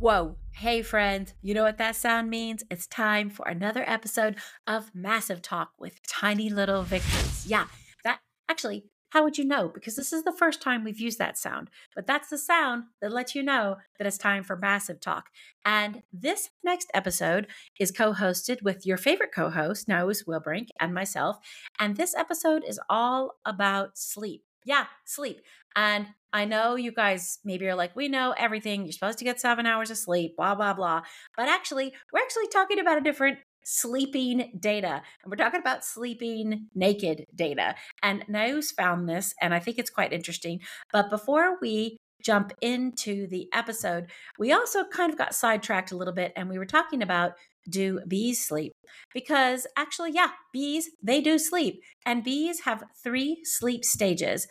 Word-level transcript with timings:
Whoa. 0.00 0.36
Hey, 0.52 0.80
friends. 0.80 1.34
You 1.42 1.52
know 1.52 1.64
what 1.64 1.76
that 1.76 1.94
sound 1.94 2.30
means? 2.30 2.64
It's 2.70 2.86
time 2.86 3.28
for 3.28 3.46
another 3.46 3.84
episode 3.86 4.36
of 4.66 4.90
Massive 4.94 5.42
Talk 5.42 5.72
with 5.78 6.00
Tiny 6.08 6.48
Little 6.48 6.84
Victories. 6.84 7.44
Yeah, 7.46 7.66
that 8.04 8.20
actually, 8.48 8.86
how 9.10 9.24
would 9.24 9.36
you 9.36 9.44
know? 9.44 9.68
Because 9.68 9.96
this 9.96 10.10
is 10.14 10.24
the 10.24 10.32
first 10.32 10.62
time 10.62 10.84
we've 10.84 10.98
used 10.98 11.18
that 11.18 11.36
sound, 11.36 11.68
but 11.94 12.06
that's 12.06 12.30
the 12.30 12.38
sound 12.38 12.84
that 13.02 13.12
lets 13.12 13.34
you 13.34 13.42
know 13.42 13.76
that 13.98 14.06
it's 14.06 14.16
time 14.16 14.42
for 14.42 14.56
Massive 14.56 15.00
Talk. 15.00 15.28
And 15.66 16.02
this 16.10 16.48
next 16.64 16.90
episode 16.94 17.48
is 17.78 17.90
co 17.90 18.14
hosted 18.14 18.62
with 18.62 18.86
your 18.86 18.96
favorite 18.96 19.34
co 19.34 19.50
host, 19.50 19.86
Naos 19.86 20.22
Wilbrink, 20.22 20.68
and 20.80 20.94
myself. 20.94 21.36
And 21.78 21.98
this 21.98 22.14
episode 22.14 22.64
is 22.66 22.80
all 22.88 23.32
about 23.44 23.98
sleep. 23.98 24.44
Yeah, 24.64 24.86
sleep. 25.04 25.42
And 25.76 26.06
I 26.32 26.44
know 26.44 26.76
you 26.76 26.92
guys 26.92 27.38
maybe 27.44 27.66
are 27.66 27.74
like, 27.74 27.94
we 27.96 28.08
know 28.08 28.34
everything. 28.36 28.84
You're 28.84 28.92
supposed 28.92 29.18
to 29.18 29.24
get 29.24 29.40
seven 29.40 29.66
hours 29.66 29.90
of 29.90 29.98
sleep, 29.98 30.36
blah, 30.36 30.54
blah, 30.54 30.74
blah. 30.74 31.02
But 31.36 31.48
actually, 31.48 31.92
we're 32.12 32.20
actually 32.20 32.48
talking 32.48 32.78
about 32.78 32.98
a 32.98 33.02
different 33.02 33.38
sleeping 33.64 34.52
data. 34.58 35.02
And 35.22 35.30
we're 35.30 35.36
talking 35.36 35.60
about 35.60 35.84
sleeping 35.84 36.68
naked 36.74 37.26
data. 37.34 37.74
And 38.02 38.24
Naos 38.28 38.70
found 38.70 39.08
this, 39.08 39.34
and 39.40 39.52
I 39.52 39.58
think 39.58 39.78
it's 39.78 39.90
quite 39.90 40.12
interesting. 40.12 40.60
But 40.92 41.10
before 41.10 41.58
we 41.60 41.98
jump 42.24 42.52
into 42.60 43.26
the 43.26 43.48
episode, 43.52 44.10
we 44.38 44.52
also 44.52 44.84
kind 44.84 45.12
of 45.12 45.18
got 45.18 45.34
sidetracked 45.34 45.92
a 45.92 45.96
little 45.96 46.12
bit 46.12 46.34
and 46.36 46.50
we 46.50 46.58
were 46.58 46.66
talking 46.66 47.02
about 47.02 47.32
do 47.68 48.00
bees 48.06 48.46
sleep? 48.46 48.72
Because 49.12 49.66
actually, 49.76 50.12
yeah, 50.12 50.30
bees, 50.52 50.90
they 51.02 51.20
do 51.20 51.38
sleep. 51.38 51.82
And 52.06 52.24
bees 52.24 52.60
have 52.60 52.84
three 53.02 53.40
sleep 53.44 53.84
stages 53.84 54.46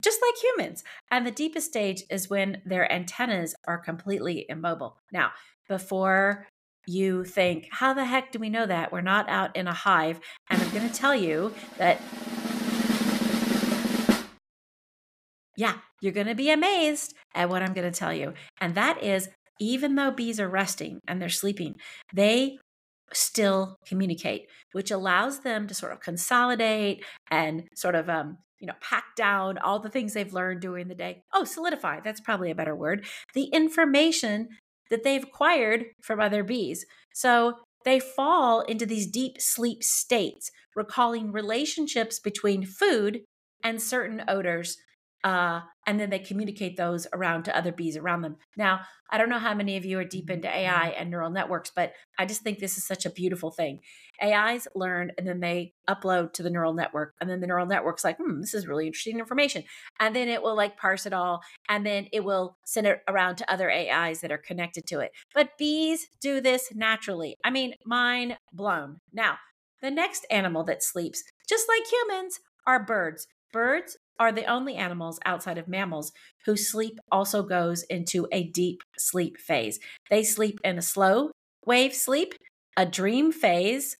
just 0.00 0.20
like 0.22 0.42
humans. 0.42 0.84
And 1.10 1.26
the 1.26 1.30
deepest 1.30 1.66
stage 1.66 2.02
is 2.10 2.30
when 2.30 2.62
their 2.64 2.90
antennas 2.90 3.54
are 3.66 3.78
completely 3.78 4.46
immobile. 4.48 4.96
Now, 5.12 5.30
before 5.68 6.46
you 6.86 7.24
think, 7.24 7.68
how 7.70 7.94
the 7.94 8.04
heck 8.04 8.32
do 8.32 8.38
we 8.38 8.48
know 8.48 8.66
that? 8.66 8.92
We're 8.92 9.00
not 9.00 9.28
out 9.28 9.54
in 9.56 9.66
a 9.66 9.72
hive. 9.72 10.20
And 10.48 10.60
I'm 10.60 10.70
going 10.70 10.88
to 10.88 10.94
tell 10.94 11.14
you 11.14 11.54
that, 11.78 12.00
yeah, 15.56 15.74
you're 16.00 16.12
going 16.12 16.26
to 16.26 16.34
be 16.34 16.50
amazed 16.50 17.14
at 17.34 17.48
what 17.48 17.62
I'm 17.62 17.74
going 17.74 17.90
to 17.90 17.98
tell 17.98 18.12
you. 18.12 18.34
And 18.60 18.74
that 18.74 19.02
is, 19.02 19.28
even 19.60 19.94
though 19.94 20.10
bees 20.10 20.40
are 20.40 20.48
resting 20.48 21.00
and 21.06 21.20
they're 21.20 21.28
sleeping, 21.28 21.74
they 22.14 22.58
still 23.12 23.76
communicate, 23.86 24.46
which 24.72 24.90
allows 24.90 25.40
them 25.40 25.66
to 25.66 25.74
sort 25.74 25.92
of 25.92 26.00
consolidate 26.00 27.04
and 27.30 27.64
sort 27.74 27.94
of 27.94 28.08
um, 28.08 28.38
you 28.60 28.66
know, 28.66 28.74
pack 28.80 29.16
down 29.16 29.58
all 29.58 29.80
the 29.80 29.88
things 29.88 30.12
they've 30.12 30.32
learned 30.32 30.60
during 30.60 30.88
the 30.88 30.94
day. 30.94 31.22
Oh, 31.32 31.44
solidify, 31.44 32.00
that's 32.00 32.20
probably 32.20 32.50
a 32.50 32.54
better 32.54 32.76
word. 32.76 33.06
The 33.34 33.44
information 33.44 34.48
that 34.90 35.02
they've 35.02 35.22
acquired 35.22 35.86
from 36.02 36.20
other 36.20 36.44
bees. 36.44 36.84
So 37.14 37.54
they 37.84 37.98
fall 37.98 38.60
into 38.60 38.84
these 38.84 39.06
deep 39.06 39.40
sleep 39.40 39.82
states, 39.82 40.50
recalling 40.76 41.32
relationships 41.32 42.20
between 42.20 42.66
food 42.66 43.22
and 43.64 43.80
certain 43.80 44.22
odors 44.28 44.76
uh, 45.22 45.60
and 45.86 45.98
then 45.98 46.10
they 46.10 46.18
communicate 46.18 46.76
those 46.76 47.06
around 47.12 47.44
to 47.44 47.56
other 47.56 47.72
bees 47.72 47.96
around 47.96 48.22
them. 48.22 48.36
Now, 48.56 48.80
I 49.10 49.18
don't 49.18 49.28
know 49.28 49.38
how 49.38 49.54
many 49.54 49.76
of 49.76 49.84
you 49.84 49.98
are 49.98 50.04
deep 50.04 50.30
into 50.30 50.48
AI 50.48 50.90
and 50.90 51.10
neural 51.10 51.30
networks, 51.30 51.72
but 51.74 51.92
I 52.18 52.26
just 52.26 52.42
think 52.42 52.58
this 52.58 52.78
is 52.78 52.86
such 52.86 53.04
a 53.04 53.10
beautiful 53.10 53.50
thing. 53.50 53.80
AIs 54.22 54.68
learn 54.74 55.10
and 55.18 55.26
then 55.26 55.40
they 55.40 55.74
upload 55.88 56.32
to 56.34 56.42
the 56.42 56.50
neural 56.50 56.74
network, 56.74 57.14
and 57.20 57.28
then 57.28 57.40
the 57.40 57.46
neural 57.46 57.66
network's 57.66 58.04
like, 58.04 58.18
hmm, 58.18 58.40
this 58.40 58.54
is 58.54 58.66
really 58.66 58.86
interesting 58.86 59.18
information. 59.18 59.64
And 59.98 60.14
then 60.14 60.28
it 60.28 60.42
will 60.42 60.56
like 60.56 60.76
parse 60.76 61.06
it 61.06 61.12
all, 61.12 61.40
and 61.68 61.84
then 61.84 62.06
it 62.12 62.24
will 62.24 62.56
send 62.64 62.86
it 62.86 63.00
around 63.08 63.36
to 63.36 63.52
other 63.52 63.70
AIs 63.70 64.20
that 64.20 64.32
are 64.32 64.38
connected 64.38 64.86
to 64.88 65.00
it. 65.00 65.10
But 65.34 65.58
bees 65.58 66.06
do 66.20 66.40
this 66.40 66.72
naturally. 66.74 67.36
I 67.44 67.50
mean, 67.50 67.74
mind 67.84 68.38
blown. 68.52 69.00
Now, 69.12 69.38
the 69.82 69.90
next 69.90 70.26
animal 70.30 70.62
that 70.64 70.82
sleeps, 70.82 71.24
just 71.48 71.66
like 71.68 71.90
humans, 71.90 72.40
are 72.66 72.84
birds. 72.84 73.26
Birds 73.52 73.96
are 74.20 74.30
the 74.30 74.44
only 74.44 74.76
animals 74.76 75.18
outside 75.24 75.58
of 75.58 75.66
mammals 75.66 76.12
whose 76.44 76.70
sleep 76.70 77.00
also 77.10 77.42
goes 77.42 77.82
into 77.84 78.28
a 78.30 78.44
deep 78.44 78.82
sleep 78.98 79.38
phase. 79.38 79.80
They 80.10 80.22
sleep 80.22 80.60
in 80.62 80.78
a 80.78 80.82
slow 80.82 81.30
wave 81.64 81.94
sleep, 81.94 82.34
a 82.76 82.84
dream 82.84 83.32
phase, 83.32 83.96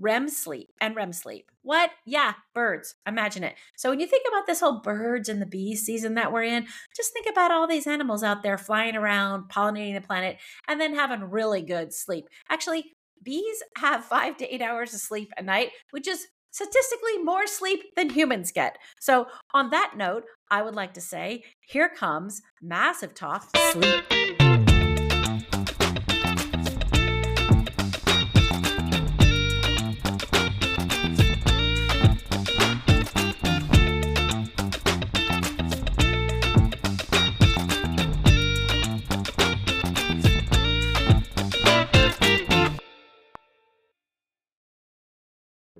REM 0.00 0.28
sleep, 0.28 0.70
and 0.80 0.96
REM 0.96 1.12
sleep. 1.12 1.50
What? 1.62 1.90
Yeah, 2.06 2.34
birds. 2.54 2.94
Imagine 3.06 3.44
it. 3.44 3.56
So 3.76 3.90
when 3.90 4.00
you 4.00 4.06
think 4.06 4.24
about 4.28 4.46
this 4.46 4.60
whole 4.60 4.80
birds 4.80 5.28
and 5.28 5.42
the 5.42 5.46
bees 5.46 5.84
season 5.84 6.14
that 6.14 6.32
we're 6.32 6.44
in, 6.44 6.66
just 6.96 7.12
think 7.12 7.26
about 7.30 7.50
all 7.50 7.66
these 7.66 7.86
animals 7.86 8.22
out 8.22 8.42
there 8.42 8.58
flying 8.58 8.96
around, 8.96 9.50
pollinating 9.50 9.94
the 9.94 10.06
planet, 10.06 10.38
and 10.66 10.80
then 10.80 10.94
having 10.94 11.24
really 11.24 11.62
good 11.62 11.92
sleep. 11.92 12.28
Actually, 12.48 12.92
bees 13.22 13.62
have 13.76 14.04
five 14.04 14.36
to 14.38 14.54
eight 14.54 14.62
hours 14.62 14.94
of 14.94 15.00
sleep 15.00 15.32
a 15.36 15.42
night, 15.42 15.70
which 15.90 16.08
is 16.08 16.26
statistically 16.50 17.18
more 17.22 17.46
sleep 17.46 17.94
than 17.96 18.10
humans 18.10 18.52
get. 18.52 18.78
So, 19.00 19.26
on 19.52 19.70
that 19.70 19.94
note, 19.96 20.24
I 20.50 20.62
would 20.62 20.74
like 20.74 20.94
to 20.94 21.00
say 21.00 21.44
here 21.60 21.88
comes 21.88 22.42
massive 22.62 23.14
talk 23.14 23.48
sleep. 23.72 24.27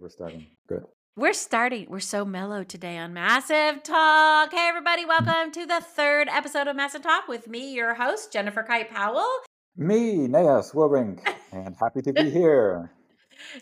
We're 0.09 0.13
starting. 0.13 0.47
Good. 0.67 0.85
We're 1.17 1.33
starting. 1.35 1.87
We're 1.91 2.01
so 2.01 2.25
mellow 2.25 2.65
today 2.65 2.97
on 2.97 3.13
Massive 3.13 3.83
Talk. 3.83 4.51
Hey, 4.53 4.67
everybody, 4.67 5.05
welcome 5.05 5.53
to 5.53 5.67
the 5.67 5.83
third 5.83 6.29
episode 6.31 6.67
of 6.67 6.77
Massive 6.77 7.03
Talk 7.03 7.29
with 7.29 7.47
me, 7.47 7.75
your 7.75 7.93
host, 7.93 8.33
Jennifer 8.33 8.63
Kite 8.63 8.91
Powell. 8.91 9.29
Me, 9.77 10.27
Naos 10.27 10.73
Wilbrink, 10.73 11.21
and 11.53 11.77
happy 11.79 12.01
to 12.01 12.15
be 12.15 12.31
here. 12.31 12.91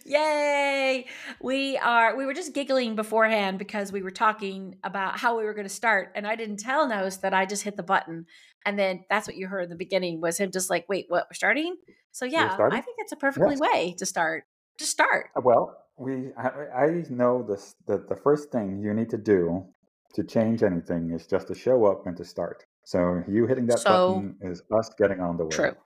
Yay! 0.05 1.07
We 1.43 1.79
are. 1.79 2.17
We 2.17 2.27
were 2.27 2.35
just 2.35 2.55
giggling 2.55 2.95
beforehand 2.95 3.59
because 3.59 3.91
we 3.91 4.03
were 4.03 4.13
talking 4.13 4.77
about 4.85 5.19
how 5.19 5.37
we 5.37 5.43
were 5.43 5.55
going 5.55 5.67
to 5.67 5.75
start, 5.75 6.13
and 6.15 6.29
I 6.29 6.37
didn't 6.37 6.59
tell 6.59 6.87
Naos 6.87 7.17
that 7.19 7.35
I 7.35 7.45
just 7.45 7.65
hit 7.65 7.77
the 7.77 7.83
button, 7.83 8.27
and 8.65 8.79
then 8.79 9.05
that's 9.11 9.27
what 9.27 9.37
you 9.37 9.49
heard 9.49 9.65
in 9.65 9.71
the 9.71 9.75
beginning 9.75 10.21
was 10.21 10.39
him 10.39 10.53
just 10.53 10.71
like, 10.71 10.89
"Wait, 10.89 11.07
what? 11.09 11.27
We're 11.29 11.35
starting?" 11.35 11.75
So 12.13 12.25
yeah, 12.25 12.57
I 12.71 12.81
think 12.81 12.99
it's 13.01 13.11
a 13.11 13.17
perfectly 13.17 13.57
yes. 13.57 13.61
way 13.61 13.97
to 13.99 14.07
start. 14.07 14.45
Just 14.79 14.93
start. 14.93 15.31
Uh, 15.37 15.41
well, 15.43 15.77
we 15.97 16.33
I, 16.37 16.49
I 16.85 17.05
know 17.11 17.43
this 17.43 17.75
that 17.87 18.09
the 18.09 18.17
first 18.17 18.51
thing 18.51 18.81
you 18.83 18.93
need 18.95 19.11
to 19.11 19.19
do 19.19 19.67
to 20.15 20.25
change 20.25 20.63
anything 20.63 21.13
is 21.13 21.27
just 21.27 21.49
to 21.49 21.55
show 21.55 21.85
up 21.85 22.07
and 22.07 22.17
to 22.17 22.25
start. 22.25 22.65
So 22.85 23.23
you 23.29 23.47
hitting 23.47 23.67
that 23.67 23.81
so 23.81 23.91
button 23.91 24.37
is 24.41 24.63
us 24.71 24.91
getting 24.99 25.21
on 25.21 25.37
the 25.37 25.45
way. 25.45 25.51
True. 25.51 25.77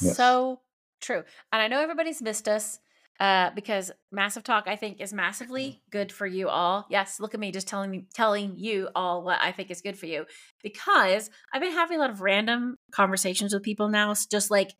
Yes. 0.00 0.16
So 0.16 0.60
true. 1.00 1.22
And 1.52 1.62
I 1.62 1.68
know 1.68 1.80
everybody's 1.80 2.22
missed 2.22 2.48
us 2.48 2.78
uh, 3.18 3.50
because 3.54 3.90
massive 4.12 4.44
talk 4.44 4.64
I 4.66 4.76
think 4.76 5.00
is 5.00 5.12
massively 5.12 5.82
good 5.90 6.12
for 6.12 6.26
you 6.26 6.48
all. 6.48 6.86
Yes, 6.90 7.18
look 7.18 7.34
at 7.34 7.40
me 7.40 7.50
just 7.50 7.66
telling 7.66 7.90
me 7.90 8.06
telling 8.14 8.54
you 8.56 8.88
all 8.94 9.24
what 9.24 9.38
I 9.40 9.52
think 9.52 9.70
is 9.70 9.80
good 9.80 9.98
for 9.98 10.06
you 10.06 10.26
because 10.62 11.30
I've 11.52 11.62
been 11.62 11.72
having 11.72 11.96
a 11.96 12.00
lot 12.00 12.10
of 12.10 12.20
random 12.20 12.76
conversations 12.92 13.54
with 13.54 13.62
people 13.62 13.88
now. 13.88 14.10
It's 14.10 14.26
just 14.26 14.50
like, 14.50 14.74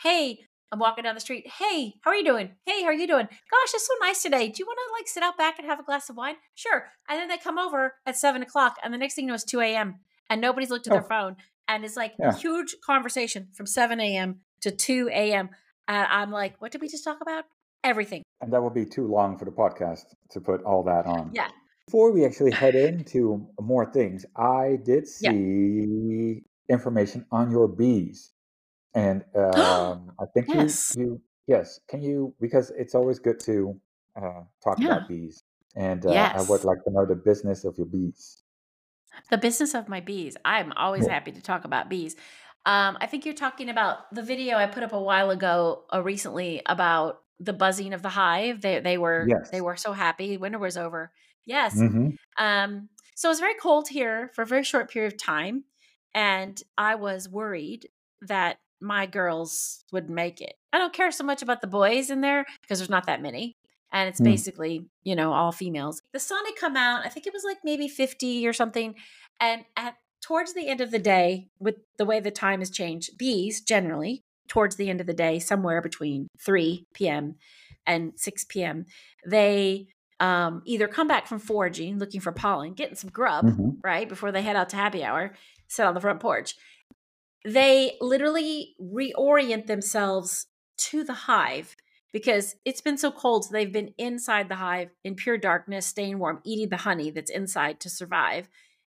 hey, 0.00 0.40
I'm 0.72 0.78
walking 0.78 1.04
down 1.04 1.14
the 1.14 1.20
street. 1.20 1.46
Hey, 1.46 1.94
how 2.00 2.10
are 2.10 2.16
you 2.16 2.24
doing? 2.24 2.52
Hey, 2.64 2.80
how 2.80 2.88
are 2.88 2.94
you 2.94 3.06
doing? 3.06 3.26
Gosh, 3.26 3.74
it's 3.74 3.86
so 3.86 3.92
nice 4.00 4.22
today. 4.22 4.48
Do 4.48 4.54
you 4.58 4.66
want 4.66 4.78
to 4.78 4.92
like 4.98 5.06
sit 5.06 5.22
out 5.22 5.36
back 5.36 5.58
and 5.58 5.68
have 5.68 5.78
a 5.78 5.82
glass 5.82 6.08
of 6.08 6.16
wine? 6.16 6.36
Sure. 6.54 6.86
And 7.10 7.20
then 7.20 7.28
they 7.28 7.36
come 7.36 7.58
over 7.58 7.96
at 8.06 8.16
seven 8.16 8.42
o'clock, 8.42 8.76
and 8.82 8.92
the 8.92 8.98
next 8.98 9.14
thing 9.14 9.26
you 9.26 9.28
know, 9.28 9.34
it's 9.34 9.44
2 9.44 9.60
a.m. 9.60 9.96
and 10.30 10.40
nobody's 10.40 10.70
looked 10.70 10.86
at 10.86 10.92
oh. 10.92 10.96
their 10.96 11.02
phone. 11.02 11.36
And 11.68 11.84
it's 11.84 11.96
like 11.96 12.14
yeah. 12.18 12.30
a 12.30 12.34
huge 12.34 12.74
conversation 12.84 13.48
from 13.52 13.66
7 13.66 14.00
a.m. 14.00 14.40
to 14.62 14.70
2 14.70 15.10
a.m. 15.12 15.50
And 15.88 16.06
I'm 16.10 16.30
like, 16.30 16.60
what 16.60 16.72
did 16.72 16.80
we 16.80 16.88
just 16.88 17.04
talk 17.04 17.18
about? 17.20 17.44
Everything. 17.84 18.22
And 18.40 18.52
that 18.52 18.62
would 18.62 18.74
be 18.74 18.86
too 18.86 19.06
long 19.06 19.38
for 19.38 19.44
the 19.44 19.50
podcast 19.50 20.04
to 20.30 20.40
put 20.40 20.62
all 20.62 20.82
that 20.84 21.06
on. 21.06 21.32
Yeah. 21.34 21.48
Before 21.86 22.12
we 22.12 22.24
actually 22.24 22.52
head 22.52 22.74
into 22.88 23.46
more 23.60 23.92
things, 23.92 24.24
I 24.36 24.78
did 24.82 25.06
see 25.06 26.40
yeah. 26.68 26.74
information 26.74 27.26
on 27.30 27.50
your 27.50 27.68
bees. 27.68 28.31
And 28.94 29.24
um, 29.34 30.12
I 30.20 30.26
think 30.34 30.48
yes. 30.48 30.94
you, 30.96 31.02
you, 31.02 31.20
yes, 31.46 31.80
can 31.88 32.02
you, 32.02 32.34
because 32.40 32.72
it's 32.76 32.94
always 32.94 33.18
good 33.18 33.40
to 33.40 33.78
uh, 34.16 34.42
talk 34.62 34.78
yeah. 34.78 34.96
about 34.96 35.08
bees. 35.08 35.42
And 35.74 36.04
uh, 36.04 36.10
yes. 36.12 36.38
I 36.38 36.50
would 36.50 36.64
like 36.64 36.84
to 36.84 36.90
know 36.90 37.06
the 37.06 37.14
business 37.14 37.64
of 37.64 37.76
your 37.78 37.86
bees. 37.86 38.42
The 39.30 39.38
business 39.38 39.74
of 39.74 39.88
my 39.88 40.00
bees. 40.00 40.36
I'm 40.44 40.72
always 40.72 41.06
yeah. 41.06 41.14
happy 41.14 41.32
to 41.32 41.40
talk 41.40 41.64
about 41.64 41.88
bees. 41.88 42.16
Um, 42.64 42.96
I 43.00 43.06
think 43.06 43.24
you're 43.24 43.34
talking 43.34 43.68
about 43.68 44.14
the 44.14 44.22
video 44.22 44.56
I 44.56 44.66
put 44.66 44.82
up 44.82 44.92
a 44.92 45.00
while 45.00 45.30
ago, 45.30 45.84
uh, 45.92 46.02
recently 46.02 46.62
about 46.66 47.20
the 47.40 47.52
buzzing 47.52 47.92
of 47.92 48.02
the 48.02 48.08
hive. 48.08 48.60
They 48.60 48.78
they 48.80 48.98
were 48.98 49.26
yes. 49.28 49.50
they 49.50 49.60
were 49.60 49.76
so 49.76 49.92
happy. 49.92 50.36
Winter 50.36 50.58
was 50.58 50.76
over. 50.76 51.10
Yes. 51.44 51.76
Mm-hmm. 51.76 52.10
Um, 52.38 52.88
so 53.16 53.28
it 53.28 53.32
was 53.32 53.40
very 53.40 53.54
cold 53.54 53.88
here 53.88 54.30
for 54.34 54.42
a 54.42 54.46
very 54.46 54.62
short 54.62 54.90
period 54.90 55.12
of 55.12 55.18
time, 55.18 55.64
and 56.14 56.60
I 56.78 56.94
was 56.94 57.28
worried 57.28 57.88
that 58.22 58.58
my 58.82 59.06
girls 59.06 59.84
would 59.92 60.10
make 60.10 60.40
it. 60.40 60.54
I 60.72 60.78
don't 60.78 60.92
care 60.92 61.10
so 61.10 61.24
much 61.24 61.42
about 61.42 61.60
the 61.60 61.66
boys 61.66 62.10
in 62.10 62.20
there 62.20 62.44
because 62.60 62.78
there's 62.78 62.90
not 62.90 63.06
that 63.06 63.22
many. 63.22 63.56
And 63.92 64.08
it's 64.08 64.20
mm. 64.20 64.24
basically, 64.24 64.86
you 65.04 65.14
know, 65.14 65.32
all 65.32 65.52
females. 65.52 66.02
The 66.12 66.18
sun 66.18 66.44
had 66.46 66.56
come 66.56 66.76
out, 66.76 67.04
I 67.04 67.08
think 67.08 67.26
it 67.26 67.32
was 67.32 67.44
like 67.44 67.58
maybe 67.62 67.88
50 67.88 68.46
or 68.46 68.52
something. 68.52 68.94
And 69.38 69.64
at 69.76 69.96
towards 70.22 70.54
the 70.54 70.68
end 70.68 70.80
of 70.80 70.90
the 70.90 70.98
day, 70.98 71.48
with 71.58 71.76
the 71.98 72.04
way 72.04 72.20
the 72.20 72.30
time 72.30 72.60
has 72.60 72.70
changed, 72.70 73.18
bees 73.18 73.60
generally, 73.60 74.22
towards 74.48 74.76
the 74.76 74.88
end 74.88 75.00
of 75.00 75.06
the 75.06 75.12
day, 75.12 75.38
somewhere 75.38 75.82
between 75.82 76.28
3 76.40 76.86
p.m. 76.94 77.36
and 77.86 78.12
6 78.16 78.44
p.m., 78.44 78.86
they 79.26 79.88
um, 80.20 80.62
either 80.64 80.86
come 80.86 81.08
back 81.08 81.26
from 81.26 81.40
foraging, 81.40 81.98
looking 81.98 82.20
for 82.20 82.32
pollen, 82.32 82.74
getting 82.74 82.94
some 82.94 83.10
grub, 83.10 83.44
mm-hmm. 83.44 83.70
right, 83.82 84.08
before 84.08 84.30
they 84.30 84.42
head 84.42 84.56
out 84.56 84.68
to 84.70 84.76
happy 84.76 85.02
hour, 85.02 85.34
sit 85.68 85.84
on 85.84 85.94
the 85.94 86.00
front 86.00 86.20
porch. 86.20 86.54
They 87.44 87.96
literally 88.00 88.74
reorient 88.80 89.66
themselves 89.66 90.46
to 90.78 91.04
the 91.04 91.14
hive 91.14 91.76
because 92.12 92.56
it's 92.64 92.80
been 92.80 92.98
so 92.98 93.10
cold. 93.10 93.44
So 93.44 93.52
they've 93.52 93.72
been 93.72 93.94
inside 93.98 94.48
the 94.48 94.56
hive 94.56 94.90
in 95.02 95.14
pure 95.14 95.38
darkness, 95.38 95.86
staying 95.86 96.18
warm, 96.18 96.40
eating 96.44 96.68
the 96.68 96.76
honey 96.76 97.10
that's 97.10 97.30
inside 97.30 97.80
to 97.80 97.90
survive. 97.90 98.48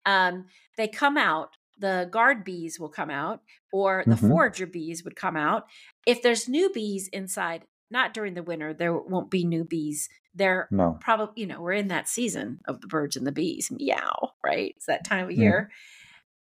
Um, 0.06 0.46
they 0.76 0.88
come 0.88 1.16
out, 1.16 1.50
the 1.78 2.08
guard 2.10 2.44
bees 2.44 2.78
will 2.80 2.88
come 2.88 3.10
out, 3.10 3.42
or 3.72 4.04
the 4.06 4.14
mm-hmm. 4.14 4.28
forager 4.28 4.66
bees 4.66 5.04
would 5.04 5.16
come 5.16 5.36
out. 5.36 5.66
If 6.06 6.22
there's 6.22 6.48
new 6.48 6.70
bees 6.70 7.08
inside, 7.08 7.64
not 7.90 8.14
during 8.14 8.34
the 8.34 8.42
winter, 8.42 8.72
there 8.72 8.96
won't 8.96 9.30
be 9.30 9.44
new 9.44 9.64
bees. 9.64 10.08
They're 10.34 10.68
no. 10.70 10.96
probably, 11.00 11.42
you 11.42 11.46
know, 11.46 11.60
we're 11.60 11.72
in 11.72 11.88
that 11.88 12.08
season 12.08 12.60
of 12.66 12.80
the 12.80 12.86
birds 12.86 13.16
and 13.16 13.26
the 13.26 13.32
bees. 13.32 13.70
Meow, 13.70 14.32
right? 14.44 14.74
It's 14.76 14.86
that 14.86 15.04
time 15.04 15.24
of 15.24 15.32
year. 15.32 15.70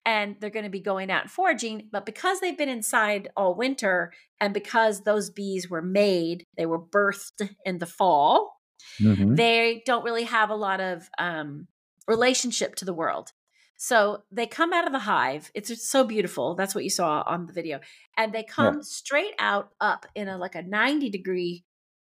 And 0.05 0.35
they're 0.39 0.50
going 0.50 0.65
to 0.65 0.69
be 0.69 0.81
going 0.81 1.09
out 1.09 1.23
and 1.23 1.31
foraging. 1.31 1.88
But 1.91 2.05
because 2.05 2.39
they've 2.39 2.57
been 2.57 2.69
inside 2.69 3.29
all 3.38 3.55
winter 3.55 4.11
and 4.41 4.53
because 4.53 5.01
those 5.01 5.29
bees 5.29 5.69
were 5.69 5.81
made, 5.81 6.45
they 6.57 6.65
were 6.65 6.81
birthed 6.81 7.50
in 7.65 7.79
the 7.79 7.85
fall, 7.85 8.59
mm-hmm. 9.00 9.35
they 9.35 9.81
don't 9.85 10.03
really 10.03 10.25
have 10.25 10.50
a 10.50 10.55
lot 10.55 10.81
of 10.81 11.09
um, 11.17 11.67
relationship 12.07 12.75
to 12.75 12.85
the 12.85 12.94
world. 12.94 13.31
So 13.77 14.23
they 14.31 14.47
come 14.47 14.71
out 14.71 14.85
of 14.85 14.94
the 14.94 15.00
hive. 15.00 15.51
It's 15.53 15.89
so 15.89 16.03
beautiful. 16.03 16.55
That's 16.55 16.73
what 16.73 16.83
you 16.83 16.89
saw 16.89 17.23
on 17.25 17.47
the 17.47 17.53
video. 17.53 17.79
And 18.15 18.31
they 18.31 18.44
come 18.44 18.75
yeah. 18.75 18.81
straight 18.83 19.33
out 19.39 19.71
up 19.81 20.05
in 20.15 20.27
a 20.27 20.38
like 20.38 20.55
a 20.55 20.61
90 20.61 21.09
degree 21.09 21.65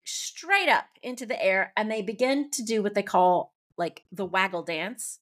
straight 0.04 0.68
up 0.68 0.84
into 1.02 1.24
the 1.24 1.42
air 1.42 1.72
and 1.76 1.90
they 1.90 2.02
begin 2.02 2.50
to 2.50 2.62
do 2.62 2.82
what 2.82 2.94
they 2.94 3.02
call 3.02 3.54
like 3.78 4.02
the 4.12 4.26
waggle 4.26 4.62
dance. 4.62 5.18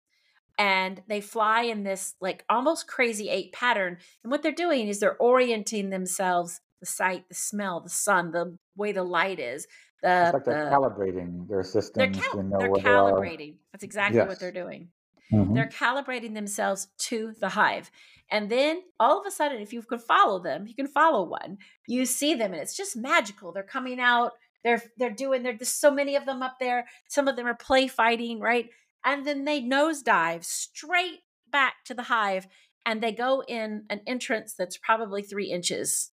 And 0.60 1.00
they 1.08 1.22
fly 1.22 1.62
in 1.62 1.84
this 1.84 2.16
like 2.20 2.44
almost 2.50 2.86
crazy 2.86 3.30
eight 3.30 3.50
pattern. 3.54 3.96
And 4.22 4.30
what 4.30 4.42
they're 4.42 4.52
doing 4.52 4.88
is 4.88 5.00
they're 5.00 5.16
orienting 5.16 5.88
themselves 5.88 6.60
the 6.80 6.86
sight, 6.86 7.26
the 7.30 7.34
smell, 7.34 7.80
the 7.80 7.88
sun, 7.88 8.30
the 8.30 8.58
way 8.76 8.92
the 8.92 9.02
light 9.02 9.40
is. 9.40 9.66
The, 10.02 10.24
it's 10.24 10.34
like 10.34 10.44
they're 10.44 10.66
the, 10.66 10.70
calibrating 10.70 11.48
their 11.48 11.62
systems. 11.62 11.94
They're, 11.94 12.10
cal- 12.10 12.36
you 12.36 12.42
know 12.42 12.58
they're 12.58 12.72
calibrating. 12.72 13.38
They 13.38 13.54
That's 13.72 13.84
exactly 13.84 14.18
yes. 14.18 14.28
what 14.28 14.38
they're 14.38 14.52
doing. 14.52 14.88
Mm-hmm. 15.32 15.54
They're 15.54 15.68
calibrating 15.68 16.34
themselves 16.34 16.88
to 16.98 17.32
the 17.40 17.48
hive. 17.48 17.90
And 18.30 18.50
then 18.50 18.82
all 18.98 19.18
of 19.18 19.26
a 19.26 19.30
sudden, 19.30 19.62
if 19.62 19.72
you 19.72 19.80
can 19.80 19.98
follow 19.98 20.42
them, 20.42 20.66
you 20.66 20.74
can 20.74 20.88
follow 20.88 21.26
one. 21.26 21.56
You 21.86 22.04
see 22.04 22.34
them, 22.34 22.52
and 22.52 22.60
it's 22.60 22.76
just 22.76 22.98
magical. 22.98 23.50
They're 23.50 23.62
coming 23.62 23.98
out. 23.98 24.32
They're 24.62 24.82
they're 24.98 25.10
doing. 25.10 25.42
There's 25.42 25.70
so 25.70 25.90
many 25.90 26.16
of 26.16 26.26
them 26.26 26.42
up 26.42 26.56
there. 26.60 26.86
Some 27.08 27.28
of 27.28 27.36
them 27.36 27.46
are 27.46 27.54
play 27.54 27.88
fighting, 27.88 28.40
right? 28.40 28.68
And 29.04 29.26
then 29.26 29.44
they 29.44 29.60
nosedive 29.60 30.44
straight 30.44 31.20
back 31.50 31.84
to 31.86 31.94
the 31.94 32.04
hive, 32.04 32.46
and 32.86 33.02
they 33.02 33.12
go 33.12 33.42
in 33.46 33.84
an 33.90 34.00
entrance 34.06 34.54
that's 34.56 34.76
probably 34.76 35.22
three 35.22 35.50
inches 35.50 36.10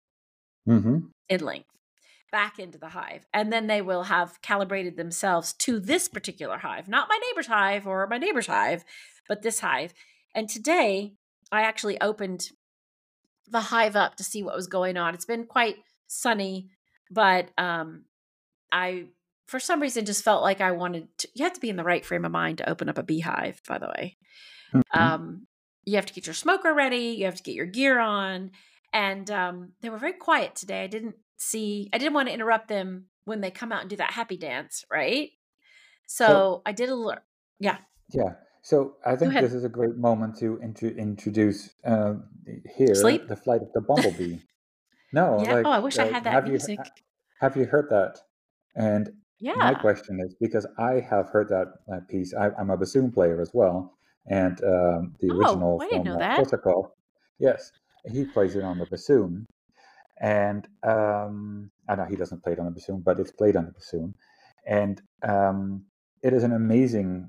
mm-hmm. 0.69 0.99
in 1.29 1.40
length 1.40 1.69
back 2.31 2.58
into 2.58 2.79
the 2.79 2.88
hive. 2.88 3.26
And 3.32 3.52
then 3.52 3.67
they 3.67 3.82
will 3.82 4.05
have 4.05 4.40
calibrated 4.43 4.96
themselves 4.96 5.52
to 5.55 5.79
this 5.79 6.08
particular 6.08 6.58
hive, 6.58 6.88
not 6.88 7.08
my 7.08 7.19
neighbor's 7.29 7.46
hive 7.46 7.87
or 7.87 8.06
my 8.08 8.19
neighbor's 8.19 8.46
hive, 8.46 8.85
but 9.28 9.43
this 9.43 9.61
hive. 9.61 9.93
And 10.35 10.49
today 10.49 11.12
I 11.52 11.62
actually 11.62 12.00
opened 12.00 12.50
the 13.46 13.61
hive 13.61 13.96
up 13.96 14.17
to 14.17 14.25
see 14.25 14.43
what 14.43 14.56
was 14.56 14.67
going 14.67 14.96
on. 14.96 15.14
It's 15.14 15.26
been 15.26 15.44
quite 15.44 15.76
sunny, 16.06 16.70
but 17.11 17.50
um, 17.58 18.06
I, 18.73 19.05
for 19.46 19.60
some 19.60 19.80
reason, 19.80 20.04
just 20.04 20.24
felt 20.24 20.42
like 20.42 20.60
I 20.60 20.72
wanted 20.72 21.08
to. 21.18 21.28
You 21.34 21.44
have 21.44 21.54
to 21.54 21.60
be 21.60 21.70
in 21.70 21.76
the 21.76 21.84
right 21.84 22.04
frame 22.04 22.24
of 22.24 22.32
mind 22.32 22.58
to 22.58 22.68
open 22.68 22.88
up 22.88 22.98
a 22.98 23.02
beehive, 23.02 23.60
by 23.68 23.78
the 23.78 23.88
way. 23.88 24.16
Mm-hmm. 24.74 24.98
Um, 24.98 25.46
you 25.84 25.96
have 25.96 26.06
to 26.06 26.14
get 26.14 26.26
your 26.26 26.34
smoker 26.34 26.72
ready, 26.72 27.16
you 27.18 27.24
have 27.24 27.36
to 27.36 27.42
get 27.42 27.54
your 27.54 27.66
gear 27.66 27.98
on. 27.98 28.52
And 28.94 29.30
um, 29.30 29.72
they 29.80 29.90
were 29.90 29.98
very 29.98 30.12
quiet 30.12 30.54
today. 30.54 30.84
I 30.84 30.86
didn't 30.86 31.16
see 31.42 31.90
i 31.92 31.98
didn't 31.98 32.14
want 32.14 32.28
to 32.28 32.34
interrupt 32.34 32.68
them 32.68 33.06
when 33.24 33.40
they 33.40 33.50
come 33.50 33.72
out 33.72 33.80
and 33.80 33.90
do 33.90 33.96
that 33.96 34.12
happy 34.12 34.36
dance 34.36 34.84
right 34.90 35.30
so, 36.06 36.26
so 36.26 36.62
i 36.64 36.72
did 36.72 36.88
a 36.88 36.94
little 36.94 37.20
yeah 37.58 37.78
yeah 38.10 38.34
so 38.62 38.94
i 39.04 39.16
think 39.16 39.32
this 39.32 39.52
is 39.52 39.64
a 39.64 39.68
great 39.68 39.96
moment 39.96 40.36
to 40.38 40.58
intro- 40.62 40.90
introduce 40.90 41.74
uh, 41.84 42.14
here 42.76 42.94
Sleep? 42.94 43.26
the 43.28 43.36
flight 43.36 43.60
of 43.60 43.72
the 43.74 43.80
bumblebee 43.88 44.38
no 45.12 45.42
yeah. 45.42 45.54
Like, 45.54 45.66
oh 45.66 45.70
i 45.70 45.78
wish 45.80 45.98
uh, 45.98 46.02
i 46.02 46.06
had 46.06 46.24
that 46.24 46.32
have 46.32 46.46
music 46.46 46.78
you, 46.78 47.02
have 47.40 47.56
you 47.56 47.64
heard 47.64 47.88
that 47.90 48.18
and 48.76 49.10
yeah 49.42 49.54
my 49.56 49.74
question 49.74 50.20
is 50.20 50.34
because 50.40 50.66
i 50.78 50.94
have 50.94 51.28
heard 51.28 51.48
that 51.48 52.08
piece 52.08 52.32
I, 52.34 52.50
am 52.58 52.70
a 52.70 52.76
bassoon 52.76 53.12
player 53.12 53.40
as 53.40 53.50
well 53.52 53.92
and 54.26 54.56
um, 54.64 55.14
the 55.20 55.30
oh, 55.30 55.36
original 55.36 55.82
I 55.82 55.88
didn't 55.88 56.04
know 56.04 56.18
that. 56.18 56.38
yes 57.38 57.72
he 58.10 58.24
plays 58.24 58.56
it 58.56 58.64
on 58.64 58.78
the 58.78 58.86
bassoon 58.86 59.46
and 60.22 60.68
um, 60.84 61.70
I 61.88 61.96
know 61.96 62.04
he 62.04 62.16
doesn't 62.16 62.42
play 62.42 62.52
it 62.52 62.58
on 62.60 62.66
the 62.66 62.70
bassoon, 62.70 63.00
but 63.00 63.18
it's 63.18 63.32
played 63.32 63.56
on 63.56 63.66
the 63.66 63.72
bassoon, 63.72 64.14
and 64.66 65.02
um, 65.22 65.84
it 66.22 66.32
is 66.32 66.44
an 66.44 66.52
amazing, 66.52 67.28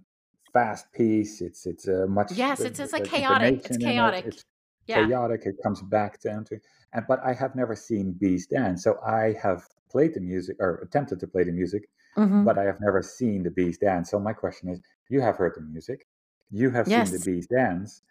fast 0.54 0.92
piece. 0.94 1.42
It's 1.42 1.66
it's 1.66 1.88
a 1.88 2.08
much 2.08 2.32
yes, 2.34 2.62
it's 2.62 2.80
it's 2.80 2.94
like 2.94 3.06
chaotic. 3.06 3.66
It's 3.66 3.78
chaotic. 3.78 4.26
It. 4.26 4.34
It's 4.36 4.46
yeah. 4.86 5.08
chaotic. 5.08 5.42
It 5.46 5.56
comes 5.64 5.82
back 5.82 6.22
down 6.22 6.46
to, 6.46 6.60
and 6.94 7.04
but 7.08 7.20
I 7.26 7.34
have 7.34 7.56
never 7.56 7.76
seen 7.76 8.12
bees 8.12 8.46
dance, 8.46 8.84
so 8.84 9.00
I 9.06 9.36
have 9.42 9.64
played 9.90 10.14
the 10.14 10.22
music 10.22 10.58
or 10.60 10.76
attempted 10.76 11.20
to 11.22 11.28
play 11.28 11.44
the 11.44 11.52
music, 11.52 11.90
mm-hmm. 12.18 12.44
but 12.44 12.58
I 12.58 12.64
have 12.64 12.80
never 12.82 13.02
seen 13.02 13.44
the 13.44 13.52
bees 13.52 13.78
dance. 13.78 14.12
So 14.12 14.20
my 14.20 14.34
question 14.34 14.70
is, 14.70 14.80
you 15.10 15.22
have 15.22 15.36
heard 15.38 15.54
the 15.56 15.62
music, 15.62 16.08
you 16.52 16.70
have 16.70 16.88
yes. 16.88 17.10
seen 17.10 17.20
the 17.20 17.26
bees 17.26 17.48
dance. 17.48 18.02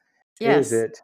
Yes. 0.40 0.66
Is 0.66 0.72
it 0.72 1.00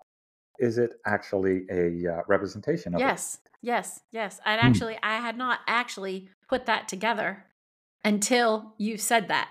is 0.59 0.79
it 0.79 0.95
actually 1.07 1.67
a 1.71 2.13
uh, 2.13 2.23
representation 2.27 2.95
of 2.95 3.01
yes. 3.01 3.39
it? 3.45 3.51
Yes, 3.63 4.01
yes. 4.11 4.41
And 4.45 4.61
hmm. 4.61 4.67
actually, 4.67 4.95
mm. 4.95 5.01
I 5.03 5.19
had 5.19 5.37
not 5.37 5.61
actually 5.67 6.29
put 6.49 6.67
that 6.67 6.89
together 6.89 7.45
until 8.05 8.75
you 8.79 8.97
said 8.99 9.29
that 9.29 9.51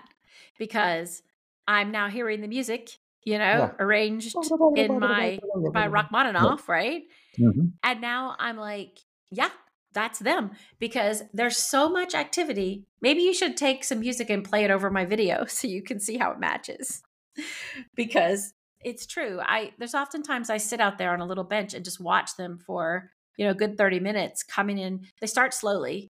because 0.58 1.22
I'm 1.66 1.90
now 1.90 2.08
hearing 2.08 2.40
the 2.40 2.48
music, 2.48 2.98
you 3.24 3.38
know, 3.38 3.44
yeah. 3.44 3.70
arranged 3.78 4.34
in 4.76 4.98
my 4.98 5.38
by 5.72 5.88
Rachmaninoff, 5.88 6.68
right? 6.68 7.02
Mm-hmm. 7.38 7.66
And 7.82 8.00
now 8.00 8.34
I'm 8.38 8.56
like, 8.56 8.98
yeah, 9.30 9.50
that's 9.92 10.18
them 10.18 10.52
because 10.78 11.22
there's 11.32 11.56
so 11.56 11.88
much 11.88 12.14
activity. 12.14 12.84
Maybe 13.00 13.22
you 13.22 13.34
should 13.34 13.56
take 13.56 13.84
some 13.84 14.00
music 14.00 14.30
and 14.30 14.44
play 14.44 14.64
it 14.64 14.70
over 14.70 14.90
my 14.90 15.04
video 15.04 15.44
so 15.48 15.68
you 15.68 15.82
can 15.82 16.00
see 16.00 16.16
how 16.16 16.30
it 16.32 16.40
matches. 16.40 17.02
because 17.94 18.52
it's 18.84 19.06
true. 19.06 19.40
I 19.42 19.72
there's 19.78 19.94
oftentimes 19.94 20.50
I 20.50 20.58
sit 20.58 20.80
out 20.80 20.98
there 20.98 21.12
on 21.12 21.20
a 21.20 21.26
little 21.26 21.44
bench 21.44 21.74
and 21.74 21.84
just 21.84 22.00
watch 22.00 22.36
them 22.36 22.58
for 22.58 23.10
you 23.38 23.46
know, 23.46 23.54
good 23.54 23.78
30 23.78 24.00
minutes 24.00 24.42
coming 24.42 24.76
in. 24.76 25.06
They 25.20 25.26
start 25.26 25.54
slowly. 25.54 26.10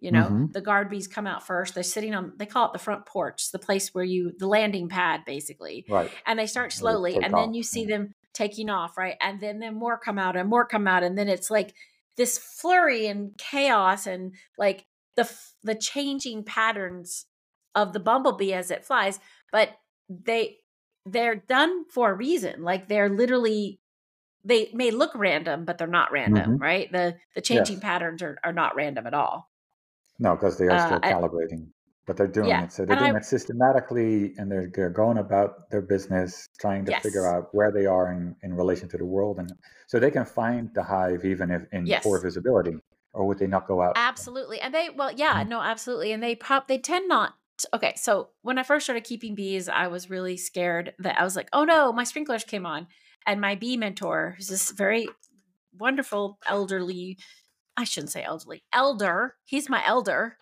You 0.00 0.10
know, 0.10 0.24
mm-hmm. 0.24 0.46
the 0.52 0.60
guard 0.60 0.90
bees 0.90 1.06
come 1.06 1.26
out 1.26 1.46
first. 1.46 1.72
They're 1.72 1.82
sitting 1.82 2.14
on, 2.14 2.32
they 2.36 2.44
call 2.44 2.66
it 2.66 2.72
the 2.74 2.78
front 2.78 3.06
porch, 3.06 3.52
the 3.52 3.58
place 3.58 3.94
where 3.94 4.04
you, 4.04 4.32
the 4.36 4.48
landing 4.48 4.88
pad, 4.88 5.20
basically. 5.24 5.86
Right. 5.88 6.10
And 6.26 6.38
they 6.38 6.46
start 6.46 6.72
slowly, 6.72 7.14
and 7.14 7.32
off. 7.32 7.40
then 7.40 7.54
you 7.54 7.62
see 7.62 7.86
them 7.86 8.12
taking 8.34 8.68
off, 8.68 8.98
right? 8.98 9.16
And 9.22 9.40
then, 9.40 9.60
then 9.60 9.76
more 9.76 9.96
come 9.96 10.18
out 10.18 10.36
and 10.36 10.50
more 10.50 10.66
come 10.66 10.86
out. 10.86 11.04
And 11.04 11.16
then 11.16 11.28
it's 11.28 11.50
like 11.50 11.74
this 12.16 12.38
flurry 12.38 13.06
and 13.06 13.36
chaos 13.38 14.06
and 14.06 14.34
like 14.58 14.86
the, 15.16 15.30
the 15.62 15.74
changing 15.74 16.44
patterns 16.44 17.26
of 17.74 17.92
the 17.92 18.00
bumblebee 18.00 18.52
as 18.52 18.70
it 18.70 18.84
flies. 18.84 19.18
But 19.52 19.70
they, 20.08 20.58
they're 21.06 21.36
done 21.36 21.84
for 21.90 22.10
a 22.10 22.14
reason. 22.14 22.62
Like 22.62 22.88
they're 22.88 23.10
literally 23.10 23.80
they 24.44 24.70
may 24.74 24.90
look 24.90 25.12
random, 25.14 25.64
but 25.64 25.78
they're 25.78 25.86
not 25.86 26.12
random, 26.12 26.52
mm-hmm. 26.52 26.62
right? 26.62 26.92
The 26.92 27.16
the 27.34 27.40
changing 27.40 27.76
yes. 27.76 27.82
patterns 27.82 28.22
are, 28.22 28.38
are 28.44 28.52
not 28.52 28.76
random 28.76 29.06
at 29.06 29.14
all. 29.14 29.50
No, 30.18 30.34
because 30.34 30.58
they 30.58 30.66
are 30.68 30.78
still 30.78 30.98
uh, 30.98 31.00
calibrating, 31.00 31.68
but 32.06 32.16
they're 32.16 32.26
doing 32.26 32.48
yeah. 32.48 32.64
it. 32.64 32.72
So 32.72 32.84
they're 32.84 32.96
and 32.96 33.04
doing 33.04 33.14
I, 33.14 33.18
it 33.18 33.24
systematically, 33.24 34.34
and 34.36 34.50
they're, 34.50 34.70
they're 34.74 34.90
going 34.90 35.18
about 35.18 35.70
their 35.70 35.82
business, 35.82 36.48
trying 36.58 36.84
to 36.86 36.92
yes. 36.92 37.02
figure 37.02 37.26
out 37.26 37.48
where 37.52 37.72
they 37.72 37.86
are 37.86 38.12
in, 38.12 38.36
in 38.42 38.54
relation 38.54 38.88
to 38.90 38.98
the 38.98 39.04
world, 39.04 39.38
and 39.38 39.52
so 39.86 39.98
they 39.98 40.10
can 40.10 40.24
find 40.24 40.70
the 40.74 40.82
hive 40.82 41.24
even 41.24 41.50
if 41.50 41.62
in 41.72 41.86
yes. 41.86 42.02
poor 42.02 42.20
visibility, 42.20 42.76
or 43.12 43.26
would 43.26 43.38
they 43.38 43.46
not 43.46 43.66
go 43.66 43.82
out? 43.82 43.94
Absolutely, 43.96 44.60
and 44.60 44.74
they 44.74 44.90
well, 44.90 45.12
yeah, 45.12 45.40
mm-hmm. 45.40 45.50
no, 45.50 45.60
absolutely, 45.60 46.12
and 46.12 46.22
they 46.22 46.34
prop 46.34 46.68
they 46.68 46.78
tend 46.78 47.08
not 47.08 47.34
okay 47.72 47.92
so 47.94 48.30
when 48.42 48.58
i 48.58 48.64
first 48.64 48.84
started 48.84 49.04
keeping 49.04 49.36
bees 49.36 49.68
i 49.68 49.86
was 49.86 50.10
really 50.10 50.36
scared 50.36 50.92
that 50.98 51.16
i 51.20 51.22
was 51.22 51.36
like 51.36 51.48
oh 51.52 51.62
no 51.62 51.92
my 51.92 52.02
sprinklers 52.02 52.42
came 52.42 52.66
on 52.66 52.88
and 53.26 53.40
my 53.40 53.54
bee 53.54 53.76
mentor, 53.76 54.34
who's 54.36 54.48
this 54.48 54.70
very 54.70 55.08
wonderful 55.76 56.38
elderly, 56.46 57.18
I 57.76 57.84
shouldn't 57.84 58.12
say 58.12 58.22
elderly, 58.22 58.62
elder. 58.72 59.36
He's 59.44 59.68
my 59.68 59.82
elder 59.86 60.36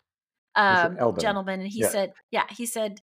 um, 0.55 0.97
gentleman. 1.19 1.61
And 1.61 1.69
he 1.69 1.81
yeah. 1.81 1.89
said, 1.89 2.13
yeah, 2.31 2.45
he 2.51 2.67
said, 2.67 3.01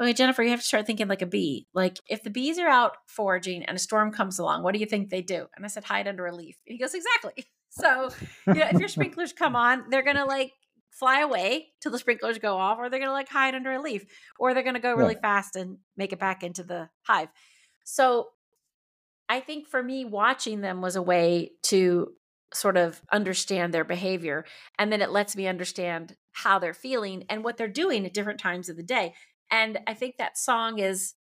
okay, 0.00 0.12
Jennifer, 0.12 0.42
you 0.42 0.50
have 0.50 0.60
to 0.60 0.66
start 0.66 0.86
thinking 0.86 1.08
like 1.08 1.22
a 1.22 1.26
bee. 1.26 1.66
Like 1.74 1.98
if 2.08 2.22
the 2.22 2.30
bees 2.30 2.58
are 2.58 2.68
out 2.68 2.96
foraging 3.06 3.64
and 3.64 3.76
a 3.76 3.80
storm 3.80 4.12
comes 4.12 4.38
along, 4.38 4.62
what 4.62 4.74
do 4.74 4.80
you 4.80 4.86
think 4.86 5.10
they 5.10 5.22
do? 5.22 5.46
And 5.56 5.64
I 5.64 5.68
said, 5.68 5.84
hide 5.84 6.08
under 6.08 6.26
a 6.26 6.34
leaf. 6.34 6.56
And 6.66 6.74
he 6.74 6.78
goes, 6.78 6.94
exactly. 6.94 7.46
So, 7.72 8.10
you 8.48 8.54
know, 8.54 8.66
if 8.66 8.80
your 8.80 8.88
sprinklers 8.88 9.32
come 9.32 9.54
on, 9.54 9.84
they're 9.90 10.02
to 10.02 10.24
like 10.24 10.50
fly 10.90 11.20
away 11.20 11.68
till 11.80 11.92
the 11.92 12.00
sprinklers 12.00 12.38
go 12.38 12.56
off, 12.56 12.78
or 12.78 12.90
they're 12.90 12.98
to 12.98 13.12
like 13.12 13.28
hide 13.28 13.54
under 13.54 13.70
a 13.70 13.80
leaf, 13.80 14.04
or 14.40 14.52
they're 14.52 14.64
to 14.64 14.80
go 14.80 14.92
really 14.92 15.14
yeah. 15.14 15.20
fast 15.20 15.54
and 15.54 15.78
make 15.96 16.12
it 16.12 16.18
back 16.18 16.42
into 16.42 16.64
the 16.64 16.88
hive. 17.02 17.28
So 17.84 18.30
I 19.28 19.38
think 19.38 19.68
for 19.68 19.82
me, 19.82 20.04
watching 20.04 20.62
them 20.62 20.82
was 20.82 20.96
a 20.96 21.02
way 21.02 21.52
to 21.66 22.12
sort 22.52 22.76
of 22.76 23.00
understand 23.12 23.72
their 23.72 23.84
behavior. 23.84 24.44
And 24.78 24.92
then 24.92 25.00
it 25.00 25.10
lets 25.10 25.36
me 25.36 25.46
understand 25.46 26.16
how 26.32 26.58
they're 26.58 26.74
feeling 26.74 27.24
and 27.28 27.44
what 27.44 27.56
they're 27.56 27.68
doing 27.68 28.06
at 28.06 28.14
different 28.14 28.40
times 28.40 28.68
of 28.68 28.76
the 28.76 28.82
day. 28.82 29.14
And 29.50 29.78
I 29.86 29.94
think 29.94 30.16
that 30.16 30.38
song 30.38 30.78
is, 30.78 31.14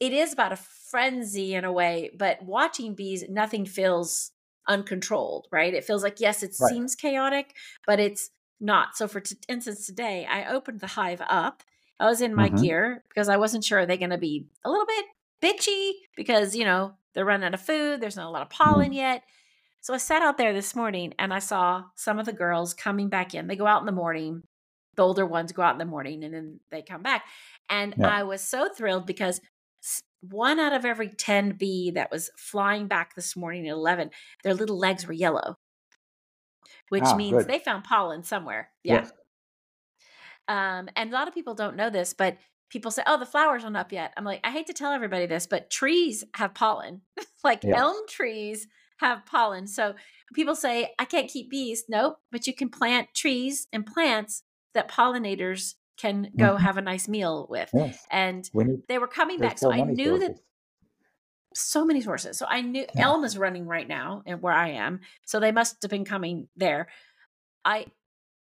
it 0.00 0.12
is 0.12 0.32
about 0.32 0.52
a 0.52 0.56
frenzy 0.56 1.54
in 1.54 1.64
a 1.64 1.72
way, 1.72 2.10
but 2.16 2.42
watching 2.42 2.94
bees, 2.94 3.24
nothing 3.28 3.64
feels 3.66 4.32
uncontrolled, 4.68 5.48
right? 5.50 5.74
It 5.74 5.84
feels 5.84 6.02
like, 6.02 6.20
yes, 6.20 6.42
it 6.42 6.54
right. 6.60 6.70
seems 6.70 6.94
chaotic, 6.94 7.54
but 7.86 7.98
it's 7.98 8.30
not. 8.60 8.96
So, 8.96 9.08
for 9.08 9.20
t- 9.20 9.36
instance, 9.48 9.86
today 9.86 10.26
I 10.30 10.52
opened 10.52 10.80
the 10.80 10.86
hive 10.86 11.22
up. 11.28 11.62
I 11.98 12.06
was 12.06 12.20
in 12.20 12.34
my 12.34 12.48
mm-hmm. 12.48 12.62
gear 12.62 13.04
because 13.08 13.28
I 13.28 13.38
wasn't 13.38 13.64
sure 13.64 13.80
are 13.80 13.86
they 13.86 13.96
going 13.96 14.10
to 14.10 14.18
be 14.18 14.46
a 14.64 14.70
little 14.70 14.86
bit 14.86 15.06
bitchy 15.42 15.92
because, 16.16 16.54
you 16.54 16.64
know, 16.64 16.94
they're 17.14 17.24
running 17.24 17.46
out 17.46 17.54
of 17.54 17.60
food. 17.60 18.00
There's 18.00 18.16
not 18.16 18.28
a 18.28 18.30
lot 18.30 18.42
of 18.42 18.50
pollen 18.50 18.92
mm. 18.92 18.96
yet. 18.96 19.22
So 19.88 19.94
I 19.94 19.96
sat 19.96 20.20
out 20.20 20.36
there 20.36 20.52
this 20.52 20.76
morning 20.76 21.14
and 21.18 21.32
I 21.32 21.38
saw 21.38 21.84
some 21.94 22.18
of 22.18 22.26
the 22.26 22.32
girls 22.34 22.74
coming 22.74 23.08
back 23.08 23.34
in. 23.34 23.46
They 23.46 23.56
go 23.56 23.66
out 23.66 23.80
in 23.80 23.86
the 23.86 23.90
morning. 23.92 24.42
The 24.96 25.02
older 25.02 25.24
ones 25.24 25.50
go 25.52 25.62
out 25.62 25.72
in 25.72 25.78
the 25.78 25.86
morning 25.86 26.24
and 26.24 26.34
then 26.34 26.60
they 26.70 26.82
come 26.82 27.02
back. 27.02 27.24
And 27.70 27.94
yeah. 27.96 28.06
I 28.06 28.24
was 28.24 28.42
so 28.42 28.68
thrilled 28.68 29.06
because 29.06 29.40
one 30.20 30.60
out 30.60 30.74
of 30.74 30.84
every 30.84 31.08
10 31.08 31.52
bee 31.52 31.92
that 31.92 32.10
was 32.10 32.30
flying 32.36 32.86
back 32.86 33.14
this 33.14 33.34
morning 33.34 33.66
at 33.66 33.72
11, 33.72 34.10
their 34.44 34.52
little 34.52 34.76
legs 34.76 35.06
were 35.06 35.14
yellow, 35.14 35.56
which 36.90 37.04
ah, 37.06 37.16
means 37.16 37.38
good. 37.38 37.48
they 37.48 37.58
found 37.58 37.84
pollen 37.84 38.24
somewhere. 38.24 38.68
Yeah. 38.84 38.94
Yes. 38.96 39.12
Um, 40.48 40.90
and 40.96 41.10
a 41.10 41.14
lot 41.14 41.28
of 41.28 41.34
people 41.34 41.54
don't 41.54 41.76
know 41.76 41.88
this, 41.88 42.12
but 42.12 42.36
people 42.68 42.90
say, 42.90 43.02
"Oh, 43.06 43.18
the 43.18 43.24
flowers 43.24 43.64
aren't 43.64 43.76
up 43.78 43.90
yet." 43.90 44.12
I'm 44.18 44.24
like, 44.24 44.40
I 44.44 44.50
hate 44.50 44.66
to 44.66 44.74
tell 44.74 44.92
everybody 44.92 45.24
this, 45.24 45.46
but 45.46 45.70
trees 45.70 46.24
have 46.34 46.52
pollen. 46.52 47.00
like 47.42 47.64
yes. 47.64 47.78
elm 47.78 47.96
trees 48.06 48.66
have 48.98 49.26
pollen. 49.26 49.66
So 49.66 49.94
people 50.34 50.54
say, 50.54 50.92
"I 50.98 51.04
can't 51.04 51.30
keep 51.30 51.50
bees." 51.50 51.84
Nope, 51.88 52.18
but 52.30 52.46
you 52.46 52.54
can 52.54 52.68
plant 52.68 53.08
trees 53.14 53.66
and 53.72 53.86
plants 53.86 54.42
that 54.74 54.90
pollinators 54.90 55.74
can 55.96 56.30
go 56.36 56.50
mm-hmm. 56.50 56.62
have 56.64 56.76
a 56.76 56.82
nice 56.82 57.08
meal 57.08 57.46
with. 57.50 57.70
Yes. 57.74 58.06
And 58.10 58.48
they 58.88 58.98
were 58.98 59.08
coming 59.08 59.40
back, 59.40 59.58
so, 59.58 59.68
so 59.68 59.72
I 59.72 59.82
knew 59.82 60.18
sources. 60.18 60.28
that 60.28 60.36
so 61.54 61.84
many 61.84 62.00
sources. 62.00 62.38
So 62.38 62.46
I 62.48 62.60
knew 62.60 62.86
yeah. 62.94 63.06
Elm 63.06 63.24
is 63.24 63.36
running 63.36 63.66
right 63.66 63.88
now 63.88 64.22
and 64.26 64.40
where 64.40 64.52
I 64.52 64.70
am. 64.70 65.00
So 65.24 65.40
they 65.40 65.52
must 65.52 65.82
have 65.82 65.90
been 65.90 66.04
coming 66.04 66.48
there. 66.56 66.88
I 67.64 67.86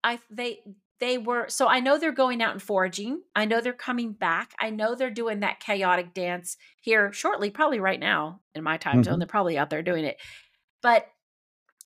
I 0.03 0.19
they 0.29 0.59
they 0.99 1.17
were 1.17 1.47
so 1.49 1.67
I 1.67 1.79
know 1.79 1.97
they're 1.97 2.11
going 2.11 2.41
out 2.41 2.53
and 2.53 2.61
foraging. 2.61 3.21
I 3.35 3.45
know 3.45 3.61
they're 3.61 3.73
coming 3.73 4.13
back. 4.13 4.51
I 4.59 4.69
know 4.69 4.95
they're 4.95 5.09
doing 5.09 5.39
that 5.39 5.59
chaotic 5.59 6.13
dance 6.13 6.57
here 6.81 7.11
shortly, 7.11 7.49
probably 7.49 7.79
right 7.79 7.99
now 7.99 8.41
in 8.53 8.63
my 8.63 8.77
time 8.77 8.95
mm-hmm. 8.95 9.03
zone. 9.03 9.19
They're 9.19 9.27
probably 9.27 9.57
out 9.57 9.69
there 9.69 9.83
doing 9.83 10.05
it. 10.05 10.17
But 10.81 11.07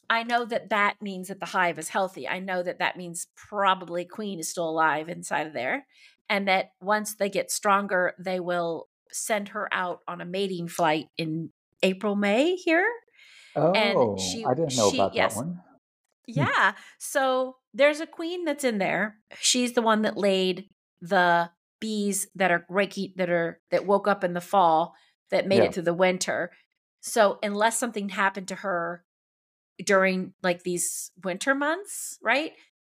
I 0.09 0.23
know 0.23 0.45
that 0.45 0.69
that 0.69 0.95
means 1.01 1.29
that 1.29 1.39
the 1.39 1.45
hive 1.45 1.79
is 1.79 1.89
healthy. 1.89 2.27
I 2.27 2.39
know 2.39 2.61
that 2.63 2.79
that 2.79 2.97
means 2.97 3.27
probably 3.35 4.05
queen 4.05 4.39
is 4.39 4.49
still 4.49 4.69
alive 4.69 5.07
inside 5.07 5.47
of 5.47 5.53
there 5.53 5.85
and 6.31 6.47
that 6.47 6.71
once 6.81 7.15
they 7.15 7.29
get 7.29 7.51
stronger, 7.51 8.13
they 8.17 8.39
will 8.39 8.87
send 9.11 9.49
her 9.49 9.67
out 9.73 9.99
on 10.07 10.21
a 10.21 10.25
mating 10.25 10.69
flight 10.69 11.07
in 11.17 11.51
April, 11.83 12.15
May 12.15 12.55
here. 12.55 12.87
Oh, 13.55 13.73
and 13.73 14.17
she, 14.17 14.45
I 14.45 14.53
didn't 14.53 14.77
know 14.77 14.91
she, 14.91 14.97
about 14.97 15.13
yes, 15.13 15.33
that 15.33 15.39
one. 15.45 15.47
Hmm. 15.55 15.59
Yeah. 16.27 16.73
So 16.99 17.57
there's 17.73 17.99
a 17.99 18.07
queen 18.07 18.45
that's 18.45 18.63
in 18.63 18.77
there. 18.77 19.17
She's 19.39 19.73
the 19.73 19.81
one 19.81 20.03
that 20.03 20.15
laid 20.15 20.69
the 21.01 21.49
bees 21.81 22.27
that 22.35 22.49
are 22.49 22.65
reiki 22.71 23.13
that 23.17 23.29
are 23.29 23.59
that 23.71 23.85
woke 23.85 24.07
up 24.07 24.23
in 24.23 24.33
the 24.33 24.39
fall 24.39 24.93
that 25.31 25.47
made 25.47 25.57
yeah. 25.57 25.63
it 25.63 25.73
through 25.73 25.83
the 25.83 25.93
winter. 25.93 26.51
So 27.01 27.39
unless 27.43 27.77
something 27.77 28.09
happened 28.09 28.47
to 28.49 28.55
her 28.55 29.03
during 29.83 30.33
like 30.41 30.63
these 30.63 31.11
winter 31.23 31.53
months, 31.53 32.17
right? 32.21 32.53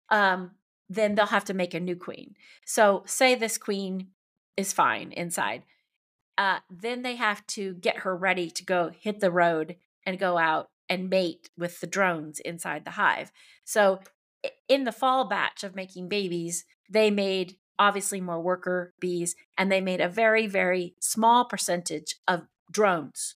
Um, 0.09 0.51
then 0.89 1.15
they'll 1.15 1.25
have 1.27 1.45
to 1.45 1.53
make 1.53 1.73
a 1.73 1.79
new 1.79 1.95
queen. 1.95 2.35
So 2.65 3.03
say 3.05 3.35
this 3.35 3.57
queen 3.57 4.09
is 4.57 4.73
fine 4.73 5.11
inside. 5.11 5.63
Uh, 6.37 6.59
then 6.69 7.01
they 7.01 7.15
have 7.15 7.45
to 7.47 7.75
get 7.75 7.99
her 7.99 8.15
ready 8.15 8.49
to 8.51 8.65
go 8.65 8.91
hit 8.99 9.19
the 9.19 9.31
road 9.31 9.77
and 10.05 10.19
go 10.19 10.37
out 10.37 10.67
and 10.89 11.09
mate 11.09 11.49
with 11.57 11.79
the 11.79 11.87
drones 11.87 12.39
inside 12.39 12.85
the 12.85 12.91
hive. 12.91 13.31
So 13.63 13.99
in 14.67 14.83
the 14.83 14.91
fall 14.91 15.25
batch 15.25 15.63
of 15.63 15.75
making 15.75 16.09
babies, 16.09 16.65
they 16.89 17.09
made 17.09 17.55
obviously 17.79 18.21
more 18.21 18.41
worker 18.41 18.93
bees 18.99 19.35
and 19.57 19.71
they 19.71 19.81
made 19.81 20.01
a 20.01 20.09
very, 20.09 20.47
very 20.47 20.95
small 20.99 21.45
percentage 21.45 22.17
of 22.27 22.47
drones, 22.71 23.35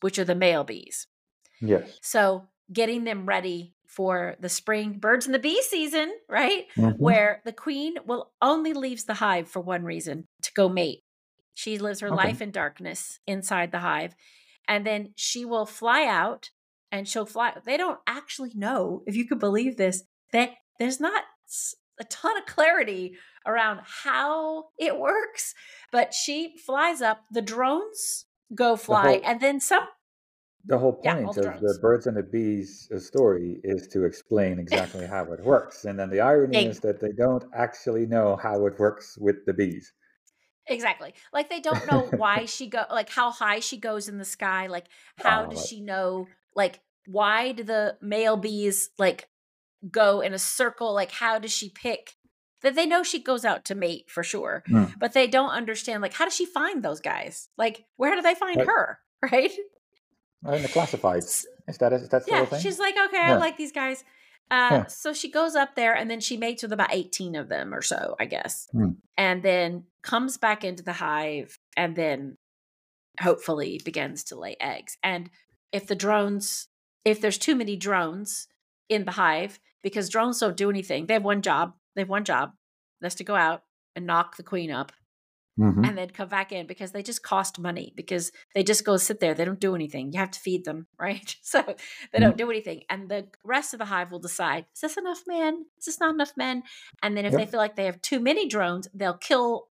which 0.00 0.18
are 0.18 0.24
the 0.24 0.34
male 0.34 0.64
bees. 0.64 1.06
Yes. 1.60 1.98
So 2.02 2.48
getting 2.72 3.04
them 3.04 3.26
ready 3.26 3.74
for 3.86 4.36
the 4.40 4.48
spring 4.48 4.98
birds 4.98 5.26
and 5.26 5.34
the 5.34 5.38
bee 5.38 5.62
season, 5.62 6.12
right? 6.28 6.66
Mm-hmm. 6.76 7.02
Where 7.02 7.40
the 7.44 7.52
queen 7.52 7.94
will 8.04 8.32
only 8.42 8.72
leaves 8.72 9.04
the 9.04 9.14
hive 9.14 9.48
for 9.48 9.60
one 9.60 9.84
reason 9.84 10.26
to 10.42 10.50
go 10.54 10.68
mate. 10.68 11.00
She 11.54 11.78
lives 11.78 12.00
her 12.00 12.08
okay. 12.08 12.16
life 12.16 12.42
in 12.42 12.50
darkness 12.50 13.20
inside 13.26 13.72
the 13.72 13.78
hive. 13.78 14.14
And 14.68 14.86
then 14.86 15.14
she 15.16 15.44
will 15.44 15.64
fly 15.64 16.04
out 16.04 16.50
and 16.92 17.08
she'll 17.08 17.24
fly. 17.24 17.54
They 17.64 17.76
don't 17.76 18.00
actually 18.06 18.52
know, 18.54 19.02
if 19.06 19.16
you 19.16 19.26
could 19.26 19.38
believe 19.38 19.76
this, 19.76 20.02
that 20.32 20.50
there's 20.78 21.00
not 21.00 21.22
a 21.98 22.04
ton 22.04 22.36
of 22.36 22.44
clarity 22.44 23.16
around 23.46 23.80
how 24.02 24.66
it 24.78 24.98
works, 24.98 25.54
but 25.90 26.12
she 26.12 26.56
flies 26.58 27.00
up. 27.00 27.22
The 27.30 27.40
drones 27.40 28.25
go 28.54 28.76
fly, 28.76 29.02
the 29.02 29.08
whole, 29.08 29.20
and 29.24 29.40
then 29.40 29.60
some. 29.60 29.86
The 30.68 30.78
whole 30.78 30.94
point 30.94 31.28
yeah, 31.36 31.52
of 31.52 31.60
the 31.60 31.78
birds 31.80 32.08
and 32.08 32.16
the 32.16 32.24
bees 32.24 32.88
uh, 32.94 32.98
story 32.98 33.60
is 33.62 33.86
to 33.88 34.04
explain 34.04 34.58
exactly 34.58 35.06
how 35.14 35.24
it 35.32 35.44
works, 35.44 35.84
and 35.84 35.98
then 35.98 36.10
the 36.10 36.20
irony 36.20 36.52
they, 36.52 36.66
is 36.66 36.80
that 36.80 37.00
they 37.00 37.12
don't 37.12 37.44
actually 37.54 38.06
know 38.06 38.36
how 38.36 38.66
it 38.66 38.78
works 38.78 39.16
with 39.18 39.44
the 39.46 39.54
bees. 39.54 39.92
Exactly. 40.68 41.14
Like 41.32 41.48
they 41.48 41.60
don't 41.60 41.86
know 41.90 42.08
why 42.16 42.44
she 42.46 42.66
go 42.66 42.84
like 42.90 43.08
how 43.08 43.30
high 43.30 43.60
she 43.60 43.76
goes 43.76 44.08
in 44.08 44.18
the 44.18 44.24
sky. 44.24 44.66
Like 44.66 44.86
how 45.18 45.44
oh, 45.44 45.50
does 45.50 45.64
she 45.64 45.80
know 45.80 46.26
like 46.56 46.80
why 47.06 47.52
do 47.52 47.62
the 47.62 47.96
male 48.02 48.36
bees 48.36 48.90
like 48.98 49.28
go 49.90 50.20
in 50.20 50.34
a 50.34 50.38
circle? 50.38 50.92
Like, 50.92 51.12
how 51.12 51.38
does 51.38 51.52
she 51.52 51.70
pick? 51.70 52.14
That 52.62 52.74
they 52.74 52.86
know 52.86 53.02
she 53.02 53.22
goes 53.22 53.44
out 53.44 53.64
to 53.66 53.74
mate 53.74 54.10
for 54.10 54.22
sure, 54.22 54.64
mm. 54.68 54.92
but 54.98 55.12
they 55.12 55.26
don't 55.26 55.50
understand 55.50 56.02
like 56.02 56.14
how 56.14 56.24
does 56.24 56.34
she 56.34 56.46
find 56.46 56.82
those 56.82 57.00
guys? 57.00 57.48
Like, 57.58 57.84
where 57.96 58.14
do 58.14 58.22
they 58.22 58.34
find 58.34 58.58
right. 58.58 58.66
her? 58.66 58.98
Right? 59.32 59.50
in 60.52 60.62
the 60.62 60.68
classifieds. 60.68 61.46
Is 61.66 61.78
that 61.78 61.92
is 61.92 62.08
that 62.10 62.24
yeah? 62.28 62.44
Thing? 62.44 62.60
She's 62.60 62.78
like, 62.78 62.94
okay, 63.06 63.16
yeah. 63.16 63.32
I 63.32 63.36
like 63.36 63.56
these 63.56 63.72
guys. 63.72 64.04
Uh, 64.50 64.68
yeah. 64.70 64.86
So 64.86 65.12
she 65.14 65.30
goes 65.30 65.56
up 65.56 65.74
there 65.74 65.94
and 65.94 66.08
then 66.08 66.20
she 66.20 66.36
mates 66.36 66.62
with 66.62 66.72
about 66.72 66.92
18 66.92 67.34
of 67.34 67.48
them 67.48 67.74
or 67.74 67.82
so, 67.82 68.14
I 68.20 68.26
guess. 68.26 68.68
Mm. 68.74 68.96
And 69.16 69.42
then 69.42 69.84
comes 70.02 70.36
back 70.36 70.64
into 70.64 70.84
the 70.84 70.92
hive 70.92 71.58
and 71.76 71.96
then 71.96 72.36
hopefully 73.18 73.80
begins 73.84 74.22
to 74.24 74.38
lay 74.38 74.56
eggs. 74.60 74.98
And 75.02 75.30
if 75.72 75.86
the 75.86 75.96
drones 75.96 76.68
if 77.06 77.20
there's 77.20 77.38
too 77.38 77.54
many 77.54 77.76
drones 77.76 78.48
in 78.88 79.04
the 79.04 79.12
hive, 79.12 79.60
because 79.80 80.08
drones 80.08 80.40
don't 80.40 80.56
do 80.56 80.68
anything, 80.68 81.06
they 81.06 81.14
have 81.14 81.24
one 81.24 81.40
job. 81.40 81.74
They 81.96 82.02
have 82.02 82.08
one 82.08 82.24
job. 82.24 82.52
That's 83.00 83.16
to 83.16 83.24
go 83.24 83.34
out 83.34 83.62
and 83.96 84.06
knock 84.06 84.36
the 84.36 84.42
queen 84.42 84.70
up 84.70 84.92
mm-hmm. 85.58 85.84
and 85.84 85.96
then 85.96 86.10
come 86.10 86.28
back 86.28 86.52
in 86.52 86.66
because 86.66 86.92
they 86.92 87.02
just 87.02 87.22
cost 87.22 87.58
money 87.58 87.92
because 87.96 88.32
they 88.54 88.62
just 88.62 88.84
go 88.84 88.96
sit 88.96 89.20
there. 89.20 89.34
They 89.34 89.44
don't 89.44 89.60
do 89.60 89.74
anything. 89.74 90.12
You 90.12 90.20
have 90.20 90.30
to 90.32 90.40
feed 90.40 90.64
them, 90.64 90.86
right? 90.98 91.34
So 91.42 91.62
they 91.62 91.72
mm-hmm. 91.72 92.20
don't 92.20 92.36
do 92.36 92.50
anything. 92.50 92.82
And 92.88 93.08
the 93.08 93.26
rest 93.44 93.72
of 93.72 93.78
the 93.78 93.86
hive 93.86 94.10
will 94.10 94.18
decide, 94.18 94.66
is 94.74 94.80
this 94.80 94.96
enough 94.96 95.22
men? 95.26 95.66
Is 95.78 95.86
this 95.86 96.00
not 96.00 96.14
enough 96.14 96.32
men? 96.36 96.62
And 97.02 97.16
then 97.16 97.24
if 97.24 97.32
yep. 97.32 97.40
they 97.40 97.50
feel 97.50 97.60
like 97.60 97.76
they 97.76 97.86
have 97.86 98.02
too 98.02 98.20
many 98.20 98.46
drones, 98.48 98.88
they'll 98.94 99.14
kill 99.14 99.68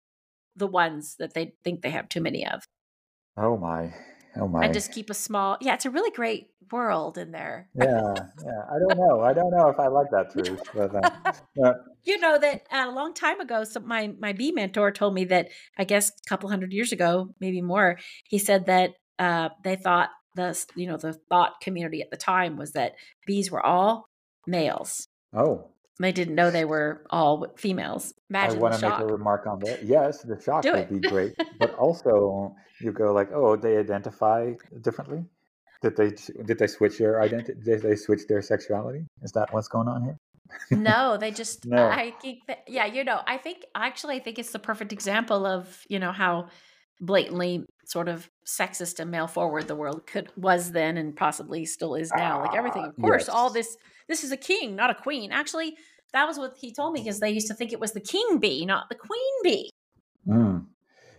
the 0.55 0.67
ones 0.67 1.15
that 1.19 1.33
they 1.33 1.53
think 1.63 1.81
they 1.81 1.89
have 1.89 2.09
too 2.09 2.21
many 2.21 2.45
of. 2.47 2.63
Oh 3.37 3.57
my. 3.57 3.93
Oh 4.35 4.47
my! 4.47 4.65
And 4.65 4.73
just 4.73 4.91
keep 4.91 5.09
a 5.09 5.13
small. 5.13 5.57
Yeah, 5.61 5.75
it's 5.75 5.85
a 5.85 5.89
really 5.89 6.11
great 6.11 6.47
world 6.71 7.17
in 7.17 7.31
there. 7.31 7.69
yeah, 7.75 8.13
yeah. 8.43 8.61
I 8.69 8.79
don't 8.79 8.97
know. 8.97 9.21
I 9.21 9.33
don't 9.33 9.51
know 9.51 9.69
if 9.69 9.79
I 9.79 9.87
like 9.87 10.07
that 10.11 10.31
truth, 10.31 10.61
but 10.73 10.95
uh, 10.95 11.33
yeah. 11.55 11.73
you 12.03 12.19
know 12.19 12.37
that 12.37 12.63
uh, 12.71 12.85
a 12.87 12.91
long 12.91 13.13
time 13.13 13.39
ago, 13.39 13.63
so 13.63 13.79
my 13.79 14.13
my 14.19 14.33
bee 14.33 14.51
mentor 14.51 14.91
told 14.91 15.13
me 15.13 15.25
that 15.25 15.49
I 15.77 15.83
guess 15.83 16.09
a 16.09 16.29
couple 16.29 16.49
hundred 16.49 16.73
years 16.73 16.91
ago, 16.91 17.33
maybe 17.39 17.61
more, 17.61 17.99
he 18.27 18.39
said 18.39 18.65
that 18.65 18.91
uh, 19.19 19.49
they 19.63 19.75
thought 19.75 20.09
the 20.35 20.57
you 20.75 20.87
know 20.87 20.97
the 20.97 21.13
thought 21.29 21.61
community 21.61 22.01
at 22.01 22.09
the 22.09 22.17
time 22.17 22.57
was 22.57 22.71
that 22.73 22.93
bees 23.25 23.51
were 23.51 23.65
all 23.65 24.09
males. 24.47 25.07
Oh, 25.35 25.69
they 25.99 26.11
didn't 26.11 26.35
know 26.35 26.49
they 26.49 26.65
were 26.65 27.05
all 27.09 27.47
females. 27.55 28.13
Imagine 28.29 28.57
I 28.57 28.61
want 28.61 28.79
to 28.79 28.89
make 28.89 28.99
a 28.99 29.05
remark 29.05 29.45
on 29.45 29.59
that. 29.59 29.83
Yes, 29.83 30.21
the 30.21 30.41
shock 30.41 30.63
would 30.65 30.89
be 30.89 31.07
great, 31.07 31.33
but 31.59 31.73
also 31.77 32.55
you 32.79 32.91
go 32.91 33.13
like, 33.13 33.29
oh, 33.33 33.55
they 33.55 33.77
identify 33.77 34.53
differently. 34.81 35.25
Did 35.81 35.95
they 35.95 36.11
did 36.45 36.57
they 36.57 36.67
switch 36.67 36.97
their 36.97 37.21
identity? 37.21 37.59
Did 37.63 37.81
they 37.81 37.95
switch 37.95 38.21
their 38.27 38.41
sexuality? 38.41 39.05
Is 39.21 39.31
that 39.33 39.53
what's 39.53 39.67
going 39.67 39.87
on 39.87 40.03
here? 40.03 40.17
no, 40.71 41.17
they 41.17 41.31
just. 41.31 41.65
no. 41.65 41.87
I 41.87 42.11
think 42.21 42.45
that, 42.47 42.63
yeah, 42.67 42.85
you 42.85 43.03
know, 43.03 43.21
I 43.27 43.37
think 43.37 43.65
actually, 43.75 44.15
I 44.15 44.19
think 44.19 44.39
it's 44.39 44.51
the 44.51 44.59
perfect 44.59 44.93
example 44.93 45.45
of 45.45 45.85
you 45.89 45.99
know 45.99 46.11
how 46.11 46.47
blatantly 47.05 47.65
sort 47.85 48.07
of 48.07 48.29
sexist 48.45 48.99
and 48.99 49.11
male 49.11 49.27
forward 49.27 49.67
the 49.67 49.75
world 49.75 50.07
could 50.07 50.29
was 50.35 50.71
then 50.71 50.97
and 50.97 51.15
possibly 51.15 51.65
still 51.65 51.95
is 51.95 52.11
now. 52.15 52.41
like 52.41 52.55
everything, 52.55 52.85
of 52.85 52.93
ah, 52.97 53.01
course, 53.01 53.23
yes. 53.23 53.29
all 53.29 53.49
this. 53.49 53.77
This 54.07 54.23
is 54.23 54.31
a 54.31 54.37
king, 54.37 54.75
not 54.75 54.89
a 54.89 54.95
queen. 54.95 55.31
Actually, 55.31 55.75
that 56.13 56.27
was 56.27 56.37
what 56.37 56.55
he 56.57 56.73
told 56.73 56.93
me 56.93 57.01
because 57.01 57.19
they 57.19 57.31
used 57.31 57.47
to 57.47 57.53
think 57.53 57.71
it 57.73 57.79
was 57.79 57.93
the 57.93 58.01
king 58.01 58.39
bee, 58.39 58.65
not 58.65 58.89
the 58.89 58.95
queen 58.95 59.33
bee. 59.43 59.69
Mm. 60.27 60.65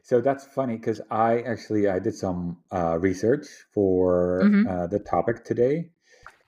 So 0.02 0.20
that's 0.20 0.44
funny 0.44 0.76
because 0.76 1.00
I 1.10 1.40
actually 1.40 1.88
I 1.88 1.98
did 1.98 2.14
some 2.14 2.58
uh, 2.70 2.98
research 3.00 3.46
for 3.72 4.42
mm-hmm. 4.44 4.68
uh, 4.68 4.86
the 4.86 4.98
topic 4.98 5.44
today, 5.44 5.88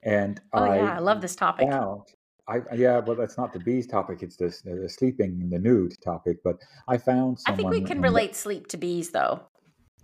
and 0.03 0.41
oh 0.53 0.63
I 0.63 0.77
yeah, 0.77 0.97
I 0.97 0.99
love 0.99 1.23
this 1.23 1.35
topic. 1.35 1.71
Found, 1.71 2.03
I 2.49 2.61
yeah, 2.75 3.01
but 3.01 3.17
that's 3.19 3.37
not 3.37 3.53
the 3.53 3.59
bees 3.59 3.87
topic. 3.87 4.23
It's 4.23 4.37
this 4.37 4.63
uh, 4.67 4.75
the 4.83 4.89
sleeping 4.89 5.41
in 5.41 5.51
the 5.51 5.59
nude 5.59 5.95
topic. 6.03 6.39
But 6.45 6.57
I 6.87 6.97
found 6.97 7.39
I 7.47 7.53
think 7.53 7.71
we 7.71 7.81
can 7.81 8.01
relate 8.01 8.33
the, 8.33 8.39
sleep 8.39 8.69
to 8.69 8.77
bees 8.77 9.11
though. 9.11 9.41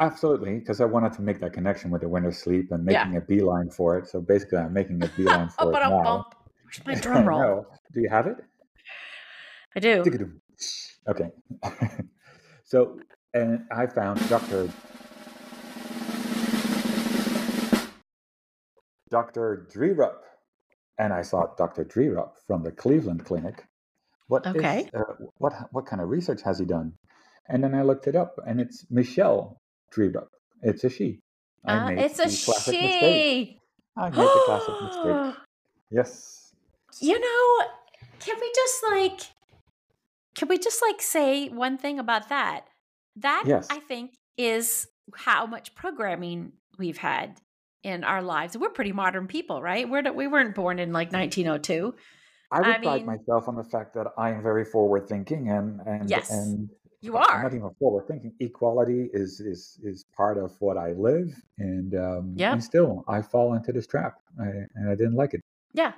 Absolutely, 0.00 0.58
because 0.58 0.80
I 0.80 0.84
wanted 0.84 1.12
to 1.14 1.22
make 1.22 1.40
that 1.40 1.52
connection 1.52 1.90
with 1.90 2.00
the 2.00 2.08
winter 2.08 2.32
sleep 2.32 2.72
and 2.72 2.84
making 2.84 3.12
yeah. 3.12 3.18
a 3.18 3.20
beeline 3.20 3.70
for 3.70 3.98
it. 3.98 4.08
So 4.08 4.20
basically, 4.20 4.58
I'm 4.58 4.72
making 4.72 5.02
a 5.02 5.08
beeline 5.08 5.50
oh, 5.58 5.70
for 5.70 5.76
it 5.76 5.88
now. 5.88 6.26
Where's 6.64 6.86
my 6.86 6.94
drum 6.94 7.28
roll? 7.28 7.66
Do 7.92 8.00
you 8.00 8.08
have 8.08 8.26
it? 8.26 8.36
I 9.76 9.80
do. 9.80 10.02
Okay. 11.08 11.30
so 12.64 12.98
and 13.34 13.64
I 13.70 13.86
found 13.86 14.26
Dr. 14.28 14.68
Dr. 19.10 19.68
Drerup, 19.72 20.20
and 20.98 21.12
I 21.12 21.22
saw 21.22 21.46
Dr. 21.56 21.84
Drerup 21.84 22.32
from 22.46 22.62
the 22.62 22.72
Cleveland 22.72 23.24
Clinic. 23.24 23.64
What 24.28 24.46
okay. 24.46 24.84
Is, 24.84 24.90
uh, 24.94 25.14
what 25.38 25.52
what 25.72 25.86
kind 25.86 26.00
of 26.00 26.08
research 26.08 26.42
has 26.42 26.58
he 26.58 26.64
done? 26.64 26.92
And 27.48 27.62
then 27.62 27.74
I 27.74 27.82
looked 27.82 28.06
it 28.06 28.16
up, 28.16 28.38
and 28.46 28.60
it's 28.60 28.86
Michelle 28.90 29.60
Drerup. 29.94 30.28
It's 30.62 30.84
a 30.84 30.90
she. 30.90 31.20
I 31.66 31.94
uh, 31.94 32.00
it's 32.00 32.18
a 32.18 32.30
she. 32.30 32.50
Mistake. 32.50 33.58
I 33.96 34.10
made 34.10 34.16
the 34.16 34.42
classic 34.46 34.74
mistake. 34.82 35.34
Yes. 35.90 36.52
You 37.00 37.18
know, 37.18 37.66
can 38.20 38.36
we 38.40 38.52
just 38.54 38.84
like, 38.90 39.20
can 40.34 40.48
we 40.48 40.58
just 40.58 40.80
like 40.82 41.02
say 41.02 41.48
one 41.48 41.76
thing 41.78 41.98
about 41.98 42.28
that? 42.28 42.66
That 43.16 43.44
yes. 43.46 43.66
I 43.70 43.78
think 43.80 44.14
is 44.36 44.86
how 45.14 45.46
much 45.46 45.74
programming 45.74 46.52
we've 46.78 46.98
had 46.98 47.40
in 47.82 48.04
our 48.04 48.22
lives. 48.22 48.56
We're 48.56 48.70
pretty 48.70 48.92
modern 48.92 49.26
people, 49.26 49.62
right? 49.62 49.88
We're 49.88 50.12
we 50.12 50.26
weren't 50.26 50.54
born 50.54 50.78
in 50.78 50.92
like 50.92 51.12
1902. 51.12 51.94
I 52.50 52.58
would 52.58 52.66
I 52.66 52.78
pride 52.78 52.96
mean, 52.98 53.06
myself 53.06 53.48
on 53.48 53.56
the 53.56 53.64
fact 53.64 53.94
that 53.94 54.08
I 54.18 54.30
am 54.30 54.42
very 54.42 54.64
forward 54.64 55.08
thinking 55.08 55.48
and 55.48 55.80
and 55.86 56.08
yes, 56.08 56.30
and 56.30 56.68
you 57.00 57.16
are. 57.16 57.30
I'm 57.30 57.42
not 57.42 57.54
even 57.54 57.70
forward 57.78 58.06
thinking. 58.06 58.32
Equality 58.40 59.08
is 59.12 59.40
is 59.40 59.80
is 59.82 60.04
part 60.16 60.38
of 60.38 60.52
what 60.60 60.76
I 60.76 60.92
live, 60.92 61.34
and 61.58 61.94
um, 61.94 62.34
yeah. 62.36 62.52
and 62.52 62.62
still 62.62 63.04
I 63.08 63.22
fall 63.22 63.54
into 63.54 63.72
this 63.72 63.86
trap, 63.86 64.14
I, 64.40 64.46
and 64.74 64.90
I 64.90 64.94
didn't 64.94 65.14
like 65.14 65.34
it. 65.34 65.40
Yeah, 65.72 65.92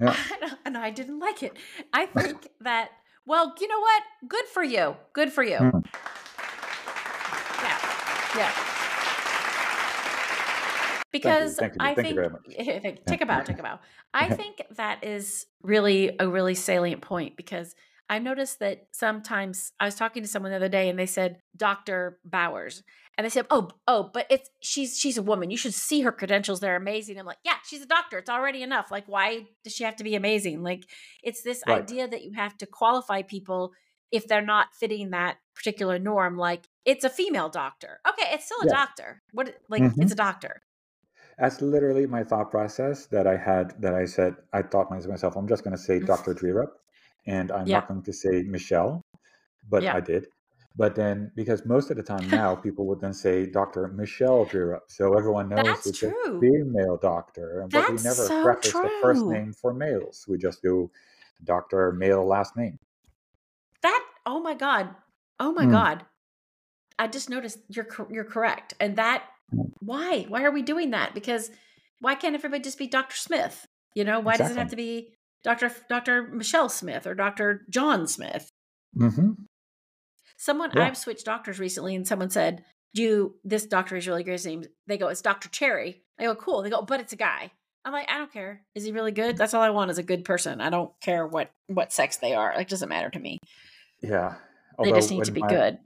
yeah. 0.00 0.16
and 0.64 0.78
I 0.78 0.90
didn't 0.90 1.18
like 1.18 1.42
it. 1.42 1.56
I 1.92 2.06
think 2.06 2.48
that 2.60 2.90
well, 3.26 3.54
you 3.60 3.68
know 3.68 3.80
what? 3.80 4.02
Good 4.28 4.46
for 4.46 4.62
you. 4.62 4.96
Good 5.12 5.32
for 5.32 5.44
you. 5.44 5.58
Mm. 5.58 5.84
Yeah. 8.34 8.71
Because 11.12 11.56
thank 11.56 11.74
you. 11.74 11.78
Thank 11.94 12.14
you. 12.14 12.74
I 12.74 12.78
think 12.78 13.04
take 13.06 13.20
a 13.20 13.26
bow, 13.26 13.40
take 13.40 13.58
a 13.58 13.62
bow. 13.62 13.78
I 14.14 14.30
think 14.30 14.62
that 14.76 15.04
is 15.04 15.46
really 15.62 16.16
a 16.18 16.28
really 16.28 16.54
salient 16.54 17.02
point 17.02 17.36
because 17.36 17.74
I've 18.08 18.22
noticed 18.22 18.58
that 18.60 18.88
sometimes 18.92 19.72
I 19.80 19.84
was 19.84 19.94
talking 19.94 20.22
to 20.22 20.28
someone 20.28 20.50
the 20.52 20.56
other 20.56 20.68
day 20.68 20.88
and 20.88 20.98
they 20.98 21.06
said 21.06 21.38
Dr. 21.56 22.18
Bowers. 22.24 22.82
And 23.18 23.26
they 23.26 23.30
said, 23.30 23.46
"Oh, 23.50 23.68
oh, 23.86 24.10
but 24.12 24.26
it's 24.30 24.48
she's 24.60 24.98
she's 24.98 25.18
a 25.18 25.22
woman. 25.22 25.50
You 25.50 25.58
should 25.58 25.74
see 25.74 26.00
her 26.00 26.12
credentials. 26.12 26.60
They're 26.60 26.76
amazing." 26.76 27.18
I'm 27.18 27.26
like, 27.26 27.38
"Yeah, 27.44 27.56
she's 27.66 27.82
a 27.82 27.86
doctor. 27.86 28.16
It's 28.18 28.30
already 28.30 28.62
enough. 28.62 28.90
Like 28.90 29.04
why 29.06 29.48
does 29.64 29.74
she 29.74 29.84
have 29.84 29.96
to 29.96 30.04
be 30.04 30.14
amazing?" 30.14 30.62
Like 30.62 30.84
it's 31.22 31.42
this 31.42 31.62
right. 31.66 31.82
idea 31.82 32.08
that 32.08 32.24
you 32.24 32.32
have 32.32 32.56
to 32.58 32.66
qualify 32.66 33.20
people 33.20 33.72
if 34.10 34.26
they're 34.28 34.40
not 34.40 34.68
fitting 34.74 35.10
that 35.10 35.38
particular 35.54 35.98
norm 35.98 36.36
like 36.36 36.68
it's 36.84 37.04
a 37.04 37.10
female 37.10 37.48
doctor. 37.48 38.00
Okay, 38.08 38.28
it's 38.32 38.46
still 38.46 38.62
a 38.62 38.68
doctor. 38.68 39.22
What 39.32 39.54
like 39.68 39.82
mm-hmm. 39.82 40.02
it's 40.02 40.12
a 40.12 40.16
doctor. 40.16 40.62
That's 41.38 41.60
literally 41.60 42.06
my 42.06 42.24
thought 42.24 42.50
process 42.50 43.06
that 43.06 43.26
I 43.26 43.36
had. 43.36 43.74
That 43.80 43.94
I 43.94 44.04
said 44.04 44.36
I 44.52 44.62
thought 44.62 44.90
myself, 44.90 45.36
I'm 45.36 45.48
just 45.48 45.64
going 45.64 45.76
to 45.76 45.82
say 45.82 46.00
mm. 46.00 46.06
Dr. 46.06 46.34
Drerup, 46.34 46.70
and 47.26 47.50
I'm 47.50 47.66
yeah. 47.66 47.78
not 47.78 47.88
going 47.88 48.02
to 48.02 48.12
say 48.12 48.42
Michelle, 48.42 49.02
but 49.68 49.82
yeah. 49.82 49.96
I 49.96 50.00
did. 50.00 50.26
But 50.74 50.94
then, 50.94 51.30
because 51.36 51.66
most 51.66 51.90
of 51.90 51.96
the 51.96 52.02
time 52.02 52.28
now, 52.30 52.54
people 52.54 52.86
would 52.86 53.00
then 53.00 53.12
say 53.12 53.46
Dr. 53.46 53.88
Michelle 53.88 54.46
Drerup, 54.46 54.82
so 54.88 55.16
everyone 55.16 55.48
knows 55.48 55.64
That's 55.64 55.86
it's 55.86 55.98
true. 55.98 56.12
a 56.26 56.40
female 56.40 56.96
doctor. 56.96 57.66
But 57.70 57.88
we 57.90 57.96
never 57.96 58.14
so 58.14 58.42
preface 58.42 58.70
true. 58.70 58.82
the 58.82 58.98
first 59.02 59.24
name 59.24 59.52
for 59.52 59.72
males. 59.74 60.24
We 60.28 60.38
just 60.38 60.62
do 60.62 60.90
Doctor 61.44 61.92
male 61.92 62.24
last 62.24 62.56
name. 62.56 62.78
That 63.82 64.04
oh 64.26 64.40
my 64.40 64.54
god, 64.54 64.90
oh 65.40 65.52
my 65.52 65.66
mm. 65.66 65.72
god. 65.72 66.04
I 66.98 67.08
just 67.08 67.28
noticed 67.28 67.58
you're 67.68 67.88
you're 68.10 68.24
correct, 68.24 68.74
and 68.78 68.96
that 68.96 69.24
why 69.80 70.24
why 70.28 70.44
are 70.44 70.50
we 70.50 70.62
doing 70.62 70.90
that? 70.90 71.14
Because 71.14 71.50
why 72.00 72.14
can't 72.14 72.34
everybody 72.34 72.62
just 72.62 72.78
be 72.78 72.86
Doctor 72.86 73.16
Smith? 73.16 73.66
You 73.94 74.04
know, 74.04 74.20
why 74.20 74.32
exactly. 74.32 74.48
does 74.48 74.56
it 74.56 74.60
have 74.60 74.70
to 74.70 74.76
be 74.76 75.14
Doctor 75.44 75.72
Doctor 75.88 76.28
Michelle 76.28 76.68
Smith 76.68 77.06
or 77.06 77.14
Doctor 77.14 77.64
John 77.70 78.06
Smith? 78.06 78.48
Mm-hmm. 78.96 79.32
Someone 80.36 80.70
yeah. 80.74 80.86
I've 80.86 80.96
switched 80.96 81.24
doctors 81.24 81.58
recently, 81.58 81.94
and 81.94 82.06
someone 82.06 82.30
said, 82.30 82.64
"You 82.92 83.36
this 83.44 83.66
doctor 83.66 83.96
is 83.96 84.08
really 84.08 84.24
great." 84.24 84.34
His 84.34 84.46
name 84.46 84.64
they 84.86 84.98
go, 84.98 85.08
"It's 85.08 85.22
Doctor 85.22 85.48
Cherry." 85.48 86.02
I 86.18 86.24
go, 86.24 86.34
"Cool." 86.34 86.62
They 86.62 86.70
go, 86.70 86.82
"But 86.82 87.00
it's 87.00 87.12
a 87.12 87.16
guy." 87.16 87.52
I'm 87.84 87.92
like, 87.92 88.08
I 88.08 88.18
don't 88.18 88.32
care. 88.32 88.62
Is 88.76 88.84
he 88.84 88.92
really 88.92 89.10
good? 89.10 89.36
That's 89.36 89.54
all 89.54 89.62
I 89.62 89.70
want 89.70 89.90
is 89.90 89.98
a 89.98 90.04
good 90.04 90.24
person. 90.24 90.60
I 90.60 90.70
don't 90.70 90.92
care 91.00 91.26
what 91.26 91.50
what 91.66 91.92
sex 91.92 92.18
they 92.18 92.32
are. 92.34 92.54
Like, 92.54 92.68
it 92.68 92.70
doesn't 92.70 92.88
matter 92.88 93.10
to 93.10 93.18
me. 93.18 93.38
Yeah, 94.00 94.34
Although 94.78 94.92
they 94.92 94.96
just 94.96 95.10
need 95.10 95.24
to 95.24 95.32
be 95.32 95.40
my, 95.40 95.48
good 95.48 95.78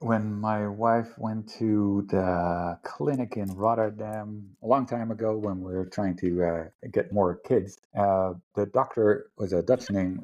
when 0.00 0.32
my 0.40 0.66
wife 0.66 1.16
went 1.18 1.48
to 1.58 2.06
the 2.10 2.78
clinic 2.82 3.36
in 3.36 3.48
Rotterdam 3.54 4.50
a 4.62 4.66
long 4.66 4.86
time 4.86 5.10
ago 5.10 5.36
when 5.36 5.60
we 5.60 5.72
were 5.72 5.86
trying 5.86 6.16
to 6.16 6.44
uh, 6.44 6.64
get 6.92 7.12
more 7.12 7.36
kids, 7.36 7.78
uh, 7.96 8.34
the 8.54 8.66
doctor 8.66 9.30
was 9.38 9.52
a 9.52 9.62
Dutch 9.62 9.90
name, 9.90 10.20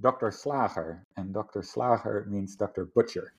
Dr. 0.00 0.28
Slager, 0.28 1.00
and 1.16 1.32
Dr. 1.32 1.60
Slager 1.60 2.26
means 2.26 2.56
Dr. 2.56 2.86
Butcher. 2.86 3.32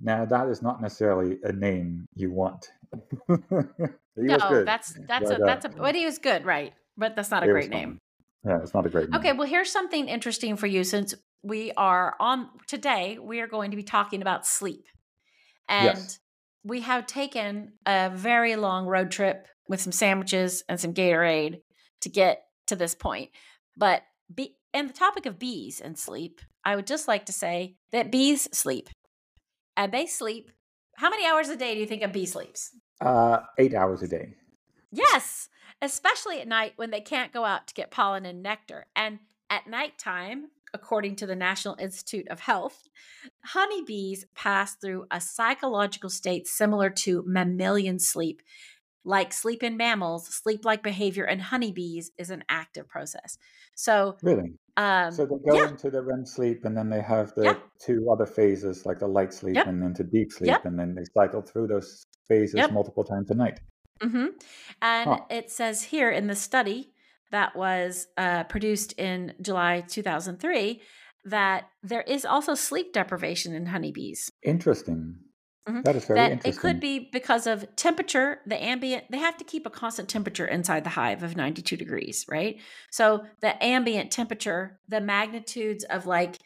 Now 0.00 0.24
that 0.24 0.48
is 0.48 0.62
not 0.62 0.82
necessarily 0.82 1.38
a 1.44 1.52
name 1.52 2.08
you 2.14 2.32
want. 2.32 2.72
no, 3.28 4.64
that's 4.64 4.94
that's 5.06 5.28
but, 5.30 5.40
a 5.40 5.44
that's 5.44 5.64
uh, 5.64 5.70
a 5.70 5.76
but 5.76 5.94
he 5.94 6.04
was 6.04 6.18
good, 6.18 6.44
right? 6.44 6.72
But 6.96 7.14
that's 7.16 7.30
not 7.30 7.44
a 7.44 7.46
great 7.46 7.70
name. 7.70 7.98
Yeah, 8.44 8.58
it's 8.62 8.74
not 8.74 8.84
a 8.84 8.88
great 8.88 9.08
name. 9.08 9.18
Okay, 9.20 9.32
well 9.32 9.46
here's 9.46 9.70
something 9.70 10.08
interesting 10.08 10.56
for 10.56 10.66
you 10.66 10.82
since 10.82 11.14
we 11.42 11.72
are 11.72 12.14
on 12.20 12.48
today 12.66 13.18
we 13.20 13.40
are 13.40 13.46
going 13.46 13.70
to 13.72 13.76
be 13.76 13.82
talking 13.82 14.22
about 14.22 14.46
sleep. 14.46 14.86
And 15.68 15.98
yes. 15.98 16.18
we 16.64 16.80
have 16.82 17.06
taken 17.06 17.72
a 17.86 18.10
very 18.12 18.56
long 18.56 18.86
road 18.86 19.10
trip 19.10 19.46
with 19.68 19.80
some 19.80 19.92
sandwiches 19.92 20.62
and 20.68 20.78
some 20.78 20.94
gatorade 20.94 21.60
to 22.02 22.08
get 22.08 22.44
to 22.66 22.76
this 22.76 22.94
point. 22.94 23.30
But 23.76 24.02
be 24.32 24.56
and 24.72 24.88
the 24.88 24.94
topic 24.94 25.26
of 25.26 25.38
bees 25.38 25.80
and 25.80 25.98
sleep 25.98 26.40
i 26.64 26.74
would 26.74 26.86
just 26.86 27.06
like 27.06 27.26
to 27.26 27.32
say 27.32 27.76
that 27.90 28.12
bees 28.12 28.48
sleep. 28.56 28.88
And 29.76 29.92
they 29.92 30.06
sleep 30.06 30.50
how 30.96 31.10
many 31.10 31.26
hours 31.26 31.48
a 31.48 31.56
day 31.56 31.74
do 31.74 31.80
you 31.80 31.86
think 31.86 32.02
a 32.02 32.08
bee 32.08 32.26
sleeps? 32.26 32.70
Uh 33.00 33.40
eight 33.58 33.74
hours 33.74 34.02
a 34.02 34.08
day. 34.08 34.34
Yes 34.90 35.48
especially 35.82 36.40
at 36.40 36.46
night 36.46 36.72
when 36.76 36.90
they 36.92 37.00
can't 37.00 37.32
go 37.32 37.44
out 37.44 37.66
to 37.66 37.74
get 37.74 37.90
pollen 37.90 38.24
and 38.24 38.42
nectar. 38.42 38.86
And 38.94 39.18
at 39.50 39.66
nighttime 39.66 40.46
according 40.74 41.16
to 41.16 41.26
the 41.26 41.36
National 41.36 41.76
Institute 41.78 42.28
of 42.28 42.40
Health, 42.40 42.88
honeybees 43.44 44.26
pass 44.34 44.74
through 44.74 45.06
a 45.10 45.20
psychological 45.20 46.10
state 46.10 46.46
similar 46.46 46.90
to 46.90 47.22
mammalian 47.26 47.98
sleep. 47.98 48.42
Like 49.04 49.32
sleep 49.32 49.62
in 49.64 49.76
mammals, 49.76 50.28
sleep 50.28 50.64
like 50.64 50.82
behavior 50.82 51.24
in 51.24 51.40
honeybees 51.40 52.12
is 52.18 52.30
an 52.30 52.44
active 52.48 52.88
process. 52.88 53.36
So, 53.74 54.16
really? 54.22 54.52
Um, 54.76 55.10
so 55.10 55.26
they 55.26 55.50
go 55.50 55.56
yeah. 55.56 55.68
into 55.68 55.90
the 55.90 56.02
REM 56.02 56.24
sleep 56.24 56.64
and 56.64 56.76
then 56.76 56.88
they 56.88 57.02
have 57.02 57.34
the 57.34 57.42
yeah. 57.42 57.56
two 57.84 58.08
other 58.12 58.26
phases, 58.26 58.86
like 58.86 59.00
the 59.00 59.08
light 59.08 59.34
sleep 59.34 59.56
yep. 59.56 59.66
and 59.66 59.82
into 59.82 60.04
deep 60.04 60.30
sleep, 60.30 60.48
yep. 60.48 60.64
and 60.64 60.78
then 60.78 60.94
they 60.94 61.02
cycle 61.14 61.42
through 61.42 61.66
those 61.66 62.06
phases 62.28 62.54
yep. 62.54 62.72
multiple 62.72 63.04
times 63.04 63.30
a 63.30 63.34
night. 63.34 63.58
Mm-hmm. 64.00 64.26
And 64.80 65.10
huh. 65.10 65.18
it 65.30 65.50
says 65.50 65.82
here 65.82 66.10
in 66.10 66.26
the 66.26 66.36
study 66.36 66.91
that 67.32 67.56
was 67.56 68.06
uh, 68.16 68.44
produced 68.44 68.92
in 68.98 69.34
July 69.40 69.80
2003 69.88 70.80
that 71.24 71.68
there 71.82 72.02
is 72.02 72.24
also 72.24 72.54
sleep 72.54 72.92
deprivation 72.92 73.54
in 73.54 73.66
honeybees. 73.66 74.30
Interesting. 74.42 75.16
Mm-hmm. 75.68 75.82
That 75.82 75.96
is 75.96 76.04
very 76.04 76.18
that 76.18 76.32
interesting. 76.32 76.52
It 76.52 76.60
could 76.60 76.80
be 76.80 77.08
because 77.12 77.46
of 77.46 77.64
temperature, 77.76 78.40
the 78.46 78.60
ambient, 78.62 79.04
they 79.10 79.18
have 79.18 79.36
to 79.36 79.44
keep 79.44 79.64
a 79.64 79.70
constant 79.70 80.08
temperature 80.08 80.46
inside 80.46 80.82
the 80.84 80.90
hive 80.90 81.22
of 81.22 81.36
92 81.36 81.76
degrees, 81.76 82.24
right? 82.28 82.56
So 82.90 83.24
the 83.40 83.62
ambient 83.62 84.10
temperature, 84.10 84.80
the 84.88 85.00
magnitudes 85.00 85.84
of 85.84 86.06
like 86.06 86.38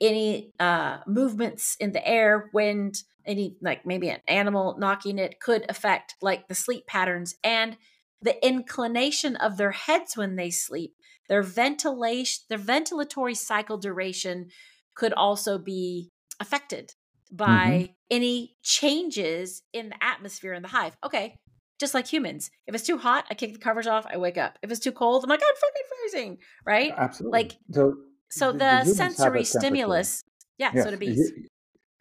any 0.00 0.52
uh, 0.58 0.98
movements 1.06 1.76
in 1.78 1.92
the 1.92 2.06
air, 2.06 2.50
wind, 2.54 2.96
any 3.26 3.56
like 3.60 3.84
maybe 3.84 4.08
an 4.08 4.20
animal 4.26 4.76
knocking 4.78 5.18
it 5.18 5.40
could 5.40 5.66
affect 5.68 6.14
like 6.20 6.48
the 6.48 6.54
sleep 6.54 6.86
patterns 6.86 7.34
and 7.44 7.76
the 8.24 8.44
inclination 8.44 9.36
of 9.36 9.58
their 9.58 9.72
heads 9.72 10.16
when 10.16 10.36
they 10.36 10.50
sleep. 10.50 10.94
Their 11.28 11.42
ventilation, 11.42 12.42
their 12.48 12.58
ventilatory 12.58 13.36
cycle 13.36 13.78
duration 13.78 14.48
could 14.94 15.12
also 15.12 15.58
be 15.58 16.10
affected 16.40 16.92
by 17.30 17.44
mm-hmm. 17.44 17.92
any 18.10 18.56
changes 18.62 19.62
in 19.72 19.90
the 19.90 20.02
atmosphere 20.02 20.54
in 20.54 20.62
the 20.62 20.68
hive. 20.68 20.96
Okay, 21.04 21.36
just 21.78 21.92
like 21.94 22.06
humans. 22.06 22.50
If 22.66 22.74
it's 22.74 22.86
too 22.86 22.98
hot, 22.98 23.26
I 23.30 23.34
kick 23.34 23.52
the 23.52 23.58
covers 23.58 23.86
off, 23.86 24.06
I 24.10 24.16
wake 24.16 24.38
up. 24.38 24.58
If 24.62 24.70
it's 24.70 24.80
too 24.80 24.92
cold, 24.92 25.24
I'm 25.24 25.30
like, 25.30 25.42
I'm 25.42 25.54
fucking 25.54 25.82
freezing, 26.12 26.38
right? 26.64 26.92
Absolutely. 26.96 27.38
Like, 27.38 27.56
so, 27.72 27.94
so 28.30 28.52
the, 28.52 28.82
the 28.84 28.94
sensory 28.94 29.44
stimulus, 29.44 30.22
yeah, 30.56 30.70
yes. 30.74 30.84
so 30.84 30.90
to 30.90 30.96
be. 30.96 31.16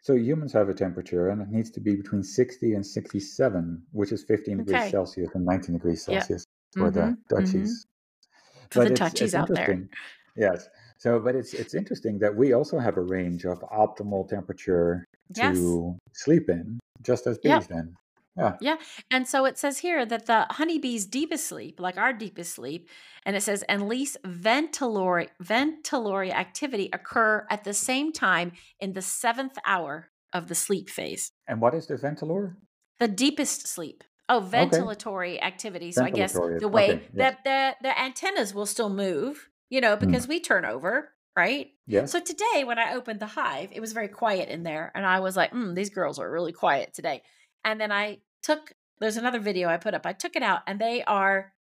So 0.03 0.15
humans 0.15 0.51
have 0.51 0.67
a 0.67 0.73
temperature, 0.73 1.29
and 1.29 1.41
it 1.41 1.49
needs 1.49 1.71
to 1.71 1.79
be 1.79 1.95
between 1.95 2.23
60 2.23 2.73
and 2.73 2.85
67, 2.85 3.81
which 3.93 4.11
is 4.11 4.23
15 4.25 4.61
okay. 4.61 4.65
degrees 4.65 4.91
Celsius 4.91 5.29
and 5.33 5.45
19 5.45 5.75
degrees 5.75 6.03
Celsius 6.03 6.43
for 6.73 6.91
mm-hmm. 6.91 7.11
the 7.11 7.17
Dutchies. 7.29 7.85
Mm-hmm. 7.85 8.65
For 8.69 8.83
but 8.83 8.89
the 8.89 8.95
Dutchies 8.95 9.33
out 9.33 9.47
there. 9.47 9.87
Yes. 10.35 10.67
So, 10.97 11.19
but 11.19 11.35
it's 11.35 11.53
it's 11.53 11.73
interesting 11.73 12.19
that 12.19 12.35
we 12.35 12.51
also 12.53 12.79
have 12.79 12.97
a 12.97 13.01
range 13.01 13.45
of 13.45 13.59
optimal 13.61 14.27
temperature 14.27 15.05
yes. 15.35 15.55
to 15.55 15.97
sleep 16.11 16.49
in, 16.49 16.79
just 17.01 17.25
as 17.25 17.37
bees. 17.37 17.51
Yep. 17.51 17.67
Then, 17.67 17.95
yeah, 18.37 18.55
yeah. 18.61 18.75
And 19.11 19.27
so 19.27 19.45
it 19.45 19.57
says 19.57 19.79
here 19.79 20.05
that 20.05 20.25
the 20.25 20.47
honeybee's 20.51 21.05
deepest 21.05 21.47
sleep, 21.47 21.79
like 21.79 21.97
our 21.97 22.13
deepest 22.13 22.55
sleep, 22.55 22.89
and 23.25 23.35
it 23.35 23.41
says 23.41 23.63
and 23.63 23.87
least 23.87 24.17
ventilatory 24.23 25.29
ventilatory 25.41 26.31
activity 26.31 26.89
occur 26.93 27.45
at 27.49 27.63
the 27.63 27.73
same 27.73 28.11
time 28.11 28.53
in 28.79 28.93
the 28.93 29.01
seventh 29.01 29.57
hour 29.65 30.09
of 30.31 30.47
the 30.47 30.55
sleep 30.55 30.89
phase. 30.89 31.31
And 31.47 31.61
what 31.61 31.73
is 31.73 31.87
the 31.87 31.95
ventilor? 31.95 32.55
The 32.99 33.07
deepest 33.07 33.67
sleep. 33.67 34.03
Oh, 34.29 34.41
ventilatory 34.41 35.35
okay. 35.35 35.39
activity. 35.39 35.91
So 35.91 36.03
ventilatory. 36.03 36.07
I 36.07 36.11
guess 36.11 36.33
the 36.33 36.69
way 36.69 36.91
okay, 36.91 37.03
yes. 37.13 37.37
that 37.43 37.43
the 37.43 37.87
the 37.87 37.99
antennas 37.99 38.53
will 38.53 38.65
still 38.65 38.89
move 38.89 39.49
you 39.73 39.81
know, 39.81 39.95
hmm. 39.95 40.05
because 40.05 40.27
mm. 40.27 40.29
we 40.29 40.39
turn 40.39 40.65
over, 40.65 41.09
right? 41.35 41.71
Yeah. 41.87 42.05
So 42.05 42.19
today, 42.19 42.63
when 42.63 42.77
I 42.77 42.93
opened 42.93 43.19
the 43.19 43.25
hive, 43.25 43.69
it 43.71 43.79
was 43.79 43.91
very 43.91 44.07
quiet 44.07 44.49
in 44.49 44.61
there. 44.61 44.91
And 44.93 45.03
I 45.03 45.19
was 45.19 45.35
like, 45.35 45.51
mm, 45.51 45.73
these 45.73 45.89
girls 45.89 46.19
are 46.19 46.31
really 46.31 46.51
quiet 46.51 46.93
today. 46.93 47.23
And 47.63 47.79
then 47.79 47.91
I 47.91 48.19
took, 48.41 48.73
there's 48.99 49.17
another 49.17 49.39
video 49.39 49.69
I 49.69 49.77
put 49.77 49.93
up. 49.93 50.05
I 50.05 50.13
took 50.13 50.35
it 50.35 50.43
out 50.43 50.61
and 50.67 50.79
they 50.79 51.03
are, 51.03 51.53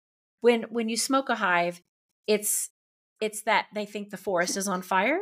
when, 0.41 0.63
when 0.63 0.89
you 0.89 0.97
smoke 0.97 1.29
a 1.29 1.35
hive, 1.35 1.81
it's, 2.27 2.69
it's 3.19 3.43
that 3.43 3.67
they 3.73 3.85
think 3.85 4.09
the 4.09 4.17
forest 4.17 4.57
is 4.57 4.67
on 4.67 4.81
fire. 4.81 5.19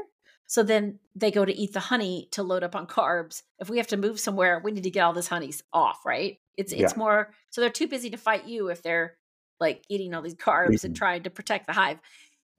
So 0.48 0.64
then 0.64 0.98
they 1.16 1.30
go 1.30 1.46
to 1.46 1.56
eat 1.56 1.74
the 1.74 1.80
honey 1.80 2.28
to 2.32 2.42
load 2.42 2.64
up 2.64 2.76
on 2.76 2.88
carbs. 2.88 3.44
If 3.60 3.70
we 3.70 3.78
have 3.78 3.88
to 3.88 3.98
move 3.98 4.20
somewhere, 4.20 4.60
we 4.64 4.72
need 4.72 4.84
to 4.84 4.90
get 4.90 5.02
all 5.02 5.14
this 5.14 5.28
honeys 5.28 5.62
off, 5.72 6.04
right? 6.06 6.40
It's 6.58 6.74
it's 6.74 6.94
yeah. 6.94 6.98
more 6.98 7.30
so 7.52 7.62
they're 7.62 7.70
too 7.70 7.88
busy 7.88 8.10
to 8.10 8.18
fight 8.18 8.48
you 8.48 8.70
if 8.70 8.82
they're 8.82 9.16
like 9.60 9.84
eating 9.90 10.14
all 10.14 10.24
these 10.24 10.34
carbs 10.34 10.70
mm-hmm. 10.70 10.88
and 10.88 10.96
trying 10.96 11.24
to 11.24 11.30
protect 11.30 11.68
the 11.68 11.74
hive 11.74 12.00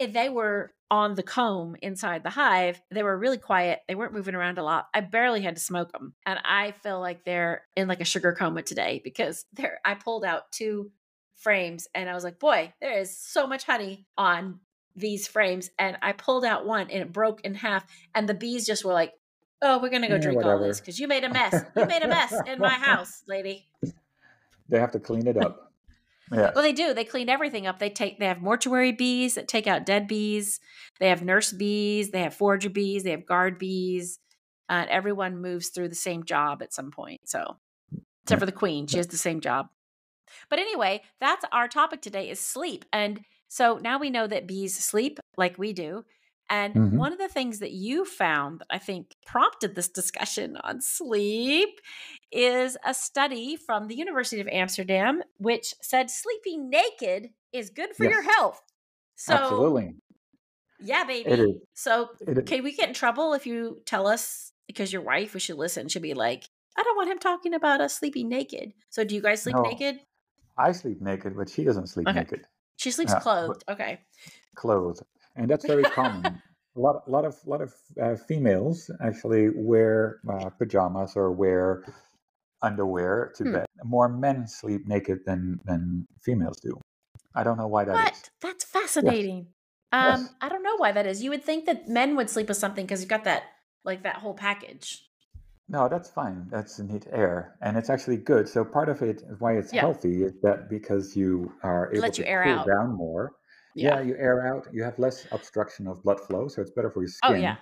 they 0.00 0.28
were 0.28 0.72
on 0.90 1.14
the 1.14 1.22
comb 1.22 1.76
inside 1.82 2.22
the 2.22 2.30
hive, 2.30 2.80
they 2.90 3.02
were 3.02 3.16
really 3.16 3.38
quiet. 3.38 3.80
They 3.86 3.94
weren't 3.94 4.12
moving 4.12 4.34
around 4.34 4.58
a 4.58 4.64
lot. 4.64 4.88
I 4.92 5.00
barely 5.00 5.40
had 5.40 5.56
to 5.56 5.62
smoke 5.62 5.92
them. 5.92 6.14
And 6.26 6.38
I 6.44 6.72
feel 6.72 7.00
like 7.00 7.24
they're 7.24 7.62
in 7.76 7.86
like 7.86 8.00
a 8.00 8.04
sugar 8.04 8.32
coma 8.32 8.62
today 8.62 9.00
because 9.04 9.44
they're 9.52 9.78
I 9.84 9.94
pulled 9.94 10.24
out 10.24 10.50
two 10.50 10.90
frames 11.36 11.88
and 11.94 12.08
I 12.08 12.14
was 12.14 12.24
like, 12.24 12.38
boy, 12.38 12.72
there 12.80 12.98
is 12.98 13.16
so 13.16 13.46
much 13.46 13.64
honey 13.64 14.06
on 14.18 14.60
these 14.96 15.28
frames. 15.28 15.70
And 15.78 15.96
I 16.02 16.12
pulled 16.12 16.44
out 16.44 16.66
one 16.66 16.90
and 16.90 17.02
it 17.02 17.12
broke 17.12 17.42
in 17.42 17.54
half. 17.54 17.86
And 18.14 18.28
the 18.28 18.34
bees 18.34 18.66
just 18.66 18.84
were 18.84 18.92
like, 18.92 19.12
oh, 19.62 19.78
we're 19.78 19.90
going 19.90 20.02
to 20.02 20.08
go 20.08 20.14
yeah, 20.14 20.20
drink 20.20 20.36
whatever. 20.36 20.54
all 20.54 20.66
this 20.66 20.80
because 20.80 20.98
you 20.98 21.06
made 21.06 21.24
a 21.24 21.30
mess. 21.30 21.54
You 21.76 21.86
made 21.86 22.02
a 22.02 22.08
mess 22.08 22.34
in 22.46 22.58
my 22.58 22.68
house, 22.74 23.22
lady. 23.28 23.68
They 24.68 24.78
have 24.78 24.92
to 24.92 25.00
clean 25.00 25.26
it 25.26 25.36
up. 25.36 25.69
Yeah. 26.32 26.52
Well, 26.54 26.62
they 26.62 26.72
do. 26.72 26.94
They 26.94 27.04
clean 27.04 27.28
everything 27.28 27.66
up. 27.66 27.78
They 27.78 27.90
take. 27.90 28.18
They 28.18 28.26
have 28.26 28.40
mortuary 28.40 28.92
bees 28.92 29.34
that 29.34 29.48
take 29.48 29.66
out 29.66 29.84
dead 29.84 30.06
bees. 30.06 30.60
They 31.00 31.08
have 31.08 31.24
nurse 31.24 31.52
bees. 31.52 32.10
They 32.10 32.22
have 32.22 32.34
forager 32.34 32.70
bees. 32.70 33.02
They 33.02 33.10
have 33.10 33.26
guard 33.26 33.58
bees. 33.58 34.18
Uh, 34.68 34.86
everyone 34.88 35.42
moves 35.42 35.70
through 35.70 35.88
the 35.88 35.94
same 35.96 36.24
job 36.24 36.62
at 36.62 36.72
some 36.72 36.92
point. 36.92 37.20
So, 37.24 37.56
except 38.22 38.38
for 38.38 38.46
the 38.46 38.52
queen, 38.52 38.86
she 38.86 38.98
has 38.98 39.08
the 39.08 39.16
same 39.16 39.40
job. 39.40 39.66
But 40.48 40.60
anyway, 40.60 41.02
that's 41.20 41.44
our 41.50 41.66
topic 41.66 42.00
today: 42.00 42.30
is 42.30 42.38
sleep. 42.38 42.84
And 42.92 43.22
so 43.48 43.78
now 43.82 43.98
we 43.98 44.10
know 44.10 44.28
that 44.28 44.46
bees 44.46 44.78
sleep 44.78 45.18
like 45.36 45.58
we 45.58 45.72
do. 45.72 46.04
And 46.50 46.74
mm-hmm. 46.74 46.96
one 46.96 47.12
of 47.12 47.18
the 47.18 47.28
things 47.28 47.60
that 47.60 47.70
you 47.70 48.04
found 48.04 48.58
that 48.58 48.66
I 48.70 48.78
think 48.78 49.14
prompted 49.24 49.76
this 49.76 49.88
discussion 49.88 50.56
on 50.64 50.80
sleep 50.80 51.80
is 52.32 52.76
a 52.84 52.92
study 52.92 53.56
from 53.56 53.86
the 53.86 53.94
University 53.94 54.40
of 54.40 54.48
Amsterdam, 54.48 55.22
which 55.38 55.74
said 55.80 56.10
sleeping 56.10 56.68
naked 56.68 57.30
is 57.52 57.70
good 57.70 57.94
for 57.94 58.04
yes. 58.04 58.12
your 58.12 58.22
health. 58.22 58.60
So, 59.14 59.34
Absolutely. 59.34 59.94
Yeah, 60.80 61.04
baby. 61.04 61.60
So, 61.74 62.08
can 62.46 62.64
we 62.64 62.74
get 62.74 62.88
in 62.88 62.94
trouble 62.94 63.32
if 63.34 63.46
you 63.46 63.82
tell 63.86 64.08
us 64.08 64.52
because 64.66 64.92
your 64.92 65.02
wife, 65.02 65.34
we 65.34 65.40
should 65.40 65.56
listen, 65.56 65.88
should 65.88 66.02
be 66.02 66.14
like, 66.14 66.48
I 66.76 66.82
don't 66.82 66.96
want 66.96 67.10
him 67.10 67.18
talking 67.18 67.54
about 67.54 67.80
us 67.80 67.96
sleeping 67.96 68.28
naked. 68.28 68.72
So, 68.88 69.04
do 69.04 69.14
you 69.14 69.20
guys 69.20 69.42
sleep 69.42 69.56
no, 69.56 69.62
naked? 69.62 70.00
I 70.58 70.72
sleep 70.72 71.00
naked, 71.00 71.36
but 71.36 71.48
she 71.48 71.62
doesn't 71.62 71.88
sleep 71.88 72.08
okay. 72.08 72.20
naked. 72.20 72.46
She 72.76 72.90
sleeps 72.90 73.14
clothed. 73.14 73.62
Okay. 73.68 74.00
Clothed 74.56 75.02
and 75.36 75.48
that's 75.48 75.66
very 75.66 75.82
common. 75.84 76.42
a 76.76 76.80
lot, 76.80 77.02
a 77.06 77.10
lot 77.10 77.24
of, 77.24 77.36
lot 77.46 77.60
of 77.60 77.74
uh, 78.00 78.16
females 78.16 78.90
actually 79.02 79.50
wear 79.54 80.20
uh, 80.30 80.50
pajamas 80.50 81.16
or 81.16 81.32
wear 81.32 81.84
underwear 82.62 83.32
to 83.36 83.44
hmm. 83.44 83.52
bed. 83.52 83.66
More 83.84 84.08
men 84.08 84.46
sleep 84.46 84.86
naked 84.86 85.20
than 85.26 85.60
than 85.64 86.06
females 86.22 86.60
do. 86.60 86.78
I 87.34 87.44
don't 87.44 87.56
know 87.56 87.68
why 87.68 87.84
that 87.84 87.92
what? 87.92 88.12
is. 88.12 88.30
That's 88.40 88.64
fascinating. 88.64 89.48
Yes. 89.92 90.14
Um, 90.14 90.20
yes. 90.22 90.34
I 90.40 90.48
don't 90.48 90.62
know 90.62 90.76
why 90.76 90.92
that 90.92 91.06
is. 91.06 91.22
You 91.22 91.30
would 91.30 91.44
think 91.44 91.66
that 91.66 91.88
men 91.88 92.16
would 92.16 92.30
sleep 92.30 92.48
with 92.48 92.56
something 92.56 92.84
because 92.84 93.00
you've 93.00 93.08
got 93.08 93.24
that 93.24 93.44
like 93.84 94.02
that 94.02 94.16
whole 94.16 94.34
package. 94.34 95.06
No, 95.68 95.88
that's 95.88 96.10
fine. 96.10 96.48
That's 96.50 96.80
neat 96.80 97.06
air, 97.12 97.56
and 97.62 97.76
it's 97.76 97.88
actually 97.88 98.16
good. 98.16 98.48
So 98.48 98.64
part 98.64 98.88
of 98.88 99.02
it, 99.02 99.22
why 99.38 99.56
it's 99.56 99.72
yeah. 99.72 99.82
healthy, 99.82 100.24
is 100.24 100.32
that 100.42 100.68
because 100.68 101.16
you 101.16 101.52
are 101.62 101.92
able 101.94 102.10
to 102.10 102.24
cool 102.24 102.58
out. 102.58 102.66
down 102.66 102.96
more 102.96 103.32
yeah. 103.74 103.96
yeah. 103.96 104.02
you 104.02 104.16
air 104.18 104.46
out. 104.46 104.66
You 104.72 104.82
have 104.84 104.98
less 104.98 105.26
obstruction 105.32 105.86
of 105.86 106.02
blood 106.02 106.20
flow, 106.20 106.48
so 106.48 106.60
it's 106.62 106.70
better 106.70 106.90
for 106.90 107.02
your 107.02 107.10
oh, 107.24 107.28
skin. 107.28 107.36
Oh 107.36 107.42
yeah. 107.42 107.56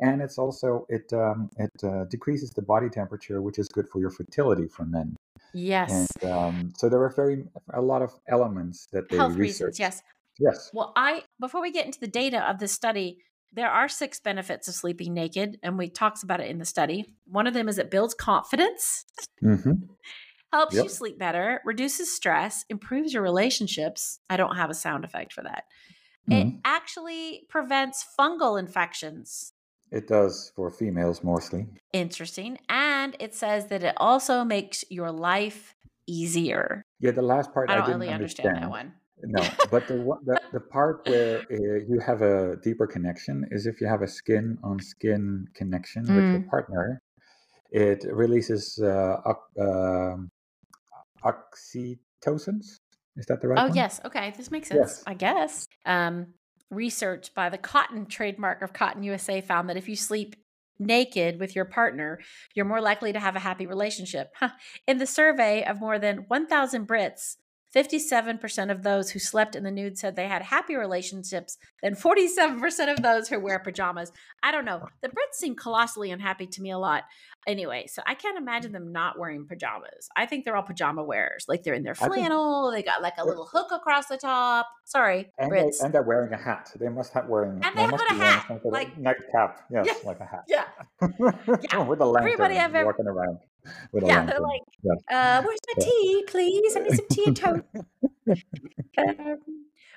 And 0.00 0.22
it's 0.22 0.38
also 0.38 0.86
it 0.88 1.12
um, 1.12 1.50
it 1.58 1.70
uh, 1.84 2.04
decreases 2.04 2.50
the 2.50 2.62
body 2.62 2.88
temperature, 2.88 3.42
which 3.42 3.58
is 3.58 3.68
good 3.68 3.86
for 3.88 4.00
your 4.00 4.10
fertility 4.10 4.66
for 4.66 4.86
men. 4.86 5.14
Yes. 5.52 6.08
And 6.22 6.32
um, 6.32 6.72
so 6.76 6.88
there 6.88 7.02
are 7.02 7.12
very 7.14 7.44
a 7.74 7.82
lot 7.82 8.00
of 8.02 8.12
elements 8.28 8.88
that 8.92 9.08
they 9.10 9.16
health 9.16 9.34
research. 9.34 9.78
reasons. 9.78 9.78
Yes. 9.78 10.02
Yes. 10.38 10.70
Well, 10.72 10.92
I 10.96 11.24
before 11.38 11.60
we 11.60 11.70
get 11.70 11.84
into 11.84 12.00
the 12.00 12.08
data 12.08 12.48
of 12.48 12.58
this 12.58 12.72
study, 12.72 13.18
there 13.52 13.70
are 13.70 13.88
six 13.88 14.20
benefits 14.20 14.68
of 14.68 14.74
sleeping 14.74 15.12
naked, 15.12 15.58
and 15.62 15.76
we 15.76 15.90
talks 15.90 16.22
about 16.22 16.40
it 16.40 16.48
in 16.48 16.58
the 16.58 16.64
study. 16.64 17.04
One 17.26 17.46
of 17.46 17.52
them 17.52 17.68
is 17.68 17.76
it 17.76 17.90
builds 17.90 18.14
confidence. 18.14 19.04
Mm-hmm 19.44 19.72
helps 20.52 20.74
yep. 20.74 20.84
you 20.84 20.90
sleep 20.90 21.18
better, 21.18 21.60
reduces 21.64 22.14
stress, 22.14 22.64
improves 22.68 23.12
your 23.12 23.22
relationships. 23.22 24.18
I 24.28 24.36
don't 24.36 24.56
have 24.56 24.70
a 24.70 24.74
sound 24.74 25.04
effect 25.04 25.32
for 25.32 25.42
that. 25.42 25.64
Mm-hmm. 26.28 26.48
It 26.48 26.54
actually 26.64 27.46
prevents 27.48 28.04
fungal 28.18 28.58
infections. 28.58 29.52
It 29.90 30.06
does 30.06 30.52
for 30.54 30.70
females 30.70 31.24
mostly. 31.24 31.66
Interesting. 31.92 32.58
And 32.68 33.16
it 33.18 33.34
says 33.34 33.66
that 33.66 33.82
it 33.82 33.94
also 33.96 34.44
makes 34.44 34.84
your 34.88 35.10
life 35.10 35.74
easier. 36.06 36.84
Yeah, 37.00 37.10
the 37.12 37.22
last 37.22 37.52
part 37.52 37.70
I 37.70 37.76
don't 37.76 37.84
I 37.84 37.92
really 37.92 38.08
understand. 38.08 38.48
understand 38.48 38.64
that 38.64 38.70
one. 38.70 38.92
no, 39.22 39.68
but 39.70 39.86
the, 39.86 39.96
the, 40.24 40.40
the 40.52 40.60
part 40.60 41.06
where 41.06 41.40
uh, 41.40 41.44
you 41.88 42.00
have 42.04 42.22
a 42.22 42.56
deeper 42.62 42.86
connection 42.86 43.46
is 43.50 43.66
if 43.66 43.80
you 43.80 43.86
have 43.86 44.02
a 44.02 44.08
skin 44.08 44.58
on 44.62 44.80
skin 44.80 45.46
connection 45.54 46.04
mm. 46.04 46.14
with 46.14 46.24
your 46.24 46.40
mm. 46.40 46.48
partner, 46.48 47.02
it 47.70 48.04
releases 48.10 48.78
uh, 48.82 49.16
uh, 49.60 50.16
oxytocins. 51.24 52.78
Is 53.16 53.26
that 53.26 53.40
the 53.40 53.48
right? 53.48 53.58
Oh 53.58 53.68
one? 53.68 53.74
yes. 53.74 54.00
Okay, 54.04 54.32
this 54.36 54.50
makes 54.50 54.68
sense. 54.68 54.78
Yes. 54.80 55.04
I 55.06 55.14
guess. 55.14 55.66
Um, 55.84 56.34
research 56.70 57.34
by 57.34 57.48
the 57.48 57.58
Cotton 57.58 58.06
trademark 58.06 58.62
of 58.62 58.72
Cotton 58.72 59.02
USA 59.02 59.40
found 59.40 59.68
that 59.68 59.76
if 59.76 59.88
you 59.88 59.96
sleep 59.96 60.36
naked 60.78 61.38
with 61.38 61.54
your 61.54 61.64
partner, 61.64 62.18
you're 62.54 62.64
more 62.64 62.80
likely 62.80 63.12
to 63.12 63.20
have 63.20 63.36
a 63.36 63.40
happy 63.40 63.66
relationship. 63.66 64.32
In 64.86 64.98
the 64.98 65.06
survey 65.06 65.64
of 65.64 65.80
more 65.80 65.98
than 65.98 66.24
1,000 66.28 66.86
Brits, 66.88 67.36
57% 67.74 68.70
of 68.70 68.82
those 68.82 69.10
who 69.10 69.18
slept 69.18 69.54
in 69.54 69.62
the 69.62 69.70
nude 69.70 69.96
said 69.96 70.16
they 70.16 70.26
had 70.26 70.42
happy 70.42 70.74
relationships 70.74 71.56
than 71.82 71.94
47% 71.94 72.92
of 72.92 73.02
those 73.02 73.28
who 73.28 73.38
wear 73.38 73.60
pajamas. 73.60 74.10
I 74.42 74.50
don't 74.50 74.64
know. 74.64 74.88
The 75.02 75.08
Brits 75.08 75.34
seem 75.34 75.54
colossally 75.54 76.10
unhappy 76.10 76.46
to 76.46 76.62
me 76.62 76.70
a 76.70 76.78
lot. 76.78 77.04
Anyway, 77.46 77.86
so 77.86 78.02
I 78.06 78.14
can't 78.14 78.36
imagine 78.36 78.72
them 78.72 78.92
not 78.92 79.18
wearing 79.18 79.46
pajamas. 79.46 80.08
I 80.16 80.26
think 80.26 80.44
they're 80.44 80.56
all 80.56 80.62
pajama 80.62 81.02
wearers. 81.02 81.46
Like 81.48 81.62
they're 81.62 81.74
in 81.74 81.84
their 81.84 81.94
flannel, 81.94 82.70
they 82.70 82.82
got 82.82 83.02
like 83.02 83.14
a 83.18 83.24
little 83.24 83.46
hook 83.46 83.68
across 83.72 84.08
the 84.08 84.18
top. 84.18 84.66
Sorry, 84.84 85.30
and, 85.38 85.50
Brits. 85.50 85.78
They, 85.78 85.86
and 85.86 85.94
they're 85.94 86.02
wearing 86.02 86.32
a 86.32 86.36
hat. 86.36 86.70
They 86.78 86.88
must 86.88 87.12
have 87.14 87.28
wearing 87.28 87.52
and 87.52 87.62
they, 87.64 87.70
they 87.74 87.82
have 87.82 87.92
a 87.92 88.14
hat, 88.14 88.60
like 88.64 88.98
nightcap. 88.98 89.60
Yes, 89.70 89.86
yeah, 89.86 89.94
like 90.04 90.20
a 90.20 90.26
hat. 90.26 90.44
Yeah, 90.48 90.64
yeah. 91.72 91.78
with 91.82 92.00
a 92.00 92.04
lantern, 92.04 92.32
Everybody 92.32 92.58
I've 92.58 92.74
ever, 92.74 92.86
walking 92.86 93.06
around 93.06 93.38
yeah, 93.94 94.24
they're 94.26 94.40
like, 94.40 94.62
uh, 95.10 95.42
where's 95.42 95.58
my 95.68 95.84
tea, 95.84 96.24
please? 96.26 96.76
I 96.76 96.80
need 96.80 96.96
some 96.96 97.06
tea 97.10 97.24
and 97.26 97.36
toast. 97.36 97.64
um, 98.98 99.38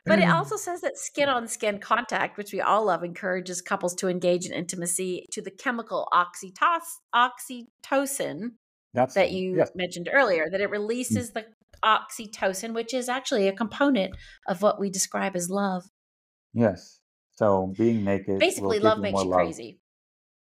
but 0.06 0.20
it 0.20 0.30
also 0.30 0.58
says 0.58 0.82
that 0.82 0.98
skin 0.98 1.30
on 1.30 1.48
skin 1.48 1.80
contact, 1.80 2.38
which 2.38 2.52
we 2.52 2.60
all 2.60 2.86
love, 2.86 3.04
encourages 3.04 3.62
couples 3.62 3.96
to 3.96 4.10
engage 4.10 4.46
in 4.46 4.52
intimacy 4.52 5.26
to 5.32 5.42
the 5.42 5.52
chemical 5.52 6.08
oxytos- 6.12 7.00
oxytocin 7.16 8.52
That's, 8.94 9.14
that 9.14 9.32
you 9.32 9.58
yes. 9.58 9.72
mentioned 9.76 10.10
earlier, 10.12 10.50
that 10.52 10.60
it 10.60 10.70
mm. 10.70 10.74
releases 10.74 11.32
the 11.32 11.46
oxytocin, 11.84 12.74
which 12.74 12.94
is 12.94 13.08
actually 13.08 13.48
a 13.48 13.54
component 13.54 14.16
of 14.48 14.62
what 14.62 14.80
we 14.80 14.90
describe 14.90 15.36
as 15.36 15.50
love. 15.50 15.86
Yes. 16.54 17.00
So 17.36 17.74
being 17.78 18.04
naked. 18.04 18.40
Basically, 18.40 18.80
love 18.80 19.00
makes 19.00 19.24
you 19.24 19.30
love. 19.30 19.40
crazy. 19.40 19.80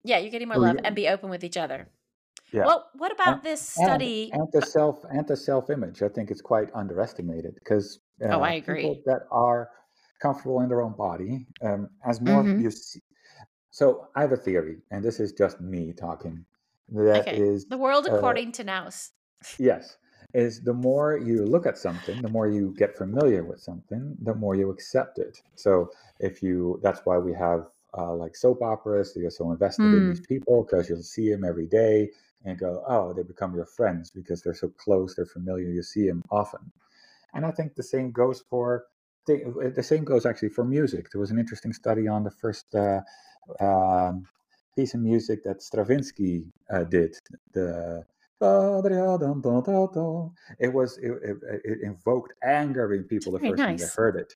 Yeah, 0.03 0.19
you're 0.19 0.31
getting 0.31 0.49
more 0.49 0.59
love 0.59 0.77
and 0.85 0.95
be 0.95 1.09
open 1.09 1.31
with 1.31 1.45
each 1.45 1.57
other. 1.57 1.89
Yeah. 2.55 2.67
Well, 2.67 2.89
what 2.95 3.11
about 3.11 3.39
and, 3.39 3.43
this 3.43 3.61
study? 3.61 4.31
And, 4.33 4.43
and 4.43 4.53
the 4.53 4.65
self 4.65 5.05
and 5.11 5.27
the 5.27 5.37
self 5.37 5.71
image, 5.71 6.03
I 6.03 6.09
think 6.09 6.31
it's 6.31 6.41
quite 6.41 6.69
underestimated 6.73 7.55
because 7.57 7.99
uh, 8.23 8.29
oh, 8.29 8.41
I 8.43 8.53
agree. 8.53 8.83
People 8.83 9.03
that 9.07 9.23
are 9.33 9.71
comfortable 10.23 10.61
in 10.61 10.69
their 10.69 10.81
own 10.81 10.95
body, 10.97 11.47
um, 11.63 11.91
as 12.07 12.21
more 12.21 12.45
mm-hmm. 12.45 12.61
you 12.61 12.71
see. 12.71 13.01
So 13.73 14.07
I 14.15 14.21
have 14.21 14.31
a 14.31 14.37
theory, 14.37 14.77
and 14.93 15.05
this 15.05 15.19
is 15.19 15.33
just 15.33 15.61
me 15.61 15.93
talking. 15.93 16.45
That 16.91 17.23
okay. 17.23 17.37
is 17.37 17.67
the 17.67 17.77
world 17.77 18.07
uh, 18.09 18.15
according 18.15 18.51
uh, 18.51 18.53
to 18.53 18.65
Naos. 18.65 19.11
Yes, 19.59 19.97
is 20.33 20.61
the 20.63 20.75
more 20.75 21.19
you 21.19 21.45
look 21.45 21.67
at 21.67 21.77
something, 21.77 22.23
the 22.23 22.29
more 22.29 22.47
you 22.47 22.73
get 22.79 22.97
familiar 22.97 23.43
with 23.43 23.59
something, 23.59 24.17
the 24.23 24.35
more 24.35 24.55
you 24.55 24.71
accept 24.71 25.19
it. 25.19 25.43
So 25.57 25.91
if 26.21 26.41
you, 26.41 26.79
that's 26.85 27.01
why 27.05 27.19
we 27.19 27.33
have 27.33 27.67
uh, 27.99 28.15
like 28.15 28.37
soap 28.37 28.63
operas. 28.63 29.13
You're 29.17 29.31
so 29.31 29.51
invested 29.51 29.83
mm. 29.83 29.97
in 29.97 30.09
these 30.11 30.27
people 30.27 30.65
because 30.65 30.89
you'll 30.89 31.03
see 31.03 31.31
them 31.31 31.45
every 31.45 31.67
day 31.67 32.11
and 32.45 32.59
go, 32.59 32.83
oh, 32.87 33.13
they 33.13 33.23
become 33.23 33.55
your 33.55 33.67
friends 33.67 34.11
because 34.11 34.43
they're 34.43 34.55
so 34.55 34.69
close, 34.69 35.15
they're 35.15 35.27
familiar, 35.27 35.69
you 35.69 35.83
see 35.83 36.07
them 36.07 36.23
often. 36.31 36.73
And 37.33 37.45
I 37.45 37.51
think 37.51 37.75
the 37.75 37.83
same 37.83 38.13
goes 38.13 38.45
for 38.49 38.85
the, 39.27 39.73
the 39.75 39.83
same 39.83 40.05
goes 40.05 40.27
actually 40.27 40.51
for 40.51 40.65
music. 40.65 41.11
There 41.11 41.21
was 41.21 41.31
an 41.31 41.39
interesting 41.39 41.73
study 41.73 42.07
on 42.07 42.25
the 42.25 42.31
first 42.31 42.75
uh, 42.75 43.01
um, 43.61 44.27
piece 44.77 44.95
of 44.95 45.01
music 45.01 45.45
that 45.45 45.63
Stravinsky 45.63 46.53
uh, 46.71 46.85
did. 46.85 47.17
The 47.53 48.05
it 50.59 50.73
was 50.73 50.99
it, 50.99 51.13
it, 51.23 51.37
it, 51.65 51.79
invoked 51.83 52.35
anger 52.43 52.93
in 52.93 53.05
people 53.05 53.33
the 53.33 53.39
first 53.39 53.57
nice. 53.57 53.67
time 53.67 53.77
they 53.77 54.03
heard 54.03 54.17
it. 54.17 54.35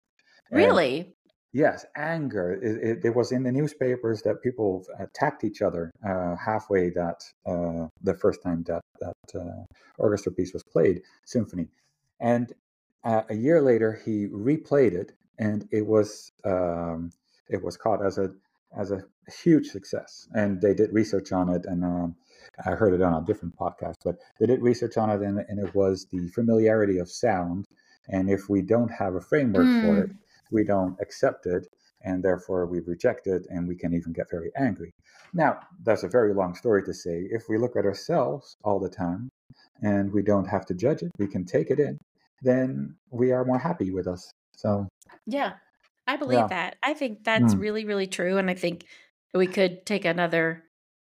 Really? 0.51 1.15
Yes, 1.53 1.87
anger. 1.97 2.53
It, 2.53 2.89
it, 2.89 3.05
it, 3.07 3.17
was 3.17 3.33
in 3.33 3.43
the 3.43 3.53
newspapers 3.53 4.21
that 4.23 4.43
people 4.43 4.85
attacked 4.99 5.45
each 5.45 5.63
other 5.63 5.91
uh, 6.07 6.37
halfway 6.37 6.91
that 6.91 7.23
uh, 7.47 7.87
the 8.03 8.15
first 8.15 8.43
time 8.43 8.65
that 8.67 8.83
that 9.01 9.41
uh, 9.41 9.65
orchestra 9.97 10.33
piece 10.33 10.53
was 10.53 10.63
played, 10.63 11.01
symphony, 11.25 11.69
and 12.21 12.53
uh, 13.03 13.23
a 13.31 13.35
year 13.35 13.63
later 13.63 13.99
he 14.05 14.27
replayed 14.27 14.93
it, 14.93 15.13
and 15.39 15.67
it 15.71 15.87
was 15.87 16.31
um, 16.45 17.11
it 17.49 17.65
was 17.65 17.79
caught 17.79 18.05
as 18.05 18.19
a 18.19 18.31
as 18.77 18.91
a 18.91 19.03
huge 19.43 19.69
success. 19.69 20.29
And 20.35 20.61
they 20.61 20.75
did 20.75 20.93
research 20.93 21.33
on 21.33 21.49
it, 21.49 21.65
and 21.65 21.85
um, 21.85 22.17
I 22.65 22.73
heard 22.73 22.95
it 22.95 23.03
on 23.03 23.23
a 23.23 23.25
different 23.25 23.57
podcast, 23.57 23.97
but 24.05 24.17
they 24.39 24.47
did 24.47 24.63
research 24.63 24.97
on 24.97 25.11
it, 25.11 25.23
and, 25.23 25.39
and 25.49 25.59
it 25.59 25.75
was 25.75 26.07
the 26.11 26.29
familiarity 26.29 26.99
of 26.99 27.11
sound. 27.11 27.67
And 28.09 28.31
if 28.31 28.49
we 28.49 28.63
don't 28.63 28.91
have 28.91 29.15
a 29.15 29.21
framework 29.21 29.67
mm. 29.67 29.83
for 29.83 30.05
it, 30.05 30.11
we 30.51 30.65
don't 30.65 30.97
accept 31.01 31.47
it 31.47 31.67
and 32.03 32.23
therefore 32.23 32.67
we 32.67 32.81
reject 32.81 33.27
it 33.27 33.47
and 33.51 33.67
we 33.67 33.77
can 33.77 33.93
even 33.93 34.13
get 34.13 34.31
very 34.31 34.51
angry. 34.57 34.95
Now, 35.35 35.61
that's 35.83 36.05
a 36.05 36.09
very 36.09 36.33
long 36.33 36.55
story 36.55 36.83
to 36.85 36.95
say. 36.95 37.27
If 37.31 37.49
we 37.49 37.59
look 37.59 37.77
at 37.77 37.85
ourselves 37.85 38.57
all 38.63 38.79
the 38.79 38.89
time 38.89 39.31
and 39.83 40.13
we 40.13 40.23
don't 40.23 40.47
have 40.47 40.65
to 40.67 40.75
judge 40.75 41.03
it, 41.03 41.11
we 41.19 41.27
can 41.27 41.45
take 41.45 41.71
it 41.71 41.81
in, 41.81 41.99
then 42.43 42.95
we 43.11 43.33
are 43.33 43.45
more 43.45 43.59
happy 43.59 43.91
with 43.91 44.07
us. 44.07 44.31
So, 44.57 44.89
yeah, 45.27 45.55
I 46.07 46.17
believe 46.17 46.39
yeah. 46.39 46.47
that. 46.49 46.77
I 46.83 46.95
think 46.95 47.25
that's 47.25 47.55
mm. 47.55 47.61
really, 47.61 47.85
really 47.85 48.07
true. 48.07 48.39
And 48.39 48.49
I 48.49 48.55
think 48.55 48.85
we 49.35 49.47
could 49.47 49.85
take 49.85 50.05
another 50.05 50.65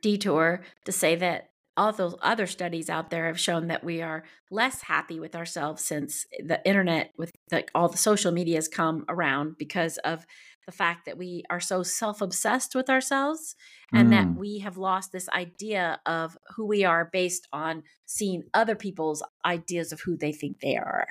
detour 0.01 0.63
to 0.85 0.91
say 0.91 1.15
that 1.15 1.49
all 1.77 1.91
those 1.91 2.15
other 2.21 2.47
studies 2.47 2.89
out 2.89 3.09
there 3.09 3.27
have 3.27 3.39
shown 3.39 3.67
that 3.67 3.83
we 3.83 4.01
are 4.01 4.23
less 4.49 4.83
happy 4.83 5.19
with 5.19 5.35
ourselves 5.35 5.83
since 5.83 6.25
the 6.39 6.65
internet 6.65 7.11
with 7.17 7.31
like 7.51 7.69
all 7.75 7.89
the 7.89 7.97
social 7.97 8.31
media 8.31 8.55
has 8.55 8.67
come 8.67 9.05
around 9.09 9.55
because 9.57 9.97
of 9.99 10.25
the 10.65 10.71
fact 10.71 11.05
that 11.05 11.17
we 11.17 11.43
are 11.49 11.59
so 11.59 11.83
self-obsessed 11.83 12.73
with 12.73 12.89
ourselves 12.89 13.55
and 13.93 14.07
mm. 14.07 14.11
that 14.11 14.39
we 14.39 14.59
have 14.59 14.77
lost 14.77 15.11
this 15.11 15.29
idea 15.29 15.99
of 16.05 16.37
who 16.55 16.65
we 16.65 16.83
are 16.83 17.09
based 17.11 17.47
on 17.53 17.83
seeing 18.05 18.43
other 18.53 18.75
people's 18.75 19.21
ideas 19.45 19.91
of 19.91 20.01
who 20.01 20.17
they 20.17 20.31
think 20.31 20.59
they 20.61 20.75
are. 20.75 21.07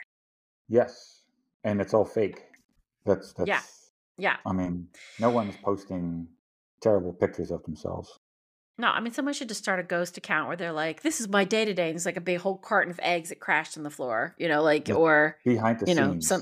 Yes 0.69 1.23
and 1.63 1.81
it's 1.81 1.95
all 1.95 2.05
fake. 2.05 2.43
That's 3.05 3.33
that's 3.33 3.49
yeah 3.49 3.61
yeah. 4.17 4.37
I 4.47 4.53
mean 4.53 4.89
no 5.19 5.31
one's 5.31 5.57
posting 5.63 6.29
terrible 6.81 7.13
pictures 7.13 7.51
of 7.51 7.63
themselves 7.65 8.19
no, 8.77 8.89
I 8.89 9.01
mean 9.01 9.13
someone 9.13 9.35
should 9.35 9.49
just 9.49 9.63
start 9.63 9.81
a 9.81 9.85
ghost 9.85 10.17
account 10.17 10.49
where 10.49 10.57
they're 10.57 10.73
like, 10.73 11.03
"This 11.03 11.21
is 11.21 11.29
my 11.29 11.45
day 11.45 11.65
to 11.65 11.75
day," 11.75 11.89
and 11.89 11.97
it's 11.97 12.07
like 12.07 12.17
a 12.17 12.21
big 12.21 12.41
whole 12.41 12.57
carton 12.57 12.91
of 12.91 12.99
eggs 13.03 13.29
that 13.29 13.41
crashed 13.41 13.77
on 13.77 13.85
the 13.85 13.91
floor, 13.91 14.35
you 14.39 14.49
know, 14.49 14.63
like 14.63 14.91
or 14.91 15.39
behind 15.45 15.81
the 15.81 15.87
you 15.87 15.95
know 15.95 16.13
scenes. 16.13 16.29
some 16.29 16.41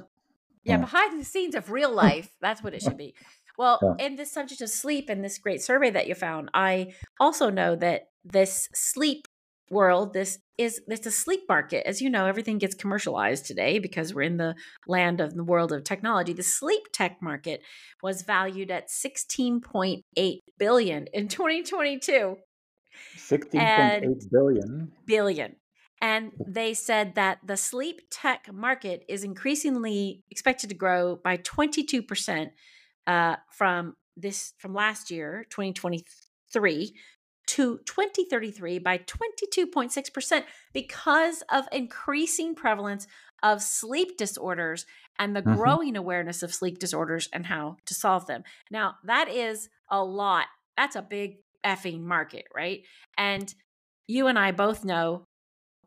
yeah, 0.65 0.75
yeah, 0.75 0.79
behind 0.79 1.21
the 1.21 1.25
scenes 1.25 1.55
of 1.55 1.71
real 1.71 1.93
life. 2.05 2.31
That's 2.41 2.63
what 2.63 2.75
it 2.75 2.83
should 2.83 2.97
be. 2.97 3.15
Well, 3.59 3.79
yeah. 3.83 4.07
in 4.07 4.17
this 4.17 4.33
subject 4.33 4.63
of 4.63 4.71
sleep 4.71 5.11
and 5.11 5.23
this 5.23 5.39
great 5.39 5.63
survey 5.63 5.91
that 5.91 6.07
you 6.07 6.15
found, 6.15 6.51
I 6.55 6.95
also 7.21 7.51
know 7.51 7.77
that 7.77 8.09
this 8.25 8.69
sleep 8.75 9.29
world 9.73 10.13
this 10.13 10.39
is 10.59 10.81
it's 10.87 11.07
a 11.07 11.11
sleep 11.11 11.41
market. 11.49 11.87
As 11.87 12.01
you 12.01 12.11
know 12.11 12.27
everything 12.27 12.59
gets 12.59 12.75
commercialized 12.75 13.47
today 13.47 13.79
because 13.79 14.15
we're 14.15 14.23
in 14.23 14.37
the 14.37 14.55
land 14.87 15.21
of 15.21 15.35
the 15.35 15.43
world 15.43 15.73
of 15.73 15.83
technology. 15.83 16.33
The 16.33 16.43
sleep 16.43 16.83
tech 16.93 17.21
market 17.21 17.63
was 18.03 18.23
valued 18.23 18.71
at 18.71 18.89
16.8 18.89 20.03
billion 20.59 21.07
in 21.13 21.29
2022 21.29 22.37
16.8 23.17 24.31
billion? 24.31 24.93
billion. 25.07 25.57
And 26.01 26.33
they 26.47 26.75
said 26.75 27.15
that 27.15 27.39
the 27.47 27.57
sleep 27.57 28.01
tech 28.11 28.53
market 28.53 29.05
is 29.09 29.23
increasingly 29.25 30.25
expected 30.31 30.69
to 30.71 30.77
grow 30.77 31.17
by 31.17 31.37
22% 31.37 32.51
uh, 33.07 33.37
from 33.51 33.95
this 34.17 34.53
from 34.59 34.75
last 34.75 35.11
year 35.11 35.47
2023 35.51 36.95
to 37.49 37.79
2033 37.85 38.79
by 38.79 38.99
22.6% 38.99 40.45
because 40.73 41.43
of 41.51 41.65
increasing 41.73 42.55
prevalence 42.55 43.07
of 43.43 43.63
sleep 43.63 44.17
disorders 44.17 44.87
and 45.19 45.35
the 45.35 45.43
mm-hmm. 45.43 45.57
growing 45.57 45.97
awareness 45.97 46.43
of 46.43 46.55
sleep 46.55 46.79
disorders 46.79 47.29
and 47.33 47.47
how 47.47 47.77
to 47.87 47.95
solve 47.95 48.27
them. 48.27 48.45
Now, 48.71 48.95
that 49.05 49.29
is 49.29 49.69
a 49.91 50.03
lot. 50.03 50.47
That's 50.77 50.97
a 50.97 51.03
big 51.03 51.39
effing 51.65 52.03
market, 52.03 52.47
right? 52.55 52.83
And 53.19 53.53
you 54.07 54.27
and 54.27 54.39
I 54.39 54.53
both 54.53 54.85
know 54.85 55.25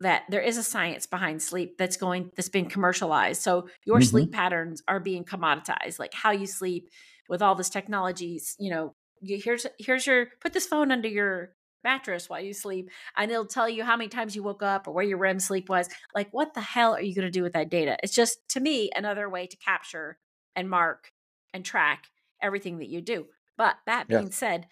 that 0.01 0.23
there 0.29 0.41
is 0.41 0.57
a 0.57 0.63
science 0.63 1.05
behind 1.05 1.41
sleep 1.41 1.77
that's 1.77 1.97
going 1.97 2.31
that's 2.35 2.49
been 2.49 2.69
commercialized. 2.69 3.41
So 3.41 3.69
your 3.85 3.99
mm-hmm. 3.99 4.05
sleep 4.05 4.31
patterns 4.31 4.83
are 4.87 4.99
being 4.99 5.23
commoditized, 5.23 5.99
like 5.99 6.13
how 6.13 6.31
you 6.31 6.47
sleep 6.47 6.89
with 7.29 7.41
all 7.41 7.55
this 7.55 7.69
technologies, 7.69 8.55
you 8.59 8.69
know, 8.69 8.93
here's 9.21 9.65
here's 9.80 10.08
your 10.08 10.28
put 10.41 10.54
this 10.54 10.67
phone 10.67 10.91
under 10.91 11.08
your 11.08 11.54
mattress 11.84 12.30
while 12.30 12.41
you 12.41 12.51
sleep 12.54 12.89
and 13.15 13.30
it'll 13.30 13.45
tell 13.45 13.69
you 13.69 13.84
how 13.84 13.95
many 13.95 14.10
times 14.10 14.36
you 14.36 14.41
woke 14.41 14.63
up 14.63 14.88
or 14.88 14.91
where 14.91 15.06
your 15.06 15.19
REM 15.19 15.39
sleep 15.39 15.69
was. 15.69 15.88
Like 16.13 16.30
what 16.32 16.54
the 16.54 16.62
hell 16.62 16.95
are 16.95 17.01
you 17.01 17.13
going 17.13 17.28
to 17.28 17.32
do 17.32 17.43
with 17.43 17.54
that 17.54 17.69
data? 17.69 17.97
It's 18.01 18.15
just 18.15 18.39
to 18.49 18.60
me 18.60 18.89
another 18.95 19.30
way 19.30 19.45
to 19.47 19.58
capture 19.58 20.17
and 20.56 20.69
mark 20.69 21.12
and 21.54 21.63
track 21.63 22.06
everything 22.41 22.80
that 22.80 22.89
you 22.89 23.01
do. 23.01 23.28
But 23.58 23.75
that 23.86 24.08
being 24.08 24.23
yes. 24.23 24.36
said, 24.36 24.67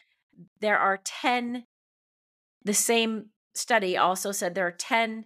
there 0.60 0.78
are 0.78 1.00
10 1.04 1.66
the 2.66 2.74
same 2.74 3.28
study 3.54 3.98
also 3.98 4.32
said 4.32 4.56
there 4.56 4.68
are 4.68 4.72
10 4.72 5.26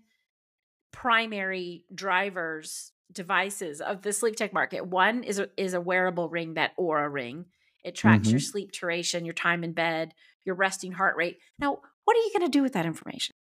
primary 0.92 1.86
drivers 1.94 2.92
devices 3.12 3.80
of 3.80 4.02
the 4.02 4.12
sleep 4.12 4.36
tech 4.36 4.54
market. 4.54 4.86
One 4.86 5.24
is 5.24 5.40
a, 5.40 5.50
is 5.56 5.74
a 5.74 5.82
wearable 5.82 6.30
ring, 6.30 6.56
that 6.56 6.76
Oura 6.78 7.12
ring. 7.12 7.46
It 7.88 7.96
tracks 7.96 8.24
mm-hmm. 8.24 8.32
your 8.32 8.40
sleep 8.42 8.72
duration, 8.74 9.26
your 9.26 9.34
time 9.34 9.64
in 9.64 9.72
bed, 9.72 10.14
your 10.44 10.56
resting 10.56 10.92
heart 10.92 11.16
rate. 11.16 11.38
Now, 11.58 11.80
what 12.04 12.18
are 12.18 12.20
you 12.20 12.32
going 12.38 12.52
to 12.52 12.58
do 12.58 12.62
with 12.62 12.74
that 12.74 12.86
information? 12.86 13.34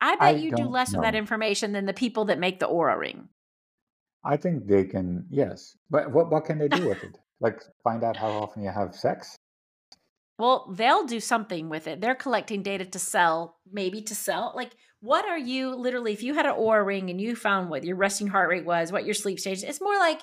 I 0.00 0.14
bet 0.14 0.22
I 0.22 0.30
you 0.38 0.52
do 0.52 0.64
less 0.64 0.92
know. 0.92 1.00
with 1.00 1.06
that 1.06 1.16
information 1.16 1.72
than 1.72 1.86
the 1.86 1.92
people 1.92 2.26
that 2.26 2.38
make 2.38 2.60
the 2.60 2.68
Oura 2.68 2.96
ring. 2.96 3.28
I 4.24 4.36
think 4.36 4.66
they 4.66 4.84
can, 4.84 5.26
yes. 5.30 5.76
But 5.90 6.12
what, 6.12 6.30
what 6.30 6.44
can 6.44 6.58
they 6.58 6.68
do 6.68 6.88
with 6.88 7.02
it? 7.04 7.18
Like 7.40 7.62
find 7.84 8.02
out 8.02 8.16
how 8.16 8.30
often 8.30 8.64
you 8.64 8.70
have 8.70 8.96
sex? 8.96 9.36
Well, 10.40 10.72
they'll 10.72 11.06
do 11.06 11.20
something 11.20 11.68
with 11.68 11.86
it. 11.86 12.00
They're 12.00 12.16
collecting 12.16 12.64
data 12.64 12.84
to 12.84 12.98
sell, 12.98 13.58
maybe 13.70 14.02
to 14.02 14.14
sell. 14.16 14.52
Like, 14.56 14.72
what 14.98 15.24
are 15.24 15.38
you 15.38 15.72
literally, 15.76 16.12
if 16.12 16.24
you 16.24 16.34
had 16.34 16.46
an 16.46 16.56
Oura 16.56 16.84
ring 16.84 17.10
and 17.10 17.20
you 17.20 17.36
found 17.36 17.70
what 17.70 17.84
your 17.84 17.94
resting 17.94 18.26
heart 18.26 18.48
rate 18.48 18.64
was, 18.64 18.90
what 18.90 19.04
your 19.04 19.14
sleep 19.14 19.38
stage, 19.38 19.62
it's 19.62 19.80
more 19.80 19.96
like, 19.98 20.20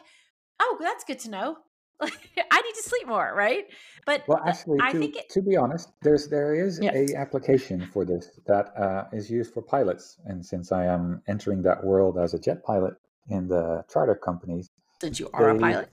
oh, 0.60 0.78
that's 0.82 1.06
good 1.06 1.20
to 1.20 1.30
know. 1.30 1.58
I 2.02 2.62
need 2.62 2.76
to 2.76 2.84
sleep 2.84 3.08
more, 3.08 3.34
right? 3.36 3.66
But 4.06 4.24
well, 4.28 4.42
actually, 4.46 4.80
I 4.82 4.92
to, 4.92 5.00
think 5.00 5.16
it, 5.16 5.30
to 5.30 5.42
be 5.42 5.56
honest, 5.56 5.90
there's 6.02 6.28
there 6.28 6.54
is 6.54 6.80
yeah. 6.82 6.92
a 6.94 7.16
application 7.16 7.90
for 7.92 8.06
this 8.06 8.40
that 8.48 8.74
uh, 8.78 9.06
is 9.14 9.30
used 9.30 9.54
for 9.54 9.62
pilots, 9.62 10.18
and 10.26 10.46
since 10.46 10.72
I 10.72 10.86
am 10.86 11.22
entering 11.28 11.62
that 11.64 11.84
world 11.84 12.18
as 12.18 12.34
a 12.34 12.40
jet 12.40 12.64
pilot 12.64 12.96
in 13.30 13.48
the 13.48 13.84
charter 13.92 14.16
companies, 14.16 14.70
since 15.02 15.20
you 15.20 15.30
are 15.34 15.54
they, 15.54 15.58
a 15.58 15.60
pilot, 15.60 15.90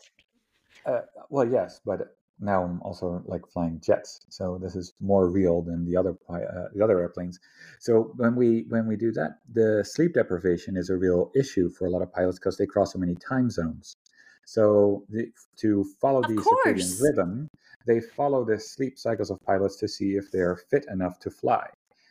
uh, 0.86 1.00
well, 1.30 1.48
yes, 1.48 1.80
but 1.84 2.16
now 2.40 2.64
I'm 2.64 2.82
also 2.82 3.22
like 3.26 3.46
flying 3.46 3.80
jets, 3.80 4.26
so 4.28 4.58
this 4.60 4.74
is 4.74 4.92
more 5.00 5.30
real 5.30 5.62
than 5.62 5.86
the 5.86 5.96
other 5.96 6.16
uh, 6.28 6.68
the 6.74 6.82
other 6.82 6.98
airplanes. 7.00 7.38
So 7.78 8.12
when 8.16 8.34
we 8.34 8.66
when 8.68 8.86
we 8.88 8.96
do 8.96 9.12
that, 9.12 9.38
the 9.52 9.84
sleep 9.84 10.14
deprivation 10.14 10.76
is 10.76 10.90
a 10.90 10.96
real 10.96 11.30
issue 11.36 11.70
for 11.70 11.86
a 11.86 11.90
lot 11.90 12.02
of 12.02 12.12
pilots 12.12 12.38
because 12.38 12.56
they 12.56 12.66
cross 12.66 12.92
so 12.92 12.98
many 12.98 13.14
time 13.14 13.50
zones. 13.50 13.96
So 14.46 15.04
the, 15.08 15.30
to 15.60 15.84
follow 16.00 16.20
of 16.20 16.28
the 16.28 16.36
course. 16.36 16.66
circadian 16.66 17.00
rhythm, 17.00 17.48
they 17.86 18.00
follow 18.00 18.44
the 18.44 18.58
sleep 18.58 18.98
cycles 18.98 19.30
of 19.30 19.38
pilots 19.46 19.76
to 19.76 19.88
see 19.88 20.16
if 20.16 20.30
they 20.30 20.40
are 20.40 20.56
fit 20.70 20.84
enough 20.90 21.18
to 21.20 21.30
fly, 21.30 21.66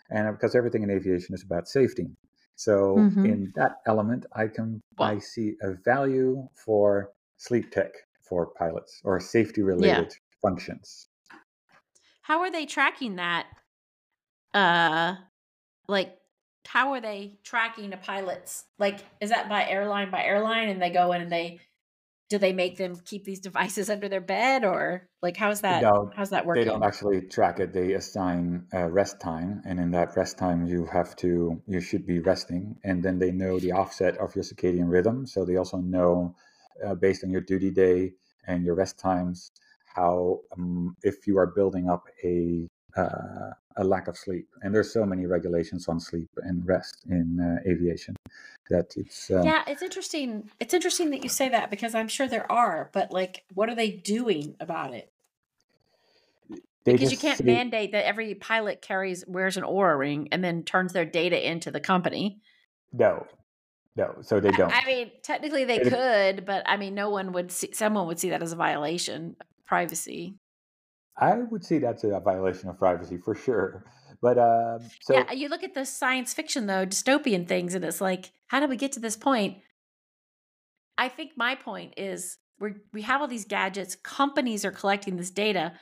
and 0.10 0.36
because 0.36 0.56
everything 0.56 0.84
in 0.84 0.90
aviation 0.90 1.36
is 1.36 1.44
about 1.44 1.68
safety. 1.68 2.08
So 2.56 2.96
mm-hmm. 2.98 3.26
in 3.26 3.54
that 3.56 3.78
element, 3.88 4.26
I 4.34 4.48
can 4.48 4.82
wow. 4.98 5.08
I 5.08 5.20
see 5.20 5.56
a 5.62 5.74
value 5.84 6.48
for 6.56 7.12
sleep 7.38 7.72
tech 7.72 7.92
for 8.22 8.48
pilots 8.58 9.02
or 9.04 9.20
safety 9.20 9.62
related 9.62 10.10
yeah. 10.12 10.40
functions. 10.42 11.08
How 12.22 12.42
are 12.42 12.52
they 12.52 12.66
tracking 12.66 13.16
that? 13.16 13.48
Uh, 14.54 15.16
like 15.88 16.18
how 16.66 16.94
are 16.94 17.02
they 17.02 17.38
tracking 17.44 17.90
the 17.90 17.98
pilots? 17.98 18.66
Like, 18.80 19.00
is 19.20 19.30
that 19.30 19.50
by 19.50 19.68
airline 19.68 20.12
by 20.12 20.24
airline, 20.24 20.70
and 20.70 20.82
they 20.82 20.90
go 20.90 21.12
in 21.12 21.22
and 21.22 21.32
they 21.32 21.60
do 22.32 22.38
they 22.38 22.54
make 22.54 22.78
them 22.78 22.96
keep 23.04 23.26
these 23.26 23.42
devices 23.42 23.90
under 23.90 24.08
their 24.08 24.22
bed, 24.22 24.64
or 24.64 25.10
like 25.22 25.36
how's 25.36 25.60
that? 25.62 25.84
No, 25.84 26.10
how's 26.16 26.30
that 26.30 26.46
working? 26.46 26.64
They 26.64 26.70
don't 26.70 26.82
actually 26.82 27.28
track 27.28 27.60
it. 27.60 27.74
They 27.74 27.92
assign 27.92 28.68
a 28.72 28.90
rest 28.90 29.20
time, 29.20 29.62
and 29.66 29.82
in 29.82 29.92
that 29.92 30.16
rest 30.16 30.38
time, 30.38 30.66
you 30.66 30.86
have 30.86 31.14
to 31.18 31.62
you 31.68 31.82
should 31.82 32.08
be 32.08 32.20
resting, 32.20 32.78
and 32.86 33.04
then 33.04 33.20
they 33.20 33.32
know 33.32 33.60
the 33.60 33.74
offset 33.74 34.18
of 34.18 34.34
your 34.34 34.46
circadian 34.46 34.90
rhythm. 34.90 35.28
So 35.28 35.44
they 35.44 35.58
also 35.58 35.78
know 35.78 36.34
uh, 36.86 36.96
based 36.96 37.26
on 37.26 37.32
your 37.32 37.42
duty 37.42 37.70
day 37.70 38.14
and 38.48 38.64
your 38.64 38.76
rest 38.76 38.98
times, 38.98 39.52
how 39.94 40.40
um, 40.58 40.96
if 41.04 41.28
you 41.28 41.38
are 41.38 41.48
building 41.48 41.90
up 41.90 42.06
a 42.24 42.66
uh, 42.98 43.52
a 43.78 43.84
lack 43.84 44.08
of 44.08 44.18
sleep. 44.18 44.48
And 44.62 44.74
there's 44.74 44.92
so 44.92 45.06
many 45.06 45.26
regulations 45.26 45.88
on 45.88 46.00
sleep 46.00 46.30
and 46.38 46.66
rest 46.68 47.04
in 47.10 47.40
uh, 47.40 47.70
aviation 47.70 48.16
that 48.70 48.94
it's 48.96 49.32
um, 49.32 49.44
yeah, 49.44 49.64
it's 49.68 49.82
interesting. 49.82 50.50
It's 50.60 50.74
interesting 50.74 51.10
that 51.12 51.24
you 51.24 51.30
say 51.30 51.50
that 51.50 51.70
because 51.70 51.96
I'm 51.96 52.08
sure 52.08 52.28
there 52.28 52.52
are, 52.52 52.90
but 52.94 53.12
like, 53.12 53.44
what 53.54 53.70
are 53.70 53.76
they 53.76 53.92
doing 53.92 54.56
about 54.60 54.94
it? 54.94 55.12
because 56.84 57.12
you 57.12 57.18
can't 57.18 57.38
say, 57.38 57.44
mandate 57.44 57.92
that 57.92 58.06
every 58.08 58.34
pilot 58.36 58.82
carries 58.82 59.24
wears 59.28 59.58
an 59.58 59.64
Oura 59.64 59.98
ring 59.98 60.30
and 60.32 60.44
then 60.44 60.64
turns 60.64 60.94
their 60.94 61.06
data 61.06 61.50
into 61.50 61.70
the 61.72 61.80
company. 61.80 62.42
No, 62.92 63.28
no, 63.96 64.16
so 64.22 64.40
they 64.40 64.52
don't. 64.58 64.72
I 64.74 64.86
mean, 64.86 65.12
technically 65.22 65.66
they 65.66 65.80
could, 65.80 66.46
but 66.46 66.64
I 66.66 66.78
mean, 66.78 66.96
no 66.96 67.10
one 67.10 67.34
would 67.34 67.52
see. 67.52 67.72
Someone 67.74 68.08
would 68.08 68.20
see 68.20 68.30
that 68.30 68.42
as 68.42 68.52
a 68.52 68.56
violation 68.56 69.36
of 69.40 69.48
privacy. 69.66 70.36
I 71.18 71.36
would 71.36 71.64
say 71.64 71.80
that's 71.80 72.04
a 72.04 72.20
violation 72.20 72.70
of 72.70 72.78
privacy 72.78 73.18
for 73.18 73.36
sure. 73.36 73.86
But 74.22 74.38
um, 74.38 74.88
so 75.02 75.16
yeah, 75.16 75.32
you 75.32 75.50
look 75.50 75.64
at 75.64 75.74
the 75.74 75.86
science 75.86 76.34
fiction 76.34 76.68
though, 76.68 76.86
dystopian 76.86 77.48
things, 77.48 77.74
and 77.74 77.84
it's 77.84 78.02
like, 78.02 78.32
how 78.48 78.60
did 78.60 78.70
we 78.70 78.78
get 78.78 78.92
to 78.94 79.00
this 79.00 79.18
point? 79.18 79.58
I 80.98 81.10
think 81.10 81.32
my 81.36 81.56
point 81.56 81.96
is 81.98 82.38
we 82.60 82.74
we 82.94 83.02
have 83.02 83.22
all 83.22 83.28
these 83.28 83.46
gadgets. 83.46 83.96
Companies 83.96 84.64
are 84.64 84.72
collecting 84.72 85.18
this 85.18 85.32
data, 85.32 85.74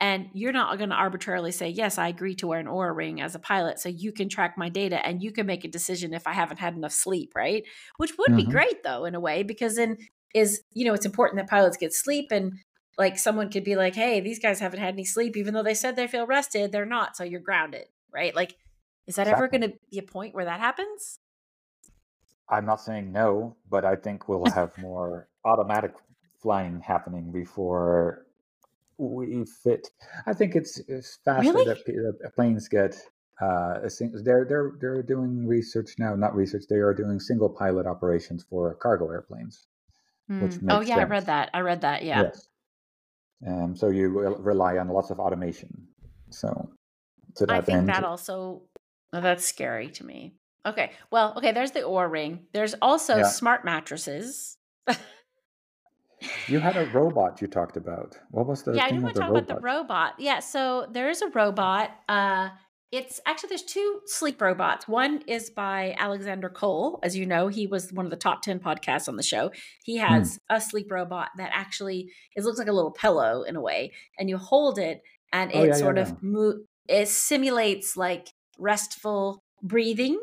and 0.00 0.28
you're 0.32 0.52
not 0.52 0.78
going 0.78 0.90
to 0.90 0.96
arbitrarily 0.96 1.52
say, 1.52 1.68
yes, 1.68 1.98
I 1.98 2.08
agree 2.08 2.34
to 2.36 2.46
wear 2.46 2.58
an 2.58 2.66
Oura 2.66 2.96
ring 2.96 3.20
as 3.20 3.34
a 3.34 3.38
pilot 3.38 3.78
so 3.78 3.88
you 3.88 4.10
can 4.10 4.28
track 4.28 4.54
my 4.56 4.68
data 4.68 5.04
and 5.06 5.22
you 5.22 5.30
can 5.30 5.46
make 5.46 5.64
a 5.64 5.68
decision 5.68 6.14
if 6.14 6.26
I 6.26 6.32
haven't 6.32 6.58
had 6.58 6.74
enough 6.74 6.92
sleep, 6.92 7.32
right? 7.36 7.62
Which 7.98 8.16
would 8.18 8.28
mm-hmm. 8.28 8.36
be 8.36 8.50
great 8.50 8.82
though, 8.82 9.04
in 9.04 9.14
a 9.14 9.20
way, 9.20 9.42
because 9.42 9.76
then 9.76 9.98
is, 10.34 10.62
you 10.72 10.86
know, 10.86 10.94
it's 10.94 11.06
important 11.06 11.38
that 11.38 11.50
pilots 11.50 11.76
get 11.76 11.92
sleep 11.92 12.32
and 12.32 12.54
like 12.98 13.18
someone 13.18 13.50
could 13.50 13.64
be 13.64 13.76
like, 13.76 13.94
hey, 13.94 14.20
these 14.20 14.38
guys 14.38 14.60
haven't 14.60 14.80
had 14.80 14.94
any 14.94 15.04
sleep, 15.04 15.36
even 15.36 15.54
though 15.54 15.62
they 15.62 15.74
said 15.74 15.96
they 15.96 16.06
feel 16.06 16.26
rested, 16.26 16.72
they're 16.72 16.86
not. 16.86 17.16
So 17.16 17.24
you're 17.24 17.40
grounded, 17.40 17.86
right? 18.12 18.34
Like, 18.34 18.56
is 19.06 19.16
that 19.16 19.22
exactly. 19.22 19.32
ever 19.32 19.48
going 19.48 19.72
to 19.72 19.78
be 19.90 19.98
a 19.98 20.02
point 20.02 20.34
where 20.34 20.44
that 20.44 20.60
happens? 20.60 21.18
I'm 22.48 22.66
not 22.66 22.80
saying 22.80 23.10
no, 23.10 23.56
but 23.70 23.84
I 23.84 23.96
think 23.96 24.28
we'll 24.28 24.44
have 24.54 24.76
more 24.78 25.28
automatic 25.44 25.94
flying 26.40 26.80
happening 26.80 27.32
before 27.32 28.26
we 28.98 29.44
fit. 29.44 29.88
I 30.26 30.34
think 30.34 30.54
it's, 30.54 30.78
it's 30.86 31.18
faster 31.24 31.52
really? 31.52 31.64
that, 31.64 32.34
planes 32.34 32.68
get. 32.68 32.96
Uh, 33.40 33.88
they're 34.22 34.44
they're 34.44 34.72
they're 34.78 35.02
doing 35.02 35.48
research 35.48 35.94
now. 35.98 36.14
Not 36.14 36.36
research. 36.36 36.64
They 36.68 36.76
are 36.76 36.94
doing 36.94 37.18
single 37.18 37.48
pilot 37.48 37.86
operations 37.86 38.44
for 38.48 38.74
cargo 38.74 39.10
airplanes. 39.10 39.66
Which 40.28 40.52
mm. 40.52 40.66
oh 40.70 40.80
yeah, 40.80 40.96
sense. 40.96 41.00
I 41.00 41.04
read 41.04 41.26
that. 41.26 41.50
I 41.52 41.60
read 41.60 41.80
that. 41.80 42.04
Yeah. 42.04 42.22
Yes. 42.22 42.48
Um, 43.46 43.74
so 43.76 43.88
you 43.88 44.08
rely 44.08 44.78
on 44.78 44.88
lots 44.88 45.10
of 45.10 45.18
automation. 45.18 45.88
So 46.30 46.70
to 47.36 47.46
that 47.46 47.54
I 47.54 47.60
think 47.60 47.78
end, 47.78 47.88
that 47.88 48.04
also 48.04 48.62
oh, 49.12 49.20
that's 49.20 49.44
scary 49.44 49.88
to 49.90 50.04
me. 50.04 50.34
Okay, 50.64 50.92
well, 51.10 51.34
okay. 51.36 51.52
There's 51.52 51.72
the 51.72 51.80
Oura 51.80 52.10
ring. 52.10 52.46
There's 52.52 52.74
also 52.80 53.18
yeah. 53.18 53.22
smart 53.24 53.64
mattresses. 53.64 54.58
You 56.46 56.60
had 56.60 56.76
a 56.76 56.86
robot 56.86 57.40
you 57.42 57.48
talked 57.48 57.76
about. 57.76 58.18
What 58.30 58.46
was 58.46 58.62
the 58.62 58.74
yeah? 58.74 58.84
I 58.84 58.90
do 58.90 59.00
want 59.00 59.14
to 59.14 59.20
talk 59.20 59.30
robot? 59.30 59.42
about 59.44 59.56
the 59.56 59.60
robot. 59.60 60.14
Yeah, 60.18 60.38
so 60.38 60.86
there 60.90 61.10
is 61.10 61.22
a 61.22 61.28
robot. 61.30 61.90
Uh, 62.08 62.50
it's 62.92 63.20
actually 63.26 63.48
there's 63.48 63.62
two 63.62 64.00
sleep 64.06 64.40
robots. 64.40 64.86
One 64.86 65.22
is 65.26 65.50
by 65.50 65.96
Alexander 65.98 66.48
Cole, 66.48 67.00
as 67.02 67.16
you 67.16 67.26
know, 67.26 67.48
he 67.48 67.66
was 67.66 67.92
one 67.92 68.06
of 68.06 68.10
the 68.10 68.16
top 68.16 68.42
ten 68.42 68.60
podcasts 68.60 69.08
on 69.08 69.16
the 69.16 69.22
show. 69.22 69.50
He 69.82 69.96
has 69.96 70.38
hmm. 70.48 70.56
a 70.56 70.60
sleep 70.60 70.92
robot 70.92 71.30
that 71.38 71.50
actually 71.52 72.10
it 72.36 72.44
looks 72.44 72.58
like 72.58 72.68
a 72.68 72.72
little 72.72 72.92
pillow 72.92 73.42
in 73.42 73.56
a 73.56 73.60
way, 73.60 73.92
and 74.18 74.28
you 74.28 74.36
hold 74.36 74.78
it, 74.78 75.00
and 75.32 75.50
oh, 75.54 75.62
it 75.62 75.68
yeah, 75.68 75.74
sort 75.74 75.96
yeah, 75.96 76.02
of 76.02 76.08
yeah. 76.08 76.14
Mo- 76.20 76.60
it 76.88 77.08
simulates 77.08 77.96
like 77.96 78.28
restful 78.58 79.42
breathing 79.62 80.20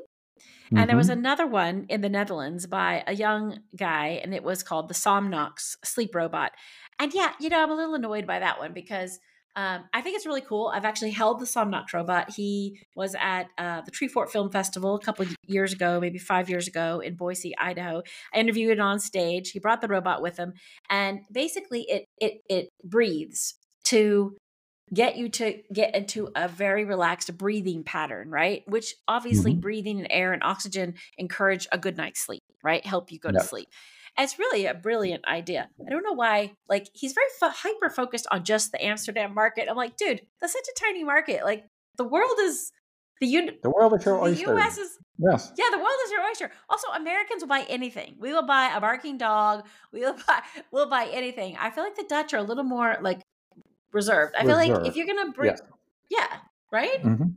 and 0.71 0.77
mm-hmm. 0.77 0.88
there 0.88 0.97
was 0.97 1.10
mm-hmm. 1.10 1.19
another 1.19 1.47
one 1.47 1.88
in 1.89 2.01
the 2.01 2.10
Netherlands 2.10 2.67
by 2.67 3.03
a 3.08 3.15
young 3.15 3.60
guy, 3.75 4.19
and 4.23 4.36
it 4.36 4.43
was 4.43 4.62
called 4.62 4.88
the 4.88 4.93
Somnox 4.93 5.75
Sleep 5.84 6.13
Robot. 6.13 6.51
And 6.99 7.12
yeah, 7.13 7.34
you 7.39 7.49
know, 7.49 7.63
I'm 7.63 7.71
a 7.71 7.75
little 7.75 7.95
annoyed 7.95 8.27
by 8.27 8.39
that 8.39 8.60
one 8.60 8.73
because 8.73 9.19
um, 9.55 9.83
I 9.93 10.01
think 10.01 10.15
it's 10.15 10.25
really 10.25 10.41
cool. 10.41 10.71
I've 10.73 10.85
actually 10.85 11.12
held 11.12 11.39
the 11.39 11.45
Somnox 11.45 11.93
robot. 11.93 12.31
He 12.35 12.79
was 12.95 13.15
at 13.19 13.47
uh, 13.57 13.81
the 13.81 13.91
Treefort 13.91 14.29
Film 14.29 14.51
Festival 14.51 14.95
a 14.95 14.99
couple 14.99 15.25
of 15.25 15.35
years 15.47 15.73
ago, 15.73 15.99
maybe 15.99 16.19
five 16.19 16.49
years 16.49 16.67
ago 16.67 16.99
in 16.99 17.15
Boise, 17.15 17.57
Idaho. 17.57 18.03
I 18.33 18.39
interviewed 18.39 18.71
it 18.71 18.79
on 18.79 18.99
stage. 18.99 19.51
He 19.51 19.59
brought 19.59 19.81
the 19.81 19.88
robot 19.88 20.21
with 20.21 20.38
him, 20.38 20.53
and 20.89 21.21
basically, 21.31 21.81
it 21.89 22.05
it 22.19 22.41
it 22.49 22.69
breathes 22.83 23.55
to 23.85 24.38
get 24.93 25.17
you 25.17 25.29
to 25.29 25.62
get 25.73 25.95
into 25.95 26.29
a 26.35 26.47
very 26.47 26.85
relaxed 26.85 27.35
breathing 27.37 27.83
pattern, 27.83 28.29
right? 28.29 28.63
Which 28.67 28.95
obviously 29.08 29.52
mm-hmm. 29.52 29.62
breathing 29.62 30.00
and 30.00 30.08
air 30.10 30.33
and 30.33 30.43
oxygen 30.43 30.95
encourage 31.17 31.67
a 31.71 31.77
good 31.77 31.97
night's 31.97 32.21
sleep, 32.21 32.41
right? 32.63 32.85
Help 32.85 33.12
you 33.12 33.19
go 33.19 33.29
yep. 33.29 33.41
to 33.41 33.47
sleep. 33.47 33.69
It's 34.19 34.37
really 34.37 34.65
a 34.65 34.73
brilliant 34.73 35.25
idea. 35.25 35.69
I 35.85 35.89
don't 35.89 36.03
know 36.03 36.13
why, 36.13 36.53
like, 36.67 36.87
he's 36.93 37.13
very 37.13 37.27
fo- 37.39 37.49
hyper 37.49 37.89
focused 37.89 38.27
on 38.31 38.43
just 38.43 38.71
the 38.71 38.83
Amsterdam 38.83 39.33
market. 39.33 39.67
I'm 39.69 39.77
like, 39.77 39.95
dude, 39.97 40.21
that's 40.41 40.53
such 40.53 40.67
a 40.67 40.79
tiny 40.79 41.03
market. 41.03 41.43
Like, 41.43 41.65
the 41.97 42.03
world 42.03 42.37
is 42.41 42.71
the 43.21 43.27
un- 43.37 43.57
the 43.61 43.69
world 43.69 43.93
is 43.97 44.05
your 44.05 44.21
oyster. 44.21 44.45
The 44.45 44.61
US 44.61 44.77
is 44.77 44.97
yes. 45.17 45.51
Yeah, 45.57 45.65
the 45.71 45.77
world 45.77 45.99
is 46.05 46.11
your 46.11 46.21
oyster. 46.29 46.51
Also, 46.69 46.87
Americans 46.95 47.41
will 47.41 47.49
buy 47.49 47.65
anything. 47.69 48.15
We 48.19 48.31
will 48.31 48.45
buy 48.45 48.71
a 48.75 48.79
barking 48.81 49.17
dog. 49.17 49.65
We 49.91 50.01
will 50.01 50.15
buy 50.27 50.41
we'll 50.71 50.89
buy 50.89 51.07
anything. 51.11 51.57
I 51.59 51.69
feel 51.71 51.83
like 51.83 51.95
the 51.95 52.05
Dutch 52.07 52.33
are 52.33 52.37
a 52.37 52.43
little 52.43 52.63
more 52.63 52.97
like 53.01 53.21
reserved. 53.91 54.35
I 54.35 54.45
feel 54.45 54.55
like 54.55 54.87
if 54.87 54.95
you're 54.95 55.07
gonna 55.07 55.31
bring, 55.31 55.51
yes. 55.51 55.61
yeah, 56.09 56.37
right. 56.71 57.03
Mm-hmm. 57.03 57.29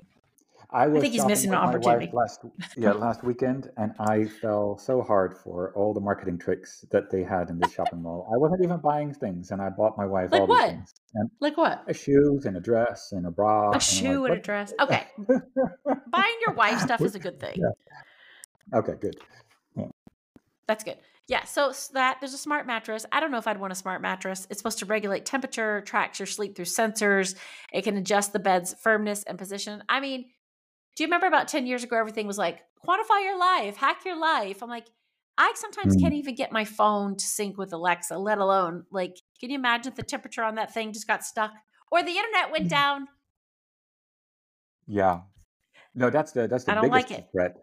I 0.73 0.87
was 0.87 0.99
I 0.99 1.01
think 1.03 1.13
he's 1.13 1.27
missing 1.27 1.51
an 1.51 1.57
opportunity. 1.57 2.11
last 2.13 2.41
yeah 2.77 2.93
last 2.93 3.23
weekend, 3.23 3.71
and 3.77 3.93
I 4.01 4.25
fell 4.25 4.79
so 4.79 5.03
hard 5.03 5.37
for 5.37 5.73
all 5.77 5.93
the 5.93 6.01
marketing 6.01 6.39
tricks 6.39 6.85
that 6.91 7.11
they 7.11 7.23
had 7.23 7.51
in 7.51 7.59
the 7.59 7.69
shopping 7.69 8.03
mall. 8.03 8.29
I 8.33 8.39
wasn't 8.39 8.65
even 8.65 8.79
buying 8.79 9.13
things, 9.13 9.51
and 9.51 9.61
I 9.61 9.69
bought 9.69 9.99
my 9.99 10.07
wife 10.07 10.33
Like 10.33 10.41
all 10.41 10.47
these 10.47 10.57
what? 10.57 10.71
things, 10.71 10.95
and 11.15 11.31
Like 11.41 11.57
what? 11.57 11.85
a 11.87 11.95
shoes 11.95 12.47
and 12.47 12.57
a 12.57 12.61
dress 12.61 13.13
and 13.13 13.27
a 13.27 13.31
bra. 13.31 13.69
A 13.69 13.73
and 13.73 13.83
shoe 13.83 14.23
like, 14.23 14.31
and 14.33 14.41
a 14.41 14.43
dress. 14.43 14.73
Okay. 14.81 15.05
Buying 16.11 16.37
your 16.47 16.55
wife 16.55 16.81
stuff 16.81 17.01
is 17.03 17.15
a 17.15 17.19
good 17.19 17.39
thing. 17.39 17.57
Yeah. 17.57 18.79
Okay, 18.79 18.95
good. 19.01 19.17
That's 20.67 20.85
good. 20.85 20.97
Yeah. 21.29 21.45
So 21.45 21.73
that 21.93 22.19
there's 22.21 22.35
a 22.35 22.39
smart 22.39 22.67
mattress. 22.67 23.05
I 23.13 23.21
don't 23.21 23.31
know 23.31 23.39
if 23.39 23.47
I'd 23.47 23.61
want 23.61 23.73
a 23.73 23.77
smart 23.77 24.01
mattress. 24.01 24.47
It's 24.51 24.59
supposed 24.59 24.79
to 24.79 24.87
regulate 24.87 25.25
temperature, 25.27 25.81
tracks 25.83 26.19
your 26.19 26.27
sleep 26.27 26.57
through 26.57 26.65
sensors. 26.67 27.35
It 27.73 27.83
can 27.83 27.97
adjust 27.97 28.33
the 28.33 28.39
bed's 28.39 28.75
firmness 28.75 29.23
and 29.25 29.39
position. 29.39 29.83
I 29.89 30.01
mean, 30.01 30.27
do 30.95 31.03
you 31.05 31.07
remember 31.07 31.27
about 31.27 31.49
10 31.49 31.67
years 31.67 31.85
ago, 31.85 31.97
everything 31.97 32.27
was 32.27 32.39
like, 32.39 32.61
quantify 32.87 33.25
your 33.25 33.39
life, 33.39 33.77
hack 33.77 34.05
your 34.05 34.17
life? 34.19 34.63
I'm 34.63 34.71
like, 34.71 34.89
I 35.39 35.53
sometimes 35.57 35.95
Mm. 35.95 35.97
can't 35.97 36.15
even 36.15 36.35
get 36.35 36.53
my 36.53 36.65
phone 36.65 37.17
to 37.17 37.25
sync 37.27 37.57
with 37.59 37.73
Alexa, 37.73 38.19
let 38.19 38.39
alone 38.39 38.85
like, 38.91 39.17
can 39.41 39.51
you 39.51 39.57
imagine 39.57 39.93
if 39.93 39.97
the 39.97 40.03
temperature 40.03 40.45
on 40.45 40.57
that 40.57 40.73
thing 40.75 40.93
just 40.93 41.07
got 41.07 41.25
stuck 41.25 41.53
or 41.91 42.03
the 42.03 42.11
internet 42.19 42.51
went 42.53 42.69
Mm. 42.69 42.69
down? 42.69 43.09
Yeah. 44.87 45.23
No, 45.95 46.11
that's 46.11 46.33
the 46.33 46.49
that's 46.49 46.65
the 46.65 46.73
I 46.73 46.75
don't 46.75 46.91
like 46.91 47.11
biggest 47.11 47.13
it. 47.13 47.27
threat. 47.33 47.57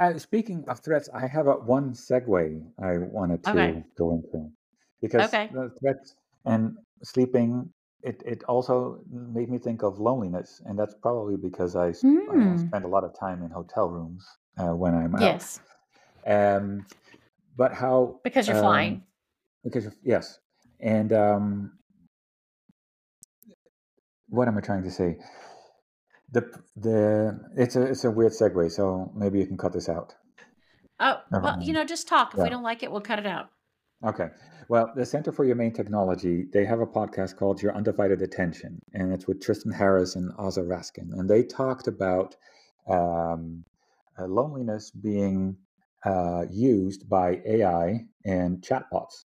Uh, 0.00 0.18
speaking 0.18 0.68
of 0.68 0.80
threats, 0.80 1.08
I 1.10 1.26
have 1.28 1.46
a 1.48 1.54
one 1.56 1.92
segue 1.94 2.72
I 2.78 2.98
wanted 2.98 3.44
to 3.52 3.60
Okay. 3.62 3.84
go 3.96 4.12
into 4.12 4.52
because 5.00 5.28
Okay. 5.28 5.50
the 5.50 5.70
threats 5.80 6.16
and 6.46 6.78
sleeping 7.02 7.72
it 8.02 8.22
it 8.26 8.42
also 8.44 9.00
made 9.10 9.48
me 9.50 9.58
think 9.58 9.82
of 9.82 9.98
loneliness, 9.98 10.60
and 10.66 10.78
that's 10.78 10.94
probably 10.94 11.36
because 11.36 11.76
I, 11.76 11.90
s- 11.90 12.04
I 12.04 12.08
Hmm. 12.08 12.56
spend 12.56 12.84
a 12.84 12.88
lot 12.88 13.04
of 13.04 13.18
time 13.18 13.42
in 13.42 13.50
hotel 13.50 13.88
rooms 13.88 14.24
uh, 14.58 14.74
when 14.74 14.94
I'm 14.94 15.14
out. 15.14 15.22
Yes. 15.22 15.60
Um, 16.26 16.86
but 17.56 17.72
how 17.74 18.20
Because 18.24 18.48
you're 18.48 18.56
um, 18.56 18.62
flying. 18.62 19.02
because 19.64 19.88
yes, 20.04 20.38
and 20.80 21.12
um, 21.12 21.72
what 24.28 24.48
am 24.48 24.56
I 24.58 24.60
trying 24.60 24.82
to 24.84 24.90
say? 24.90 25.16
The 26.32 26.50
the 26.76 27.38
it's 27.56 27.76
a 27.76 27.82
it's 27.82 28.04
a 28.04 28.10
weird 28.10 28.32
segue, 28.32 28.70
so 28.72 29.12
maybe 29.14 29.38
you 29.38 29.46
can 29.46 29.58
cut 29.58 29.72
this 29.72 29.88
out. 29.88 30.14
Oh, 31.00 31.20
Never 31.30 31.44
well, 31.44 31.58
you 31.62 31.72
know, 31.72 31.84
just 31.84 32.08
talk. 32.08 32.32
If 32.34 32.40
we 32.40 32.48
don't 32.48 32.62
like 32.62 32.82
it, 32.82 32.90
we'll 32.90 33.00
cut 33.00 33.18
it 33.18 33.26
out. 33.26 33.50
Okay. 34.04 34.28
Well, 34.68 34.92
the 34.96 35.06
Center 35.06 35.32
for 35.32 35.44
Humane 35.44 35.72
Technology, 35.72 36.46
they 36.52 36.64
have 36.64 36.80
a 36.80 36.86
podcast 36.86 37.36
called 37.36 37.62
Your 37.62 37.74
Undivided 37.76 38.22
Attention, 38.22 38.80
and 38.94 39.12
it's 39.12 39.26
with 39.26 39.40
Tristan 39.40 39.72
Harris 39.72 40.16
and 40.16 40.32
Aza 40.34 40.66
Raskin. 40.66 41.12
And 41.12 41.28
they 41.28 41.42
talked 41.42 41.86
about 41.88 42.36
um, 42.88 43.64
uh, 44.18 44.26
loneliness 44.26 44.90
being 44.90 45.56
uh, 46.04 46.46
used 46.50 47.08
by 47.08 47.40
AI 47.46 48.06
and 48.24 48.60
chatbots. 48.60 49.24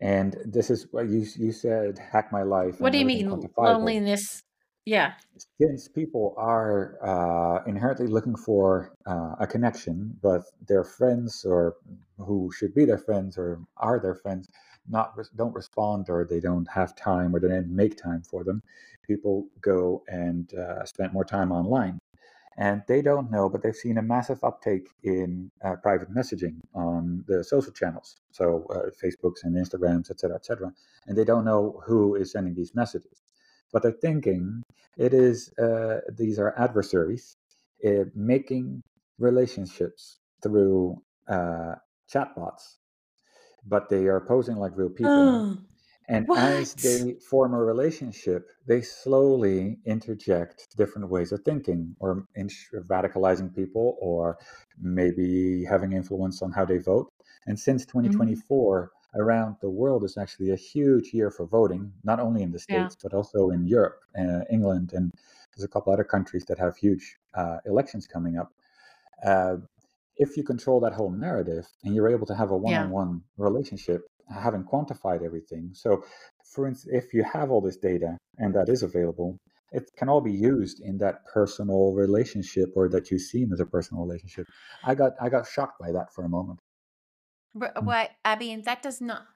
And 0.00 0.36
this 0.46 0.70
is 0.70 0.86
what 0.90 1.08
you 1.08 1.26
you 1.36 1.52
said, 1.52 1.98
hack 1.98 2.32
my 2.32 2.42
life 2.42 2.80
What 2.80 2.92
do 2.92 2.98
you 2.98 3.04
mean 3.04 3.50
loneliness? 3.56 4.42
Yeah. 4.86 5.12
Since 5.60 5.88
people 5.88 6.34
are 6.36 6.98
uh, 7.02 7.62
inherently 7.64 8.06
looking 8.06 8.36
for 8.36 8.94
uh, 9.06 9.36
a 9.38 9.46
connection, 9.46 10.18
but 10.22 10.42
their 10.66 10.84
friends 10.84 11.44
or 11.44 11.76
who 12.18 12.50
should 12.56 12.74
be 12.74 12.84
their 12.84 12.98
friends 12.98 13.38
or 13.38 13.60
are 13.76 14.00
their 14.00 14.14
friends 14.14 14.48
not 14.88 15.16
don't 15.36 15.54
respond 15.54 16.06
or 16.08 16.24
they 16.24 16.40
don't 16.40 16.68
have 16.68 16.96
time 16.96 17.34
or 17.34 17.40
they 17.40 17.48
didn't 17.48 17.74
make 17.74 17.96
time 17.96 18.22
for 18.22 18.42
them, 18.44 18.62
people 19.06 19.46
go 19.60 20.02
and 20.08 20.52
uh, 20.54 20.84
spend 20.84 21.12
more 21.12 21.24
time 21.24 21.52
online. 21.52 21.98
And 22.56 22.82
they 22.88 23.00
don't 23.00 23.30
know, 23.30 23.48
but 23.48 23.62
they've 23.62 23.74
seen 23.74 23.96
a 23.98 24.02
massive 24.02 24.42
uptake 24.44 24.88
in 25.02 25.50
uh, 25.64 25.76
private 25.76 26.12
messaging 26.12 26.56
on 26.74 27.24
the 27.26 27.42
social 27.44 27.72
channels, 27.72 28.16
so 28.32 28.66
uh, 28.70 28.90
Facebooks 29.02 29.44
and 29.44 29.54
Instagrams, 29.56 30.10
et 30.10 30.20
cetera, 30.20 30.36
et 30.36 30.44
cetera. 30.44 30.72
And 31.06 31.16
they 31.16 31.24
don't 31.24 31.44
know 31.44 31.80
who 31.86 32.16
is 32.16 32.32
sending 32.32 32.54
these 32.54 32.74
messages, 32.74 33.22
but 33.72 33.82
they're 33.82 33.92
thinking 33.92 34.62
it 34.96 35.14
is 35.14 35.52
uh, 35.58 36.00
these 36.12 36.38
are 36.38 36.54
adversaries 36.58 37.36
uh, 37.86 38.04
making 38.14 38.82
relationships 39.18 40.18
through 40.42 41.02
uh, 41.28 41.74
chatbots, 42.12 42.78
but 43.66 43.88
they 43.88 44.06
are 44.06 44.20
posing 44.20 44.56
like 44.56 44.76
real 44.76 44.90
people. 44.90 45.34
Oh, 45.34 45.58
And 46.08 46.28
as 46.34 46.74
they 46.74 47.14
form 47.30 47.54
a 47.54 47.62
relationship, 47.62 48.48
they 48.66 48.82
slowly 48.82 49.78
interject 49.86 50.68
different 50.76 51.08
ways 51.10 51.32
of 51.32 51.42
thinking 51.44 51.96
or 52.00 52.26
in 52.34 52.48
radicalizing 52.88 53.54
people 53.54 53.96
or 54.00 54.38
maybe 54.80 55.64
having 55.64 55.92
influence 55.92 56.42
on 56.42 56.52
how 56.52 56.64
they 56.64 56.78
vote. 56.78 57.08
And 57.46 57.58
since 57.58 57.86
Mhm. 58.04 58.42
2024, 58.42 58.90
around 59.14 59.56
the 59.60 59.70
world 59.70 60.04
is 60.04 60.16
actually 60.16 60.50
a 60.50 60.56
huge 60.56 61.12
year 61.12 61.30
for 61.30 61.46
voting, 61.46 61.92
not 62.04 62.20
only 62.20 62.42
in 62.42 62.52
the 62.52 62.58
Yeah. 62.68 62.88
States, 62.88 62.96
but 63.02 63.12
also 63.14 63.50
in 63.50 63.66
Europe, 63.66 64.00
uh, 64.18 64.42
England, 64.50 64.92
and 64.92 65.12
there's 65.52 65.64
a 65.64 65.68
couple 65.68 65.92
other 65.92 66.04
countries 66.04 66.44
that 66.46 66.58
have 66.58 66.76
huge 66.76 67.18
uh, 67.34 67.58
elections 67.66 68.06
coming 68.06 68.38
up. 68.38 68.52
Uh, 69.24 69.56
if 70.16 70.36
you 70.36 70.44
control 70.44 70.80
that 70.80 70.92
whole 70.92 71.10
narrative 71.10 71.66
and 71.82 71.94
you're 71.94 72.08
able 72.08 72.26
to 72.26 72.34
have 72.34 72.50
a 72.50 72.56
one-on-one 72.56 73.22
relationship 73.38 74.02
having 74.28 74.62
quantified 74.62 75.24
everything 75.24 75.70
so 75.72 76.04
for 76.44 76.66
instance 76.68 76.94
if 76.94 77.12
you 77.12 77.24
have 77.24 77.50
all 77.50 77.60
this 77.60 77.76
data 77.76 78.16
and 78.38 78.54
that 78.54 78.68
is 78.68 78.82
available 78.82 79.38
it 79.72 79.90
can 79.96 80.08
all 80.08 80.20
be 80.20 80.32
used 80.32 80.80
in 80.80 80.98
that 80.98 81.24
personal 81.32 81.92
relationship 81.94 82.68
or 82.76 82.88
that 82.88 83.10
you 83.10 83.18
see 83.18 83.46
as 83.52 83.60
a 83.60 83.66
personal 83.66 84.04
relationship 84.04 84.46
i 84.84 84.94
got 84.94 85.12
i 85.20 85.28
got 85.28 85.46
shocked 85.46 85.78
by 85.80 85.90
that 85.90 86.12
for 86.14 86.24
a 86.24 86.28
moment 86.28 86.58
Mm. 87.56 87.84
What? 87.84 88.10
I 88.24 88.36
mean, 88.36 88.62
that 88.62 88.82
does 88.82 89.00
not. 89.00 89.26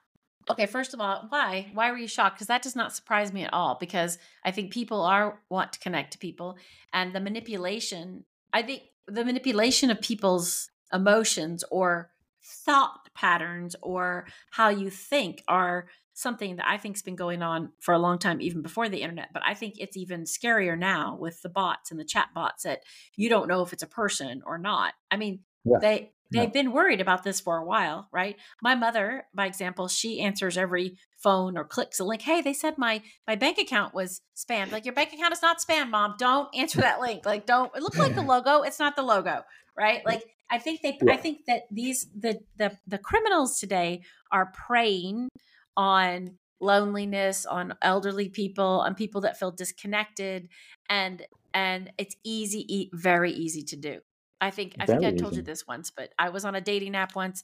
Okay, 0.49 0.67
first 0.67 0.93
of 0.93 1.01
all, 1.01 1.25
why? 1.29 1.71
Why 1.73 1.89
were 1.91 1.97
you 1.97 2.07
shocked? 2.07 2.35
Because 2.35 2.47
that 2.47 2.61
does 2.61 2.75
not 2.75 2.95
surprise 2.95 3.33
me 3.33 3.43
at 3.43 3.53
all. 3.53 3.77
Because 3.79 4.17
I 4.43 4.51
think 4.51 4.71
people 4.71 5.01
are 5.01 5.41
want 5.49 5.73
to 5.73 5.79
connect 5.79 6.13
to 6.13 6.17
people, 6.17 6.57
and 6.93 7.13
the 7.13 7.19
manipulation. 7.19 8.25
I 8.53 8.61
think 8.61 8.83
the 9.07 9.25
manipulation 9.25 9.89
of 9.91 10.01
people's 10.01 10.69
emotions 10.93 11.63
or 11.71 12.11
thought 12.43 13.09
patterns 13.15 13.75
or 13.81 14.27
how 14.51 14.69
you 14.69 14.89
think 14.89 15.43
are 15.47 15.87
something 16.13 16.55
that 16.55 16.67
I 16.67 16.77
think's 16.77 17.01
been 17.01 17.15
going 17.15 17.41
on 17.41 17.71
for 17.79 17.93
a 17.93 17.99
long 17.99 18.19
time, 18.19 18.39
even 18.39 18.61
before 18.61 18.87
the 18.87 19.01
internet. 19.01 19.29
But 19.33 19.43
I 19.45 19.53
think 19.53 19.75
it's 19.77 19.97
even 19.97 20.23
scarier 20.23 20.77
now 20.77 21.17
with 21.19 21.41
the 21.41 21.49
bots 21.49 21.91
and 21.91 21.99
the 21.99 22.05
chat 22.05 22.29
bots 22.33 22.63
that 22.63 22.83
you 23.15 23.29
don't 23.29 23.47
know 23.47 23.61
if 23.63 23.73
it's 23.73 23.83
a 23.83 23.87
person 23.87 24.41
or 24.45 24.57
not. 24.57 24.93
I 25.11 25.17
mean, 25.17 25.41
yeah 25.65 25.79
they 25.81 26.11
yeah 26.31 26.41
they've 26.41 26.53
been 26.53 26.71
worried 26.71 27.01
about 27.01 27.23
this 27.23 27.39
for 27.39 27.57
a 27.57 27.65
while, 27.65 28.07
right? 28.11 28.37
My 28.61 28.75
mother, 28.75 29.25
by 29.33 29.45
example, 29.45 29.87
she 29.87 30.21
answers 30.21 30.57
every 30.57 30.97
phone 31.17 31.57
or 31.57 31.63
clicks 31.63 31.99
a 31.99 32.03
link. 32.03 32.21
Hey, 32.21 32.41
they 32.41 32.53
said 32.53 32.77
my 32.77 33.01
my 33.27 33.35
bank 33.35 33.57
account 33.57 33.93
was 33.93 34.21
spammed. 34.35 34.71
Like 34.71 34.85
your 34.85 34.93
bank 34.93 35.13
account 35.13 35.33
is 35.33 35.41
not 35.41 35.59
spam, 35.59 35.89
mom. 35.89 36.15
Don't 36.17 36.49
answer 36.55 36.81
that 36.81 36.99
link. 36.99 37.25
Like 37.25 37.45
don't 37.45 37.71
it 37.75 37.83
like 37.97 38.15
the 38.15 38.21
logo. 38.33 38.61
It's 38.61 38.79
not 38.79 38.95
the 38.95 39.03
logo, 39.03 39.43
right? 39.77 40.05
Like 40.05 40.23
I 40.49 40.59
think 40.59 40.81
they 40.81 40.97
I 41.09 41.17
think 41.17 41.45
that 41.47 41.63
these 41.71 42.07
the 42.17 42.39
the 42.57 42.77
the 42.87 42.97
criminals 42.97 43.59
today 43.59 44.03
are 44.31 44.51
preying 44.67 45.29
on 45.77 46.37
loneliness, 46.59 47.45
on 47.45 47.73
elderly 47.81 48.29
people, 48.29 48.81
on 48.81 48.95
people 48.95 49.21
that 49.21 49.37
feel 49.39 49.51
disconnected 49.51 50.49
and 50.89 51.25
and 51.53 51.91
it's 51.97 52.15
easy 52.23 52.89
very 52.93 53.31
easy 53.31 53.63
to 53.63 53.75
do. 53.75 53.99
I 54.47 54.51
think 54.51 54.75
I 54.79 54.85
think 54.87 55.03
I 55.03 55.11
told 55.11 55.35
you 55.35 55.41
this 55.41 55.67
once, 55.67 55.91
but 55.91 56.13
I 56.19 56.29
was 56.29 56.45
on 56.45 56.55
a 56.55 56.61
dating 56.61 56.95
app 56.95 57.15
once, 57.15 57.43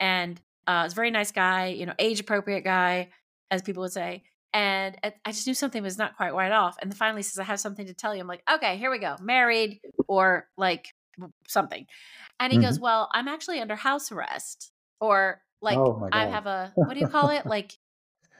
and 0.00 0.40
uh, 0.66 0.82
was 0.84 0.92
a 0.92 0.96
very 0.96 1.10
nice 1.10 1.32
guy, 1.32 1.68
you 1.68 1.86
know, 1.86 1.94
age 1.98 2.20
appropriate 2.20 2.62
guy, 2.62 3.10
as 3.50 3.62
people 3.62 3.82
would 3.82 3.92
say. 3.92 4.24
And 4.54 4.98
I 5.24 5.32
just 5.32 5.46
knew 5.46 5.54
something 5.54 5.82
was 5.82 5.96
not 5.98 6.16
quite 6.16 6.34
right 6.34 6.52
off. 6.52 6.76
And 6.80 6.90
then 6.90 6.96
finally 6.96 7.22
says, 7.22 7.38
"I 7.38 7.44
have 7.44 7.60
something 7.60 7.86
to 7.86 7.94
tell 7.94 8.14
you." 8.14 8.20
I'm 8.20 8.26
like, 8.28 8.42
"Okay, 8.50 8.76
here 8.76 8.90
we 8.90 8.98
go, 8.98 9.16
married 9.20 9.80
or 10.08 10.48
like 10.58 10.94
something." 11.48 11.86
And 12.40 12.52
he 12.52 12.58
goes, 12.58 12.76
hmm 12.76 12.82
"Well, 12.82 13.08
I'm 13.14 13.28
actually 13.28 13.60
under 13.60 13.76
house 13.76 14.12
arrest, 14.12 14.72
or 15.00 15.42
like 15.62 15.78
oh 15.78 16.08
I 16.12 16.26
have 16.26 16.46
a 16.46 16.76
what 16.84 16.94
do 16.94 17.00
you 17.00 17.06
call 17.06 17.30
it, 17.30 17.46
like 17.48 17.78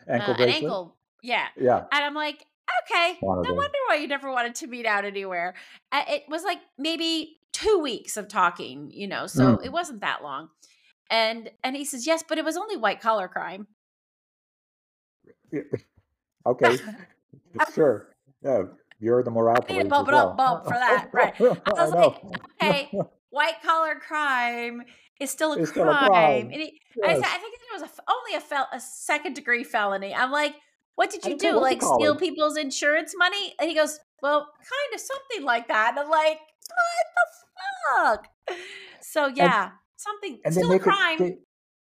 ankle 0.09 0.35
uh, 0.35 0.37
an 0.43 0.49
ankle, 0.49 0.99
yeah." 1.23 1.49
yeah 1.57 1.85
And 1.93 2.05
I'm 2.05 2.15
like, 2.15 2.47
okay, 2.85 3.21
no 3.43 3.51
wonder 3.55 3.79
why 3.89 3.97
you 3.97 4.09
never 4.09 4.31
wanted 4.31 4.55
to 4.57 4.67
meet 4.67 4.87
out 4.87 5.05
anywhere. 5.05 5.55
Uh, 5.93 6.05
It 6.09 6.25
was 6.29 6.45
like 6.45 6.61
maybe 6.79 7.39
two 7.63 7.79
weeks 7.79 8.17
of 8.17 8.29
talking, 8.29 8.91
you 8.93 9.07
know, 9.07 9.27
so 9.27 9.59
it 9.61 9.69
Mm. 9.71 9.73
wasn't 9.73 10.01
that 10.01 10.23
long. 10.23 10.49
And 11.11 11.51
and 11.63 11.77
he 11.77 11.85
says, 11.85 12.07
yes, 12.07 12.23
but 12.27 12.39
it 12.39 12.45
was 12.45 12.57
only 12.57 12.77
white 12.77 13.01
collar 13.01 13.29
crime. 13.29 13.67
Okay 16.47 16.77
sure 17.75 18.09
yeah 18.43 18.63
you're 19.01 19.23
the 19.23 19.31
moral 19.31 19.57
I 19.57 19.61
police 19.61 19.89
bump 19.89 20.09
it 20.09 20.15
up 20.15 20.37
well 20.37 20.37
bump 20.37 20.65
for 20.65 20.75
that, 20.75 21.09
right? 21.13 21.35
I 21.41 21.83
i 21.83 21.85
like, 21.87 22.15
okay, 22.63 22.91
white 23.31 23.63
collar 23.65 23.97
crime 23.97 24.83
is 25.21 25.31
still 25.31 25.53
a 25.53 25.59
it's 25.59 25.71
still 25.71 25.89
a 25.89 25.95
crime. 25.95 26.11
crime 26.11 26.51
And 26.53 26.61
he, 26.63 26.81
I 27.05 27.15
said, 27.15 27.25
I 27.25 27.39
think 27.39 27.55
it 27.55 27.81
was 27.81 27.83
a, 27.83 28.03
only 28.11 28.35
a, 28.37 28.41
fel- 28.41 28.69
a 28.73 28.81
second 28.81 29.35
degree 29.35 29.65
felony. 29.65 30.15
I'm 30.15 30.31
like, 30.31 30.55
what 30.95 31.11
did 31.11 31.25
you 31.25 31.37
do? 31.39 31.61
Like 31.61 31.83
steal 31.83 32.15
it 32.15 32.19
people's 32.19 32.57
insurance 32.57 33.15
money? 33.17 33.55
And 33.59 33.69
he 33.69 33.75
goes, 33.75 33.99
well, 34.23 34.41
kind 34.41 34.95
of 34.95 35.01
something 35.01 35.45
like 35.45 35.69
that. 35.69 35.91
And 35.91 35.99
I'm 36.01 36.11
like, 36.11 36.39
what 36.69 38.27
the 38.47 38.57
fuck? 38.57 38.59
So 39.01 39.27
yeah, 39.27 39.65
and, 39.65 39.73
something 39.97 40.39
and 40.45 40.55
still 40.55 40.73
a 40.73 40.79
crime. 40.79 41.21
It, 41.21 41.39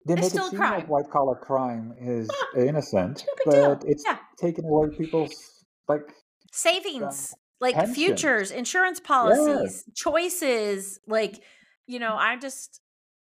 they, 0.06 0.14
they 0.14 0.20
make 0.22 0.32
it 0.32 0.36
seem 0.36 0.50
crime. 0.50 0.72
like 0.72 0.88
white 0.88 1.10
collar 1.10 1.34
crime 1.34 1.94
is 2.00 2.30
innocent, 2.56 3.24
but 3.44 3.84
it's 3.86 4.02
yeah. 4.06 4.16
taking 4.38 4.64
away 4.64 4.88
people's 4.96 5.64
like 5.88 6.14
savings, 6.52 7.34
um, 7.34 7.38
like 7.60 7.74
pension. 7.74 7.94
futures, 7.94 8.50
insurance 8.50 9.00
policies, 9.00 9.84
yeah. 9.86 9.92
choices. 9.94 10.98
Like, 11.06 11.42
you 11.86 11.98
know, 11.98 12.16
I'm 12.16 12.40
just 12.40 12.80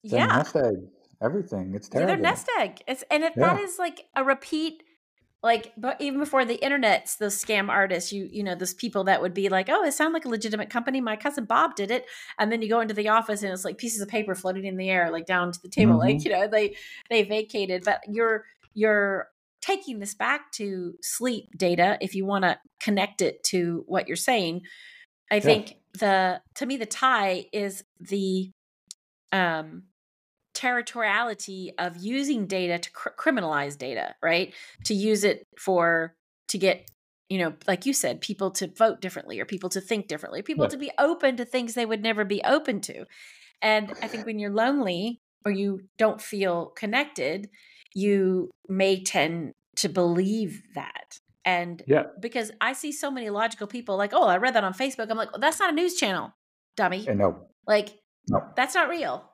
yeah. 0.03 0.27
Nest 0.27 0.55
egg, 0.55 0.75
everything. 1.21 1.73
It's 1.75 1.89
terrible. 1.89 2.11
Yeah, 2.11 2.15
they're 2.15 2.23
nest 2.23 2.47
egg. 2.59 2.81
It's 2.87 3.03
and 3.11 3.23
if 3.23 3.35
that 3.35 3.59
is 3.59 3.77
like 3.77 4.05
a 4.15 4.23
repeat 4.23 4.83
like 5.43 5.73
but 5.75 5.99
even 5.99 6.19
before 6.19 6.45
the 6.45 6.63
internet's 6.63 7.15
those 7.15 7.43
scam 7.43 7.69
artists 7.69 8.11
you 8.11 8.29
you 8.31 8.43
know 8.43 8.55
those 8.55 8.73
people 8.73 9.03
that 9.03 9.21
would 9.21 9.33
be 9.33 9.49
like 9.49 9.69
oh 9.69 9.83
it 9.83 9.93
sounds 9.93 10.13
like 10.13 10.25
a 10.25 10.29
legitimate 10.29 10.69
company 10.69 11.01
my 11.01 11.15
cousin 11.15 11.45
bob 11.45 11.75
did 11.75 11.89
it 11.91 12.05
and 12.37 12.51
then 12.51 12.61
you 12.61 12.69
go 12.69 12.79
into 12.79 12.93
the 12.93 13.09
office 13.09 13.41
and 13.41 13.51
it's 13.51 13.65
like 13.65 13.77
pieces 13.77 14.01
of 14.01 14.07
paper 14.07 14.35
floating 14.35 14.65
in 14.65 14.77
the 14.77 14.89
air 14.89 15.11
like 15.11 15.25
down 15.25 15.51
to 15.51 15.61
the 15.61 15.69
table 15.69 15.93
mm-hmm. 15.93 16.15
like 16.15 16.23
you 16.23 16.31
know 16.31 16.47
they 16.47 16.75
they 17.09 17.23
vacated 17.23 17.83
but 17.83 18.01
you're 18.07 18.45
you're 18.73 19.27
taking 19.61 19.99
this 19.99 20.15
back 20.15 20.51
to 20.51 20.95
sleep 21.01 21.49
data 21.57 21.97
if 22.01 22.15
you 22.15 22.25
want 22.25 22.43
to 22.43 22.57
connect 22.79 23.21
it 23.21 23.43
to 23.43 23.83
what 23.87 24.07
you're 24.07 24.15
saying 24.15 24.61
i 25.31 25.35
yeah. 25.35 25.41
think 25.41 25.75
the 25.93 26.41
to 26.55 26.65
me 26.65 26.77
the 26.77 26.85
tie 26.85 27.45
is 27.51 27.83
the 27.99 28.51
um 29.31 29.83
territoriality 30.53 31.69
of 31.77 31.97
using 31.97 32.45
data 32.47 32.79
to 32.79 32.91
cr- 32.91 33.09
criminalize 33.17 33.77
data, 33.77 34.15
right? 34.21 34.53
To 34.85 34.93
use 34.93 35.23
it 35.23 35.45
for 35.57 36.15
to 36.49 36.57
get 36.57 36.89
you 37.29 37.37
know, 37.37 37.53
like 37.65 37.85
you 37.85 37.93
said, 37.93 38.19
people 38.19 38.51
to 38.51 38.67
vote 38.67 38.99
differently 38.99 39.39
or 39.39 39.45
people 39.45 39.69
to 39.69 39.79
think 39.79 40.09
differently, 40.09 40.41
people 40.41 40.65
yeah. 40.65 40.69
to 40.69 40.77
be 40.77 40.91
open 40.99 41.37
to 41.37 41.45
things 41.45 41.73
they 41.73 41.85
would 41.85 42.03
never 42.03 42.25
be 42.25 42.41
open 42.43 42.81
to. 42.81 43.05
And 43.61 43.93
I 44.01 44.09
think 44.09 44.25
when 44.25 44.37
you're 44.37 44.51
lonely 44.51 45.21
or 45.45 45.51
you 45.53 45.79
don't 45.97 46.21
feel 46.21 46.73
connected, 46.75 47.49
you 47.93 48.51
may 48.67 49.01
tend 49.01 49.53
to 49.77 49.87
believe 49.87 50.61
that. 50.75 51.19
And 51.45 51.81
yeah. 51.87 52.03
because 52.19 52.51
I 52.59 52.73
see 52.73 52.91
so 52.91 53.09
many 53.09 53.29
logical 53.29 53.65
people 53.65 53.95
like, 53.95 54.11
oh, 54.13 54.27
I 54.27 54.35
read 54.35 54.55
that 54.55 54.65
on 54.65 54.73
Facebook. 54.73 55.09
I'm 55.09 55.17
like, 55.17 55.31
well, 55.31 55.39
that's 55.39 55.59
not 55.59 55.71
a 55.71 55.75
news 55.75 55.95
channel, 55.95 56.33
dummy. 56.75 57.05
Know. 57.07 57.47
Like, 57.65 57.97
no. 58.29 58.41
that's 58.57 58.75
not 58.75 58.89
real. 58.89 59.31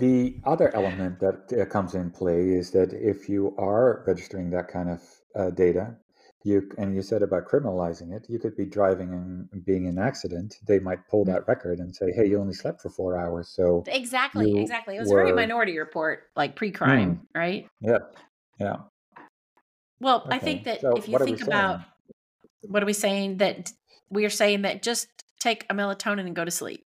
The 0.00 0.40
other 0.44 0.74
element 0.74 1.20
that 1.20 1.52
uh, 1.52 1.64
comes 1.66 1.94
in 1.94 2.10
play 2.10 2.50
is 2.50 2.70
that 2.72 2.92
if 2.92 3.28
you 3.28 3.54
are 3.58 4.02
registering 4.06 4.50
that 4.50 4.68
kind 4.68 4.90
of 4.90 5.02
uh, 5.36 5.50
data, 5.50 5.96
you 6.42 6.70
and 6.78 6.94
you 6.94 7.02
said 7.02 7.22
about 7.22 7.44
criminalizing 7.46 8.16
it, 8.16 8.26
you 8.28 8.38
could 8.38 8.56
be 8.56 8.64
driving 8.64 9.12
and 9.12 9.64
being 9.64 9.84
in 9.84 9.98
an 9.98 10.02
accident. 10.02 10.56
They 10.66 10.78
might 10.78 11.06
pull 11.08 11.24
mm. 11.24 11.32
that 11.32 11.46
record 11.46 11.80
and 11.80 11.94
say, 11.94 12.12
"Hey, 12.12 12.26
you 12.26 12.40
only 12.40 12.54
slept 12.54 12.80
for 12.80 12.88
four 12.88 13.18
hours." 13.18 13.48
So 13.48 13.84
exactly, 13.86 14.58
exactly. 14.58 14.96
It 14.96 15.00
was 15.00 15.10
were... 15.10 15.22
very 15.22 15.32
Minority 15.32 15.78
Report, 15.78 16.24
like 16.34 16.56
pre-crime, 16.56 17.16
mm. 17.16 17.38
right? 17.38 17.68
Yeah, 17.82 17.98
yeah. 18.58 18.76
Well, 20.00 20.22
okay. 20.22 20.36
I 20.36 20.38
think 20.38 20.64
that 20.64 20.80
so 20.80 20.96
if 20.96 21.08
you 21.08 21.18
think 21.18 21.42
about 21.42 21.80
what 22.62 22.82
are 22.82 22.86
we 22.86 22.94
saying 22.94 23.36
that 23.38 23.72
we 24.08 24.24
are 24.24 24.30
saying 24.30 24.62
that 24.62 24.82
just 24.82 25.08
take 25.40 25.66
a 25.68 25.74
melatonin 25.74 26.20
and 26.26 26.34
go 26.34 26.44
to 26.44 26.50
sleep. 26.50 26.84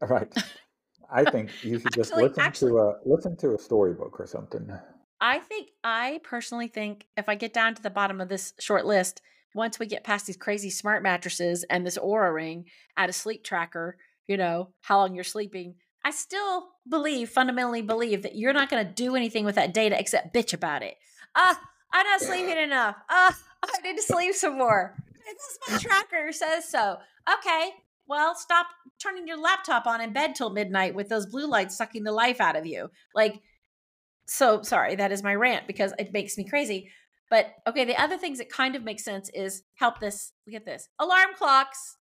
All 0.00 0.08
right. 0.08 0.32
I 1.10 1.30
think 1.30 1.50
you 1.62 1.78
should 1.78 1.92
just 1.92 2.12
Actually 2.12 2.28
listen 2.28 2.40
actually 2.42 2.70
to 2.72 2.78
a 2.78 2.94
listen 3.04 3.36
to 3.38 3.54
a 3.54 3.58
storybook 3.58 4.20
or 4.20 4.26
something. 4.26 4.70
I 5.20 5.38
think 5.38 5.70
I 5.82 6.20
personally 6.22 6.68
think 6.68 7.06
if 7.16 7.28
I 7.28 7.34
get 7.34 7.52
down 7.52 7.74
to 7.74 7.82
the 7.82 7.90
bottom 7.90 8.20
of 8.20 8.28
this 8.28 8.52
short 8.60 8.84
list, 8.86 9.22
once 9.54 9.78
we 9.78 9.86
get 9.86 10.04
past 10.04 10.26
these 10.26 10.36
crazy 10.36 10.70
smart 10.70 11.02
mattresses 11.02 11.64
and 11.70 11.86
this 11.86 11.98
Oura 11.98 12.32
ring, 12.32 12.66
add 12.96 13.10
a 13.10 13.12
sleep 13.12 13.42
tracker, 13.42 13.96
you 14.26 14.36
know, 14.36 14.70
how 14.82 14.98
long 14.98 15.14
you're 15.14 15.24
sleeping, 15.24 15.74
I 16.04 16.10
still 16.10 16.68
believe, 16.88 17.30
fundamentally 17.30 17.82
believe 17.82 18.22
that 18.22 18.36
you're 18.36 18.52
not 18.52 18.70
going 18.70 18.86
to 18.86 18.92
do 18.92 19.16
anything 19.16 19.44
with 19.44 19.56
that 19.56 19.74
data 19.74 19.98
except 19.98 20.34
bitch 20.34 20.54
about 20.54 20.82
it. 20.82 20.94
Ah, 21.34 21.60
I'm 21.92 22.06
not 22.06 22.20
sleeping 22.20 22.58
enough. 22.58 22.96
Ah, 23.10 23.36
I 23.64 23.80
need 23.82 23.96
to 23.96 24.02
sleep 24.02 24.34
some 24.34 24.56
more. 24.56 24.94
This 25.26 25.58
my 25.68 25.78
tracker 25.78 26.32
says 26.32 26.68
so. 26.68 26.98
Okay, 27.38 27.70
well, 28.08 28.34
stop 28.34 28.66
turning 29.02 29.28
your 29.28 29.38
laptop 29.38 29.86
on 29.86 30.00
in 30.00 30.12
bed 30.12 30.34
till 30.34 30.50
midnight 30.50 30.94
with 30.94 31.08
those 31.08 31.26
blue 31.26 31.46
lights 31.46 31.76
sucking 31.76 32.04
the 32.04 32.12
life 32.12 32.40
out 32.40 32.56
of 32.56 32.66
you. 32.66 32.88
Like, 33.14 33.40
so 34.26 34.62
sorry, 34.62 34.96
that 34.96 35.12
is 35.12 35.22
my 35.22 35.34
rant 35.34 35.66
because 35.66 35.92
it 35.98 36.12
makes 36.12 36.36
me 36.36 36.44
crazy. 36.44 36.90
But 37.30 37.52
okay, 37.66 37.84
the 37.84 38.00
other 38.00 38.16
things 38.16 38.38
that 38.38 38.50
kind 38.50 38.74
of 38.74 38.84
make 38.84 39.00
sense 39.00 39.30
is 39.34 39.62
help 39.74 40.00
this. 40.00 40.32
Get 40.50 40.64
this 40.64 40.88
alarm 40.98 41.30
clocks. 41.36 41.96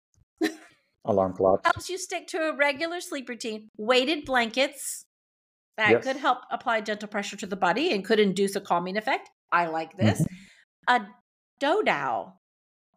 alarm 1.04 1.34
clocks 1.34 1.62
helps 1.64 1.90
you 1.90 1.98
stick 1.98 2.28
to 2.28 2.38
a 2.38 2.56
regular 2.56 3.00
sleep 3.00 3.28
routine. 3.28 3.70
Weighted 3.76 4.24
blankets 4.24 5.06
that 5.76 5.90
yes. 5.90 6.04
could 6.04 6.16
help 6.16 6.38
apply 6.50 6.80
gentle 6.80 7.08
pressure 7.08 7.36
to 7.36 7.46
the 7.46 7.56
body 7.56 7.92
and 7.92 8.04
could 8.04 8.20
induce 8.20 8.54
a 8.56 8.60
calming 8.60 8.96
effect. 8.96 9.28
I 9.52 9.66
like 9.66 9.96
this. 9.96 10.22
Mm-hmm. 10.88 11.04
A 11.04 11.06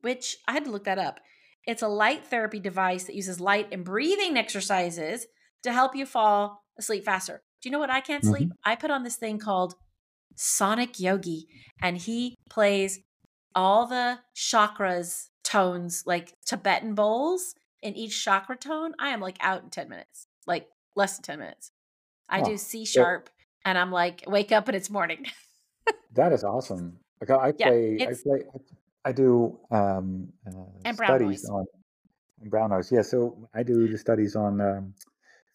which 0.02 0.38
I 0.48 0.54
had 0.54 0.66
to 0.66 0.72
look 0.72 0.84
that 0.86 1.00
up. 1.00 1.20
It's 1.70 1.84
a 1.84 1.88
light 1.88 2.26
therapy 2.26 2.60
device 2.60 3.04
that 3.04 3.16
uses 3.16 3.40
light 3.40 3.68
and 3.72 3.86
breathing 3.86 4.38
exercises 4.38 5.28
to 5.62 5.72
help 5.72 5.96
you 5.96 6.08
fall 6.08 6.64
asleep 6.80 7.06
faster. 7.06 7.44
Do 7.62 7.70
you 7.70 7.72
know 7.72 7.78
what 7.78 7.92
I 7.92 8.02
can't 8.02 8.26
sleep? 8.26 8.50
Mm-hmm. 8.50 8.70
I 8.72 8.76
put 8.76 8.90
on 8.90 9.04
this 9.04 9.18
thing 9.18 9.38
called 9.38 9.76
Sonic 10.36 11.00
Yogi, 11.00 11.48
and 11.80 11.96
he 11.96 12.36
plays 12.50 13.02
all 13.54 13.86
the 13.86 14.18
chakras 14.36 15.28
tones 15.44 16.02
like 16.08 16.34
Tibetan 16.44 16.96
bowls 16.96 17.54
in 17.84 17.96
each 17.96 18.24
chakra 18.24 18.58
tone. 18.58 18.96
I 18.98 19.10
am 19.10 19.20
like 19.20 19.38
out 19.40 19.62
in 19.62 19.70
10 19.70 19.90
minutes, 19.90 20.26
like 20.48 20.70
less 20.96 21.18
than 21.18 21.24
10 21.24 21.40
minutes. 21.40 21.72
I 22.28 22.42
oh, 22.42 22.46
do 22.46 22.58
C 22.58 22.84
sharp 22.84 23.30
and 23.64 23.78
I'm 23.78 23.92
like, 23.92 24.24
wake 24.26 24.52
up 24.52 24.68
and 24.70 24.76
it's 24.76 24.90
morning. 24.90 25.28
that 26.16 26.34
is 26.34 26.44
awesome. 26.44 26.98
Like 27.22 27.30
I 27.30 27.52
play, 27.52 27.98
yeah, 28.00 28.10
I 28.10 28.14
play, 28.14 28.44
I 29.10 29.12
do 29.12 29.58
um, 29.72 30.30
uh, 30.48 30.86
and 30.86 30.96
studies 30.96 31.50
on 31.50 31.66
brown 32.46 32.70
noise. 32.70 32.92
Yeah, 32.92 33.02
so 33.02 33.50
I 33.56 33.64
do 33.64 33.88
the 33.88 33.98
studies 33.98 34.36
on 34.36 34.62
um, 34.62 34.94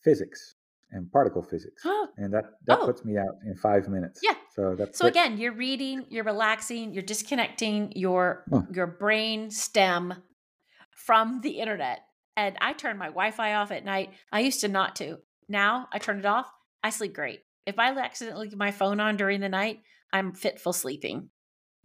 physics 0.03 0.57
and 0.91 1.11
particle 1.11 1.43
physics, 1.43 1.85
and 2.17 2.33
that 2.35 2.45
that 2.67 2.81
oh. 2.81 2.87
puts 2.87 3.05
me 3.05 3.17
out 3.17 3.37
in 3.47 3.55
five 3.57 3.89
minutes. 3.89 4.21
Yeah. 4.23 4.35
So 4.57 4.75
that's 4.77 4.99
so 4.99 5.07
again, 5.07 5.39
you're 5.39 5.55
reading, 5.55 6.07
you're 6.09 6.25
relaxing, 6.25 6.93
you're 6.95 7.03
disconnecting 7.05 7.93
your 7.95 8.45
huh. 8.53 8.63
your 8.73 8.89
brain 8.89 9.51
stem 9.51 10.15
from 10.91 11.41
the 11.41 11.61
internet. 11.61 12.01
And 12.37 12.57
I 12.61 12.73
turn 12.73 12.99
my 12.99 13.07
Wi-Fi 13.07 13.55
off 13.55 13.71
at 13.71 13.85
night. 13.85 14.11
I 14.33 14.41
used 14.41 14.61
to 14.63 14.69
not 14.69 14.97
to. 14.97 15.19
Now 15.49 15.87
I 15.93 15.99
turn 15.99 16.19
it 16.19 16.27
off. 16.27 16.51
I 16.83 16.91
sleep 16.91 17.15
great. 17.15 17.41
If 17.67 17.79
I 17.79 17.91
accidentally 17.97 18.49
leave 18.49 18.59
my 18.59 18.73
phone 18.73 18.99
on 18.99 19.17
during 19.17 19.41
the 19.41 19.49
night, 19.49 19.79
I'm 20.13 20.33
fitful 20.33 20.73
sleeping. 20.73 21.31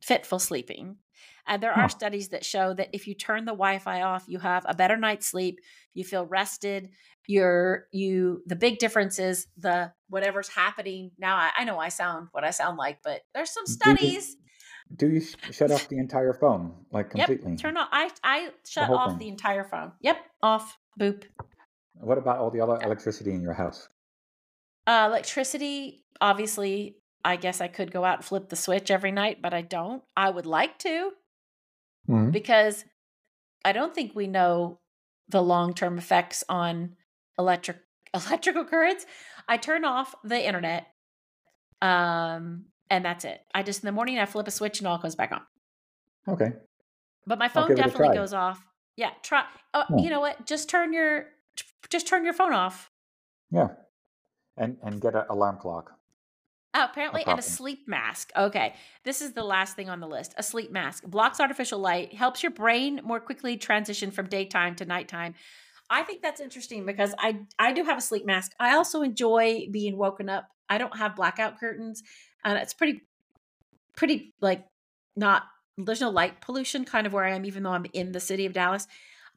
Fitful 0.01 0.39
sleeping. 0.39 0.97
And 1.49 1.63
there 1.63 1.73
are 1.73 1.89
studies 1.89 2.29
that 2.29 2.45
show 2.45 2.73
that 2.75 2.89
if 2.93 3.07
you 3.07 3.15
turn 3.15 3.45
the 3.45 3.51
Wi-Fi 3.51 4.03
off, 4.03 4.25
you 4.27 4.37
have 4.37 4.65
a 4.69 4.75
better 4.75 4.95
night's 4.95 5.25
sleep. 5.25 5.59
You 5.95 6.03
feel 6.03 6.25
rested. 6.25 6.91
You're 7.27 7.87
you. 7.91 8.43
The 8.45 8.55
big 8.55 8.77
difference 8.77 9.17
is 9.17 9.47
the 9.57 9.91
whatever's 10.09 10.47
happening 10.47 11.11
now. 11.17 11.35
I, 11.35 11.49
I 11.57 11.63
know 11.63 11.79
I 11.79 11.89
sound 11.89 12.27
what 12.31 12.43
I 12.43 12.51
sound 12.51 12.77
like, 12.77 12.99
but 13.03 13.21
there's 13.33 13.49
some 13.49 13.65
studies. 13.65 14.37
Do 14.95 15.07
you, 15.07 15.19
do 15.19 15.25
you 15.47 15.51
shut 15.51 15.71
off 15.71 15.87
the 15.89 15.97
entire 15.97 16.33
phone 16.33 16.73
like 16.91 17.09
completely? 17.09 17.51
Yep. 17.51 17.59
Turn 17.59 17.77
off. 17.77 17.89
I 17.91 18.11
I 18.23 18.49
shut 18.67 18.87
the 18.87 18.95
off 18.95 19.09
thing. 19.11 19.19
the 19.19 19.27
entire 19.29 19.63
phone. 19.63 19.91
Yep. 20.01 20.17
Off. 20.43 20.77
Boop. 20.99 21.23
What 21.95 22.19
about 22.19 22.37
all 22.37 22.51
the 22.51 22.61
other 22.61 22.79
electricity 22.83 23.31
in 23.31 23.41
your 23.41 23.53
house? 23.53 23.89
Uh, 24.85 25.07
electricity, 25.09 26.05
obviously, 26.21 26.97
I 27.23 27.35
guess 27.35 27.59
I 27.59 27.67
could 27.67 27.91
go 27.91 28.05
out 28.05 28.17
and 28.17 28.25
flip 28.25 28.49
the 28.49 28.55
switch 28.55 28.89
every 28.89 29.11
night, 29.11 29.41
but 29.41 29.53
I 29.53 29.61
don't. 29.61 30.01
I 30.15 30.29
would 30.29 30.45
like 30.45 30.79
to 30.79 31.11
mm-hmm. 32.09 32.31
because 32.31 32.85
I 33.63 33.71
don't 33.71 33.93
think 33.93 34.15
we 34.15 34.27
know 34.27 34.79
the 35.27 35.41
long 35.41 35.73
term 35.73 35.97
effects 35.97 36.43
on 36.49 36.95
electric 37.37 37.77
electrical 38.13 38.65
currents. 38.65 39.05
I 39.47 39.57
turn 39.57 39.85
off 39.85 40.15
the 40.23 40.45
internet, 40.45 40.87
um, 41.81 42.65
and 42.89 43.05
that's 43.05 43.25
it. 43.25 43.41
I 43.53 43.63
just 43.63 43.83
in 43.83 43.87
the 43.87 43.91
morning 43.91 44.19
I 44.19 44.25
flip 44.25 44.47
a 44.47 44.51
switch 44.51 44.79
and 44.79 44.87
all 44.87 44.97
goes 44.97 45.15
back 45.15 45.31
on. 45.31 45.41
Okay. 46.27 46.51
But 47.25 47.39
my 47.39 47.47
phone 47.47 47.75
definitely 47.75 48.15
goes 48.15 48.33
off. 48.33 48.63
Yeah, 48.95 49.11
try. 49.23 49.43
Oh, 49.73 49.85
oh, 49.89 50.01
you 50.01 50.09
know 50.09 50.19
what? 50.19 50.45
Just 50.45 50.69
turn 50.69 50.93
your 50.93 51.27
just 51.89 52.07
turn 52.07 52.23
your 52.23 52.33
phone 52.33 52.53
off. 52.53 52.91
Yeah, 53.51 53.69
and 54.57 54.77
and 54.83 54.99
get 54.99 55.15
an 55.15 55.25
alarm 55.29 55.57
clock. 55.57 55.98
Oh, 56.75 56.85
apparently, 56.85 57.23
and 57.25 57.39
a 57.39 57.41
sleep 57.41 57.87
mask. 57.87 58.31
Okay. 58.37 58.75
This 59.03 59.21
is 59.21 59.33
the 59.33 59.43
last 59.43 59.75
thing 59.75 59.89
on 59.89 59.99
the 59.99 60.07
list. 60.07 60.35
A 60.37 60.43
sleep 60.43 60.71
mask 60.71 61.03
blocks 61.03 61.39
artificial 61.39 61.79
light, 61.79 62.13
helps 62.13 62.43
your 62.43 62.51
brain 62.51 63.01
more 63.03 63.19
quickly 63.19 63.57
transition 63.57 64.11
from 64.11 64.27
daytime 64.27 64.75
to 64.75 64.85
nighttime. 64.85 65.33
I 65.89 66.03
think 66.03 66.21
that's 66.21 66.39
interesting 66.39 66.85
because 66.85 67.15
I 67.17 67.39
I 67.57 67.73
do 67.73 67.83
have 67.83 67.97
a 67.97 68.01
sleep 68.01 68.25
mask. 68.25 68.51
I 68.59 68.75
also 68.75 69.01
enjoy 69.01 69.67
being 69.71 69.97
woken 69.97 70.29
up. 70.29 70.47
I 70.69 70.77
don't 70.77 70.95
have 70.95 71.15
blackout 71.15 71.59
curtains, 71.59 72.03
and 72.43 72.57
it's 72.59 72.75
pretty 72.75 73.01
pretty 73.95 74.33
like 74.39 74.65
not 75.15 75.43
there's 75.77 76.01
no 76.01 76.09
light 76.09 76.41
pollution 76.41 76.85
kind 76.85 77.07
of 77.07 77.13
where 77.13 77.23
I 77.25 77.35
am, 77.35 77.45
even 77.45 77.63
though 77.63 77.71
I'm 77.71 77.85
in 77.93 78.11
the 78.11 78.19
city 78.19 78.45
of 78.45 78.53
Dallas. 78.53 78.87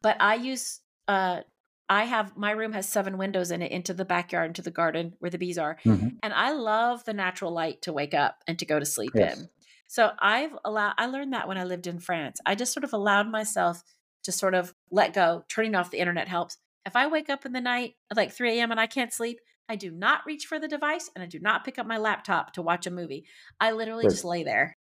But 0.03 0.17
I 0.21 0.35
use 0.35 0.81
uh 1.09 1.41
I 1.89 2.05
have 2.05 2.37
my 2.37 2.53
room 2.53 2.73
has 2.73 2.89
seven 2.89 3.19
windows 3.19 3.51
in 3.51 3.63
it 3.63 3.73
into 3.73 3.93
the 3.93 4.05
backyard, 4.05 4.49
into 4.49 4.63
the 4.63 4.71
garden 4.71 5.15
where 5.19 5.31
the 5.31 5.39
bees 5.39 5.59
are. 5.59 5.77
Mm-hmm. 5.85 6.09
And 6.23 6.33
I 6.33 6.53
love 6.53 7.05
the 7.05 7.13
natural 7.13 7.53
light 7.53 7.83
to 7.83 7.93
wake 7.93 8.15
up 8.15 8.39
and 8.47 8.59
to 8.59 8.67
go 8.67 8.79
to 8.79 8.87
sleep 8.87 9.13
yes. 9.15 9.39
in. 9.39 9.49
So 9.89 10.11
I've 10.19 10.53
allowed 10.65 10.95
I 10.97 11.07
learned 11.07 11.35
that 11.35 11.49
when 11.49 11.59
I 11.59 11.65
lived 11.65 11.87
in 11.87 11.99
France. 11.99 12.41
I 12.47 12.55
just 12.55 12.73
sort 12.73 12.85
of 12.85 12.93
allowed 12.93 13.31
myself 13.31 13.83
to 14.25 14.33
sort 14.33 14.55
of 14.55 14.75
let 14.91 15.13
go. 15.13 15.45
Turning 15.49 15.75
off 15.75 15.91
the 15.91 15.99
internet 15.99 16.29
helps. 16.29 16.57
If 16.87 16.97
I 16.97 17.07
wake 17.09 17.29
up 17.29 17.45
in 17.45 17.53
the 17.53 17.61
night 17.61 17.95
at 18.11 18.17
like 18.17 18.33
3 18.33 18.59
a.m. 18.59 18.71
and 18.71 18.81
I 18.81 18.87
can't 18.87 19.13
sleep, 19.13 19.39
I 19.69 19.77
do 19.77 19.91
not 19.91 20.23
reach 20.27 20.47
for 20.47 20.59
the 20.59 20.69
device 20.69 21.11
and 21.15 21.23
I 21.23 21.27
do 21.27 21.39
not 21.39 21.65
pick 21.65 21.79
up 21.79 21.87
my 21.87 21.99
laptop 21.99 22.55
to 22.55 22.63
watch 22.63 22.87
a 22.87 22.91
movie. 22.91 23.27
I 23.61 23.73
literally 23.73 24.05
just 24.05 24.25
lay 24.25 24.43
there. 24.43 24.77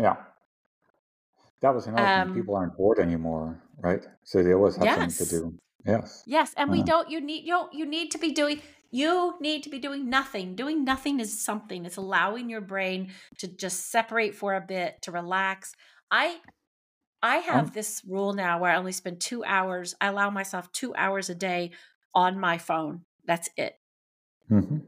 Yeah. 0.00 0.16
That 1.62 1.74
was 1.74 1.86
another 1.86 2.06
um, 2.06 2.28
thing. 2.28 2.42
People 2.42 2.54
aren't 2.56 2.76
bored 2.76 2.98
anymore, 2.98 3.60
right? 3.78 4.04
So 4.24 4.42
they 4.42 4.52
always 4.52 4.76
have 4.76 4.84
yes. 4.84 5.16
something 5.16 5.26
to 5.26 5.32
do. 5.32 5.58
Yes. 5.86 6.22
Yes, 6.26 6.54
and 6.56 6.70
uh-huh. 6.70 6.78
we 6.78 6.82
don't. 6.82 7.10
You 7.10 7.20
need 7.20 7.44
you 7.44 7.52
don't, 7.52 7.72
you 7.72 7.86
need 7.86 8.10
to 8.12 8.18
be 8.18 8.32
doing. 8.32 8.60
You 8.90 9.34
need 9.40 9.62
to 9.64 9.68
be 9.68 9.78
doing 9.78 10.08
nothing. 10.08 10.54
Doing 10.54 10.84
nothing 10.84 11.20
is 11.20 11.40
something. 11.40 11.84
It's 11.84 11.96
allowing 11.96 12.48
your 12.48 12.60
brain 12.60 13.12
to 13.38 13.48
just 13.48 13.90
separate 13.90 14.34
for 14.34 14.54
a 14.54 14.60
bit, 14.60 15.02
to 15.02 15.12
relax. 15.12 15.74
I 16.10 16.38
I 17.22 17.36
have 17.38 17.66
um, 17.66 17.72
this 17.74 18.02
rule 18.08 18.32
now 18.32 18.60
where 18.60 18.70
I 18.70 18.76
only 18.76 18.92
spend 18.92 19.20
two 19.20 19.44
hours. 19.44 19.94
I 20.00 20.08
allow 20.08 20.30
myself 20.30 20.70
two 20.72 20.94
hours 20.94 21.30
a 21.30 21.34
day 21.34 21.72
on 22.14 22.38
my 22.38 22.58
phone. 22.58 23.02
That's 23.26 23.48
it. 23.56 23.74
Mm-hmm. 24.50 24.78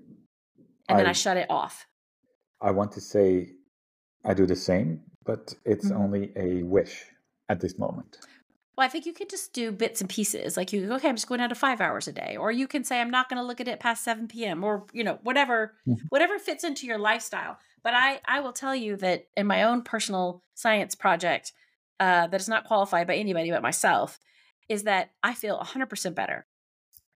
And 0.88 0.99
then 0.99 1.07
I, 1.07 1.11
I, 1.11 1.12
shut 1.12 1.36
it 1.36 1.46
off. 1.51 1.86
I 2.61 2.70
want 2.70 2.92
to 2.92 3.01
say 3.01 3.51
I 4.24 4.34
do 4.34 4.46
the 4.46 4.57
same, 4.57 5.01
but 5.24 5.55
it's 5.64 5.88
mm-hmm. 5.88 6.03
only 6.03 6.32
a 6.36 6.62
wish 6.62 7.05
at 7.49 7.61
this 7.61 7.78
moment. 7.78 8.18
Well, 8.79 8.87
I 8.87 8.91
think 8.91 9.07
you 9.07 9.12
could 9.12 9.29
just 9.29 9.53
do 9.53 9.72
bits 9.72 10.01
and 10.01 10.09
pieces. 10.09 10.57
Like 10.57 10.72
you, 10.72 10.87
go, 10.87 10.95
okay, 10.95 11.09
I'm 11.09 11.16
just 11.16 11.26
going 11.26 11.41
down 11.41 11.49
to 11.49 11.57
five 11.57 11.81
hours 11.81 12.07
a 12.07 12.12
day, 12.12 12.37
or 12.39 12.53
you 12.53 12.68
can 12.68 12.85
say 12.85 13.01
I'm 13.01 13.11
not 13.11 13.29
going 13.29 13.43
to 13.43 13.45
look 13.45 13.61
at 13.61 13.66
it 13.66 13.81
past 13.81 14.05
7 14.05 14.29
p.m. 14.29 14.62
or 14.62 14.87
you 14.93 15.03
know 15.03 15.18
whatever, 15.24 15.74
mm-hmm. 15.85 16.07
whatever 16.11 16.39
fits 16.39 16.62
into 16.62 16.87
your 16.87 16.97
lifestyle. 16.97 17.59
But 17.83 17.95
I, 17.95 18.20
I 18.24 18.39
will 18.39 18.53
tell 18.53 18.76
you 18.76 18.95
that 18.99 19.26
in 19.37 19.49
my 19.49 19.64
own 19.64 19.83
personal 19.83 20.45
science 20.55 20.95
project, 20.95 21.53
uh, 21.99 22.29
that 22.29 22.41
is 22.41 22.49
not 22.49 22.66
qualified 22.66 23.09
by 23.09 23.16
anybody 23.16 23.51
but 23.51 23.62
myself, 23.62 24.20
is 24.68 24.85
that 24.85 25.11
I 25.24 25.35
feel 25.35 25.59
100% 25.59 26.14
better 26.14 26.47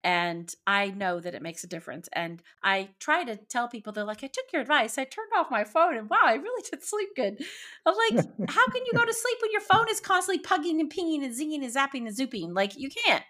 and 0.04 0.52
I 0.66 0.90
know 0.90 1.20
that 1.20 1.34
it 1.34 1.42
makes 1.42 1.62
a 1.62 1.68
difference. 1.68 2.08
And 2.12 2.42
I 2.62 2.90
try 2.98 3.24
to 3.24 3.36
tell 3.36 3.68
people, 3.68 3.92
they're 3.92 4.04
like, 4.04 4.24
I 4.24 4.26
took 4.26 4.46
your 4.52 4.62
advice. 4.62 4.98
I 4.98 5.04
turned 5.04 5.30
off 5.36 5.50
my 5.50 5.64
phone 5.64 5.96
and 5.96 6.10
wow, 6.10 6.18
I 6.24 6.34
really 6.34 6.64
did 6.70 6.82
sleep 6.82 7.10
good. 7.14 7.38
I'm 7.86 7.94
like, 7.94 8.26
how 8.48 8.66
can 8.66 8.84
you 8.84 8.92
go 8.94 9.04
to 9.04 9.12
sleep 9.14 9.38
when 9.40 9.52
your 9.52 9.60
phone 9.60 9.88
is 9.88 10.00
constantly 10.00 10.42
pugging 10.42 10.80
and 10.80 10.90
pinging 10.90 11.22
and 11.22 11.34
zinging 11.34 11.64
and 11.64 11.74
zapping 11.74 12.06
and 12.06 12.16
zooping? 12.16 12.54
Like, 12.54 12.76
you 12.76 12.90
can't. 12.90 13.24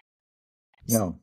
No. 0.89 1.19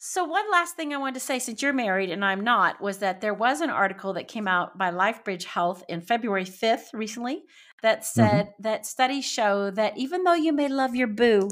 So, 0.00 0.24
one 0.24 0.48
last 0.50 0.76
thing 0.76 0.94
I 0.94 0.96
wanted 0.96 1.14
to 1.14 1.20
say, 1.20 1.40
since 1.40 1.60
you're 1.60 1.72
married 1.72 2.10
and 2.10 2.24
I'm 2.24 2.42
not, 2.42 2.80
was 2.80 2.98
that 2.98 3.20
there 3.20 3.34
was 3.34 3.60
an 3.60 3.68
article 3.68 4.12
that 4.12 4.28
came 4.28 4.46
out 4.46 4.78
by 4.78 4.92
LifeBridge 4.92 5.42
Health 5.42 5.82
in 5.88 6.00
February 6.02 6.44
5th 6.44 6.92
recently 6.92 7.42
that 7.82 8.00
mm-hmm. 8.02 8.20
said 8.20 8.46
mm-hmm. 8.46 8.62
that 8.62 8.86
studies 8.86 9.24
show 9.24 9.72
that 9.72 9.98
even 9.98 10.22
though 10.22 10.34
you 10.34 10.52
may 10.52 10.68
love 10.68 10.94
your 10.94 11.08
boo, 11.08 11.50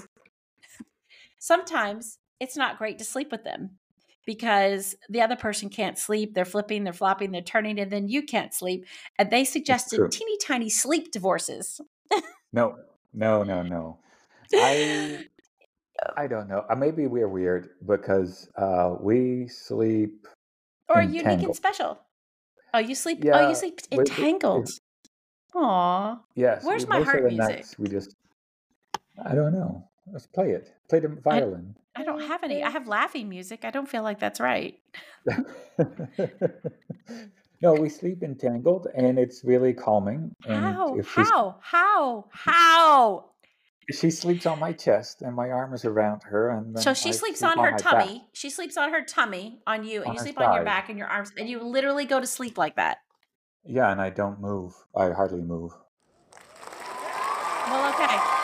sometimes 1.41 2.19
it's 2.41 2.57
not 2.57 2.79
great 2.79 2.99
to 2.99 3.05
sleep 3.05 3.31
with 3.31 3.45
them 3.45 3.79
because 4.27 4.97
the 5.09 5.23
other 5.23 5.37
person 5.37 5.69
can't 5.71 5.99
sleep. 5.99 6.35
They're 6.35 6.45
flipping, 6.45 6.85
they're 6.85 6.93
flopping, 6.93 7.31
they're 7.31 7.43
turning, 7.43 7.79
and 7.79 7.91
then 7.91 8.09
you 8.09 8.23
can't 8.23 8.53
sleep. 8.53 8.85
And 9.19 9.31
they 9.31 9.45
suggested 9.45 10.11
teeny 10.11 10.37
tiny 10.39 10.69
sleep 10.69 11.13
divorces. 11.13 11.81
no, 12.53 12.77
no, 13.15 13.43
no, 13.43 13.63
no. 13.63 13.99
I 14.53 15.27
I 16.17 16.27
don't 16.27 16.49
know. 16.49 16.65
Uh, 16.69 16.75
maybe 16.75 17.07
we're 17.07 17.29
weird 17.29 17.71
because 17.87 18.49
uh, 18.57 18.97
we 19.01 19.49
sleep 19.49 20.27
or 20.89 21.03
unique 21.03 21.25
and 21.25 21.57
special. 21.57 21.99
Oh, 22.75 22.79
you 22.79 22.95
sleep. 22.95 23.25
Yeah, 23.25 23.39
oh, 23.39 23.49
you 23.49 23.55
sleep 23.55 23.81
entangled. 23.91 24.69
Aw. 25.55 26.19
Yes. 26.35 26.65
Where's 26.65 26.87
my 26.87 27.01
heart 27.01 27.25
music? 27.25 27.65
we 27.79 27.89
just. 27.89 28.15
I 29.25 29.35
don't 29.35 29.53
know. 29.55 29.89
Let's 30.13 30.27
play 30.27 30.51
it. 30.51 30.76
Play 30.89 30.99
a 30.99 31.09
violin. 31.09 31.75
I, 31.95 32.03
I 32.03 32.05
don't 32.05 32.21
have 32.21 32.45
any. 32.45 32.63
I 32.63 32.71
have 32.71 32.87
laughing 32.87 33.29
music. 33.29 33.65
I 33.65 33.71
don't 33.71 33.89
feel 33.89 34.03
like 34.03 34.21
that's 34.21 34.41
right. 34.41 34.79
no, 37.63 37.75
we 37.75 37.89
sleep 37.89 38.23
entangled, 38.23 38.87
and 38.95 39.19
it's 39.19 39.45
really 39.45 39.73
calming. 39.73 40.33
How? 40.47 40.97
How? 41.05 41.57
How? 41.61 42.25
How? 42.31 43.25
She 43.91 44.11
sleeps 44.11 44.47
on 44.47 44.59
my 44.59 44.73
chest, 44.73 45.23
and 45.23 45.35
my 45.35 45.51
arm 45.51 45.73
is 45.73 45.85
around 45.85 46.23
her, 46.25 46.51
and 46.51 46.79
so 46.79 46.93
she 46.93 47.11
I 47.11 47.13
sleeps 47.13 47.39
sleep 47.39 47.57
on 47.57 47.59
her 47.59 47.79
tummy. 47.79 48.19
Back. 48.19 48.29
She 48.33 48.51
sleeps 48.51 48.77
on 48.77 48.91
her 48.91 49.03
tummy 49.03 49.61
on 49.67 49.85
you, 49.85 50.01
and 50.03 50.11
on 50.11 50.15
you 50.15 50.21
sleep 50.21 50.37
side. 50.37 50.45
on 50.45 50.55
your 50.55 50.65
back 50.65 50.89
and 50.89 50.99
your 50.99 51.09
arms, 51.09 51.33
and 51.39 51.49
you 51.49 51.63
literally 51.63 52.05
go 52.05 52.21
to 52.21 52.27
sleep 52.27 52.59
like 52.59 52.77
that. 52.77 52.99
Yeah, 53.65 53.91
and 53.91 54.01
I 54.01 54.11
don't 54.11 54.41
move. 54.41 54.75
I 54.95 55.11
hardly 55.11 55.43
move. 55.43 55.73
Well, 57.69 57.95
okay. 57.95 58.36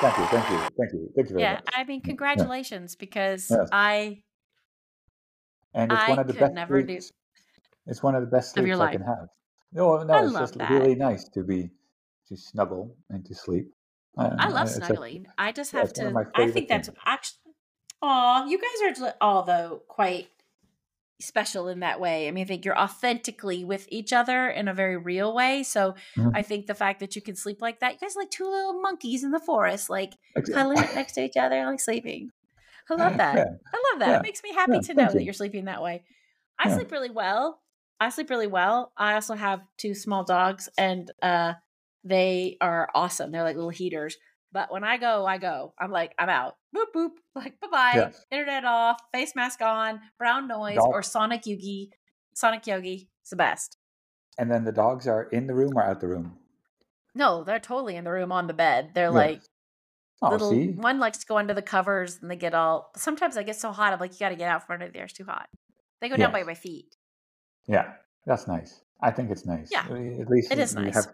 Thank 0.00 0.16
you, 0.16 0.24
thank 0.24 0.50
you, 0.50 0.58
thank 0.78 0.92
you, 0.92 1.12
thank 1.14 1.28
you 1.28 1.34
very 1.34 1.42
yeah, 1.42 1.52
much. 1.52 1.68
I 1.74 1.84
mean, 1.84 2.00
mm, 2.00 2.04
congratulations, 2.04 2.96
because 2.96 3.50
yes. 3.50 3.68
I 3.70 4.22
and 5.74 5.92
it's 5.92 6.00
I 6.00 6.08
one 6.08 6.18
of 6.18 6.26
the 6.26 6.32
best 6.32 6.54
never 6.54 6.82
sleeps. 6.82 7.08
Do. 7.08 7.14
It's 7.86 8.02
one 8.02 8.14
of 8.14 8.22
the 8.22 8.26
best 8.26 8.54
sleeps 8.54 8.80
I 8.80 8.92
can 8.92 9.02
have. 9.02 9.28
No, 9.72 10.02
no, 10.02 10.14
I 10.14 10.24
it's 10.24 10.32
just 10.32 10.58
that. 10.58 10.70
really 10.70 10.94
nice 10.94 11.28
to 11.34 11.44
be 11.44 11.68
to 12.28 12.36
snuggle 12.36 12.96
and 13.10 13.26
to 13.26 13.34
sleep. 13.34 13.66
I, 14.16 14.30
I 14.38 14.48
love 14.48 14.70
snuggling. 14.70 15.26
A, 15.38 15.42
I 15.42 15.52
just 15.52 15.72
have 15.72 15.92
to. 15.94 16.14
I 16.34 16.50
think 16.50 16.68
that's 16.68 16.88
actually. 17.04 17.52
Oh, 18.00 18.46
you 18.48 18.58
guys 18.58 18.98
are 19.00 19.14
although 19.20 19.82
quite 19.86 20.28
special 21.20 21.68
in 21.68 21.80
that 21.80 22.00
way. 22.00 22.28
I 22.28 22.30
mean, 22.30 22.44
I 22.44 22.46
think 22.46 22.64
you're 22.64 22.78
authentically 22.78 23.64
with 23.64 23.86
each 23.90 24.12
other 24.12 24.48
in 24.48 24.68
a 24.68 24.74
very 24.74 24.96
real 24.96 25.34
way. 25.34 25.62
So 25.62 25.94
mm-hmm. 26.16 26.30
I 26.34 26.42
think 26.42 26.66
the 26.66 26.74
fact 26.74 27.00
that 27.00 27.16
you 27.16 27.22
can 27.22 27.36
sleep 27.36 27.60
like 27.60 27.80
that, 27.80 27.94
you 27.94 27.98
guys 27.98 28.16
like 28.16 28.30
two 28.30 28.48
little 28.48 28.80
monkeys 28.80 29.24
in 29.24 29.30
the 29.30 29.40
forest, 29.40 29.90
like 29.90 30.14
cuddling 30.52 30.78
up 30.78 30.94
next 30.94 31.12
to 31.12 31.24
each 31.24 31.36
other, 31.36 31.64
like 31.66 31.80
sleeping. 31.80 32.30
I 32.90 32.94
love 32.94 33.16
that. 33.18 33.36
Yeah. 33.36 33.44
I 33.44 33.92
love 33.92 34.00
that. 34.00 34.08
Yeah. 34.08 34.16
It 34.18 34.22
makes 34.22 34.42
me 34.42 34.52
happy 34.52 34.72
yeah, 34.74 34.80
to 34.80 34.94
know 34.94 35.02
you. 35.04 35.10
that 35.10 35.24
you're 35.24 35.34
sleeping 35.34 35.66
that 35.66 35.82
way. 35.82 36.04
I 36.58 36.74
sleep 36.74 36.92
really 36.92 37.10
well. 37.10 37.60
I 37.98 38.10
sleep 38.10 38.30
really 38.30 38.46
well. 38.46 38.92
I 38.96 39.14
also 39.14 39.34
have 39.34 39.60
two 39.78 39.94
small 39.94 40.24
dogs 40.24 40.68
and 40.76 41.10
uh 41.22 41.54
they 42.04 42.56
are 42.60 42.88
awesome. 42.94 43.30
They're 43.30 43.42
like 43.42 43.56
little 43.56 43.70
heaters. 43.70 44.16
But 44.52 44.72
when 44.72 44.82
I 44.84 44.96
go, 44.96 45.26
I 45.26 45.38
go. 45.38 45.74
I'm 45.78 45.90
like, 45.90 46.14
I'm 46.18 46.28
out. 46.28 46.56
Boop 46.74 46.86
boop. 46.94 47.10
Like 47.34 47.60
bye 47.60 47.68
bye. 47.70 47.92
Yes. 47.94 48.24
Internet 48.30 48.64
off. 48.64 48.98
Face 49.12 49.36
mask 49.36 49.62
on. 49.62 50.00
Brown 50.18 50.48
noise 50.48 50.76
Dog. 50.76 50.88
or 50.88 51.02
Sonic 51.02 51.46
Yogi. 51.46 51.90
Sonic 52.34 52.66
Yogi. 52.66 53.08
It's 53.22 53.30
the 53.30 53.36
best. 53.36 53.76
And 54.36 54.50
then 54.50 54.64
the 54.64 54.72
dogs 54.72 55.06
are 55.06 55.24
in 55.24 55.46
the 55.46 55.54
room 55.54 55.72
or 55.76 55.82
out 55.82 56.00
the 56.00 56.08
room. 56.08 56.36
No, 57.14 57.44
they're 57.44 57.60
totally 57.60 57.96
in 57.96 58.04
the 58.04 58.10
room 58.10 58.32
on 58.32 58.46
the 58.46 58.52
bed. 58.52 58.90
They're 58.94 59.06
yes. 59.06 59.14
like 59.14 59.42
oh, 60.22 60.30
little. 60.30 60.50
See? 60.50 60.68
One 60.68 60.98
likes 60.98 61.18
to 61.18 61.26
go 61.26 61.38
under 61.38 61.54
the 61.54 61.62
covers 61.62 62.18
and 62.20 62.30
they 62.30 62.36
get 62.36 62.54
all. 62.54 62.90
Sometimes 62.96 63.36
I 63.36 63.42
get 63.42 63.56
so 63.56 63.70
hot. 63.70 63.92
I'm 63.92 64.00
like, 64.00 64.12
you 64.12 64.18
got 64.18 64.30
to 64.30 64.36
get 64.36 64.48
out 64.48 64.66
from 64.66 64.74
under 64.74 64.88
there. 64.88 65.04
It's 65.04 65.12
too 65.12 65.24
hot. 65.24 65.48
They 66.00 66.08
go 66.08 66.16
down 66.16 66.32
by 66.32 66.42
my 66.42 66.54
feet. 66.54 66.96
Yeah, 67.66 67.92
that's 68.26 68.48
nice. 68.48 68.80
I 69.02 69.10
think 69.10 69.30
it's 69.30 69.46
nice. 69.46 69.68
Yeah, 69.70 69.84
at 69.84 70.28
least 70.28 70.50
it 70.50 70.58
is 70.58 70.74
nice. 70.74 70.94
Have, 70.94 71.06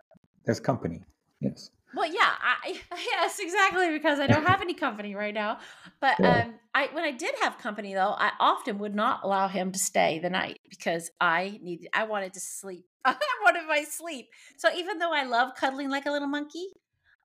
there's 0.45 0.61
company. 0.61 1.03
Yes. 1.41 1.71
Well, 1.95 2.07
yeah, 2.07 2.21
I, 2.21 2.81
yes, 3.11 3.39
exactly, 3.39 3.91
because 3.91 4.19
I 4.19 4.27
don't 4.27 4.47
have 4.47 4.61
any 4.61 4.75
company 4.75 5.15
right 5.15 5.35
now. 5.35 5.59
But 6.01 6.17
yeah. 6.21 6.45
um, 6.45 6.55
I 6.75 6.89
when 6.93 7.05
I 7.05 7.13
did 7.13 7.35
have 7.43 7.59
company 7.59 7.95
though, 7.95 8.15
I 8.19 8.33
often 8.41 8.79
would 8.79 8.95
not 8.95 9.21
allow 9.23 9.49
him 9.49 9.73
to 9.73 9.79
stay 9.79 10.19
the 10.19 10.31
night 10.31 10.59
because 10.69 11.11
I 11.21 11.59
needed, 11.63 11.89
I 11.95 12.05
wanted 12.05 12.35
to 12.35 12.41
sleep. 12.41 12.85
I 13.05 13.17
wanted 13.45 13.67
my 13.69 13.85
sleep. 13.85 14.29
So 14.57 14.69
even 14.75 14.99
though 14.99 15.13
I 15.13 15.25
love 15.25 15.55
cuddling 15.57 15.91
like 15.91 16.07
a 16.07 16.11
little 16.11 16.29
monkey, 16.29 16.67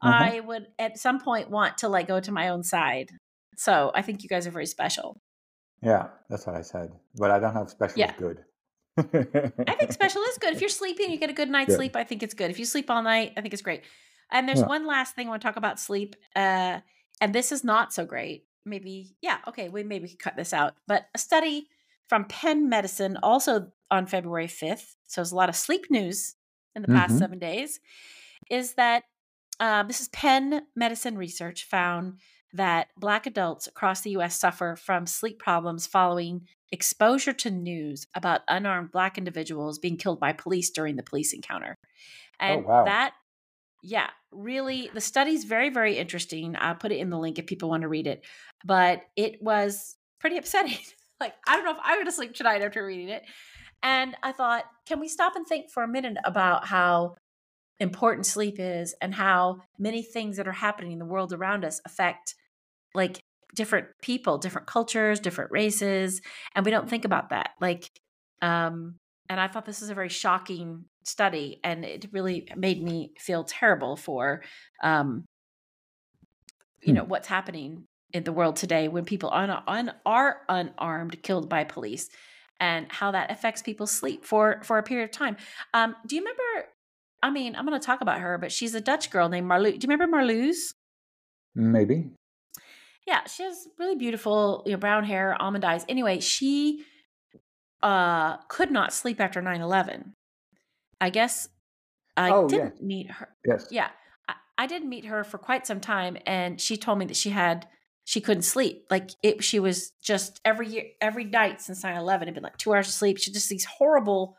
uh-huh. 0.02 0.32
I 0.34 0.40
would 0.40 0.68
at 0.80 0.98
some 0.98 1.20
point 1.20 1.50
want 1.50 1.80
to 1.80 1.90
like 1.90 2.08
go 2.08 2.20
to 2.20 2.32
my 2.32 2.50
own 2.50 2.64
side. 2.64 3.12
So 3.58 3.92
I 3.94 4.02
think 4.02 4.24
you 4.24 4.30
guys 4.30 4.48
are 4.48 4.52
very 4.52 4.66
special. 4.66 5.22
Yeah, 5.82 6.08
that's 6.30 6.46
what 6.46 6.56
I 6.56 6.62
said. 6.62 6.92
But 7.16 7.32
I 7.32 7.40
don't 7.40 7.54
have 7.54 7.70
special 7.70 8.00
yeah. 8.00 8.14
good. 8.18 8.40
I 8.98 9.76
think 9.76 9.92
special 9.92 10.22
is 10.24 10.38
good. 10.38 10.54
If 10.54 10.62
you're 10.62 10.70
sleeping, 10.82 11.12
you 11.12 11.18
get 11.18 11.30
a 11.30 11.34
good 11.34 11.50
night's 11.50 11.76
sleep. 11.76 11.96
I 11.96 12.04
think 12.04 12.24
it's 12.24 12.34
good. 12.34 12.52
If 12.52 12.60
you 12.60 12.66
sleep 12.66 12.90
all 12.90 13.02
night, 13.02 13.34
I 13.38 13.42
think 13.42 13.54
it's 13.54 13.64
great. 13.64 13.84
And 14.32 14.48
there's 14.48 14.60
yeah. 14.60 14.66
one 14.68 14.86
last 14.86 15.16
thing 15.16 15.28
I 15.28 15.32
want 15.32 15.42
to 15.42 15.48
talk 15.48 15.58
about 15.58 15.80
sleep. 15.80 16.16
Uh, 16.36 16.80
and 17.20 17.34
this 17.34 17.52
is 17.52 17.64
not 17.64 17.94
so 17.94 18.06
great. 18.06 18.46
Maybe, 18.66 19.16
yeah, 19.22 19.38
okay, 19.48 19.70
we 19.70 19.84
maybe 19.84 20.08
could 20.10 20.20
cut 20.20 20.36
this 20.36 20.54
out. 20.54 20.76
But 20.88 21.08
a 21.14 21.18
study 21.18 21.68
from 22.08 22.26
Penn 22.26 22.70
Medicine, 22.70 23.18
also 23.24 23.72
on 23.90 24.06
February 24.06 24.48
5th, 24.48 24.96
so 25.08 25.22
there's 25.22 25.32
a 25.32 25.36
lot 25.36 25.50
of 25.50 25.56
sleep 25.56 25.88
news 25.90 26.36
in 26.76 26.82
the 26.82 26.88
past 26.88 27.12
mm-hmm. 27.12 27.20
seven 27.20 27.40
days, 27.40 27.80
is 28.50 28.74
that 28.74 29.04
um, 29.60 29.88
this 29.88 30.02
is 30.02 30.10
Penn 30.10 30.64
Medicine 30.76 31.18
research 31.18 31.66
found 31.66 32.20
that 32.54 32.88
Black 32.98 33.26
adults 33.26 33.68
across 33.68 34.02
the 34.02 34.12
US 34.12 34.38
suffer 34.38 34.76
from 34.76 35.06
sleep 35.06 35.40
problems 35.40 35.88
following 35.88 36.48
exposure 36.72 37.34
to 37.34 37.52
news 37.52 38.08
about 38.16 38.42
unarmed 38.48 38.92
Black 38.92 39.18
individuals 39.18 39.80
being 39.80 39.98
killed 39.98 40.20
by 40.20 40.34
police 40.34 40.70
during 40.70 40.96
the 40.96 41.04
police 41.04 41.34
encounter. 41.34 41.78
Oh, 42.40 42.46
And 42.46 42.66
wow. 42.66 42.86
that, 42.86 43.14
yeah, 43.82 44.10
really, 44.32 44.90
the 44.94 45.02
study's 45.02 45.44
very, 45.44 45.70
very 45.70 45.98
interesting. 45.98 46.56
I'll 46.58 46.76
put 46.76 46.92
it 46.92 47.00
in 47.00 47.10
the 47.10 47.18
link 47.18 47.40
if 47.40 47.48
people 47.48 47.70
want 47.70 47.82
to 47.82 47.88
read 47.88 48.08
it. 48.08 48.26
But 48.64 49.02
it 49.16 49.42
was 49.42 49.96
pretty 50.20 50.38
upsetting. 50.38 50.78
like, 51.20 51.34
I 51.48 51.56
don't 51.56 51.66
know 51.66 51.72
if 51.72 51.78
I 51.84 51.98
would 51.98 52.06
to 52.06 52.12
sleep 52.12 52.34
tonight 52.34 52.62
after 52.62 52.86
reading 52.86 53.10
it. 53.10 53.24
And 53.84 54.16
I 54.22 54.32
thought, 54.32 54.66
can 54.86 55.00
we 55.00 55.08
stop 55.08 55.36
and 55.36 55.46
think 55.46 55.72
for 55.72 55.84
a 55.84 55.88
minute 55.88 56.18
about 56.24 56.68
how 56.68 57.16
important 57.80 58.28
sleep 58.28 58.58
is 58.60 58.94
and 59.02 59.14
how 59.14 59.58
many 59.80 60.04
things 60.04 60.38
that 60.38 60.48
are 60.48 60.52
happening 60.52 60.92
in 60.92 61.00
the 61.00 61.06
world 61.06 61.34
around 61.34 61.66
us 61.66 61.82
affect 61.84 62.36
like 62.94 63.24
different 63.56 63.88
people, 64.02 64.38
different 64.38 64.68
cultures, 64.68 65.20
different 65.20 65.52
races, 65.52 66.22
and 66.56 66.64
we 66.64 66.72
don't 66.72 66.90
think 66.90 67.06
about 67.06 67.30
that. 67.30 67.52
Like 67.60 67.90
um 68.44 68.96
and 69.32 69.40
I 69.40 69.48
thought 69.48 69.66
this 69.66 69.80
was 69.80 69.90
a 69.90 69.96
very 69.96 70.10
shocking 70.10 70.84
study 71.06 71.62
and 71.64 71.86
it 71.86 72.08
really 72.12 72.50
made 72.58 72.84
me 72.84 73.14
feel 73.18 73.46
terrible 73.46 73.96
for 73.96 74.44
um 74.84 75.24
you 76.84 76.92
Hmm. 76.92 76.98
know 76.98 77.04
what's 77.06 77.28
happening 77.28 77.86
in 78.14 78.24
the 78.24 78.34
world 78.34 78.58
today 78.58 78.88
when 78.90 79.06
people 79.06 79.30
are, 79.30 79.64
un- 79.68 79.94
are 80.06 80.42
unarmed 80.50 81.22
killed 81.24 81.48
by 81.48 81.64
police 81.64 82.10
and 82.60 82.92
how 82.92 83.12
that 83.12 83.32
affects 83.32 83.62
people's 83.62 83.92
sleep 83.92 84.26
for 84.26 84.62
for 84.64 84.78
a 84.78 84.84
period 84.84 85.06
of 85.06 85.12
time. 85.12 85.38
Um, 85.74 85.96
do 86.06 86.16
you 86.16 86.22
remember? 86.22 86.68
I 87.24 87.30
mean, 87.30 87.56
I'm 87.56 87.66
going 87.66 87.80
to 87.80 87.86
talk 87.86 88.02
about 88.02 88.20
her, 88.20 88.38
but 88.38 88.52
she's 88.52 88.76
a 88.76 88.82
Dutch 88.82 89.12
girl 89.12 89.30
named 89.30 89.48
Marloes. 89.48 89.80
Do 89.80 89.86
you 89.88 89.92
remember 89.92 90.08
Marloes? 90.18 90.74
Maybe. 91.56 92.12
Yeah, 93.08 93.26
she 93.26 93.44
has 93.44 93.68
really 93.80 93.96
beautiful, 93.96 94.64
you 94.66 94.74
know, 94.74 94.78
brown 94.78 95.04
hair, 95.04 95.36
almond 95.42 95.66
eyes. 95.66 95.86
Anyway, 95.90 96.20
she 96.20 96.86
uh 97.84 98.38
could 98.50 98.72
not 98.72 98.94
sleep 98.94 99.20
after 99.20 99.42
9/11. 99.42 100.14
I 101.00 101.10
guess 101.10 101.50
I 102.18 102.30
Oh, 102.32 102.48
didn't 102.48 102.76
yes. 102.76 102.82
meet 102.82 103.12
her. 103.12 103.30
Yes. 103.46 103.68
Yeah, 103.72 103.90
I, 104.28 104.36
I 104.58 104.68
didn't 104.68 104.90
meet 104.90 105.06
her 105.06 105.24
for 105.24 105.38
quite 105.38 105.66
some 105.66 105.80
time, 105.80 106.18
and 106.26 106.60
she 106.60 106.78
told 106.78 107.00
me 107.00 107.06
that 107.06 107.18
she 107.18 107.30
had 107.32 107.68
she 108.04 108.22
couldn't 108.22 108.44
sleep. 108.44 108.86
Like 108.90 109.12
it, 109.24 109.44
she 109.44 109.60
was 109.60 109.92
just 110.02 110.42
every 110.44 110.68
year, 110.68 110.86
every 111.00 111.24
night 111.24 111.62
since 111.62 111.84
9/11, 111.84 112.24
it'd 112.24 112.34
been 112.36 112.44
like 112.44 112.58
two 112.58 112.74
hours 112.74 112.88
of 112.88 112.94
sleep. 112.94 113.18
She 113.18 113.32
just 113.32 113.50
these 113.50 113.66
horrible, 113.66 114.38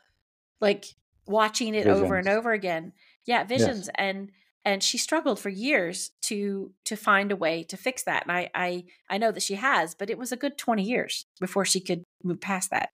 like 0.61 0.85
watching 1.25 1.73
it 1.75 1.87
over 1.87 2.15
and 2.17 2.27
over 2.27 2.51
again. 2.51 2.93
Yeah, 3.25 3.43
visions, 3.45 3.89
and 3.95 4.31
and 4.65 4.81
she 4.83 4.97
struggled 4.97 5.39
for 5.39 5.49
years 5.49 6.11
to 6.23 6.71
to 6.85 6.95
find 6.95 7.31
a 7.31 7.35
way 7.35 7.63
to 7.63 7.77
fix 7.77 8.03
that. 8.03 8.23
And 8.23 8.31
I 8.31 8.49
I 8.53 8.85
I 9.09 9.17
know 9.17 9.31
that 9.31 9.43
she 9.43 9.55
has, 9.55 9.95
but 9.95 10.09
it 10.09 10.17
was 10.17 10.31
a 10.31 10.37
good 10.37 10.57
20 10.57 10.83
years 10.83 11.25
before 11.39 11.65
she 11.65 11.79
could 11.79 12.03
move 12.23 12.39
past 12.41 12.69
that. 12.71 12.89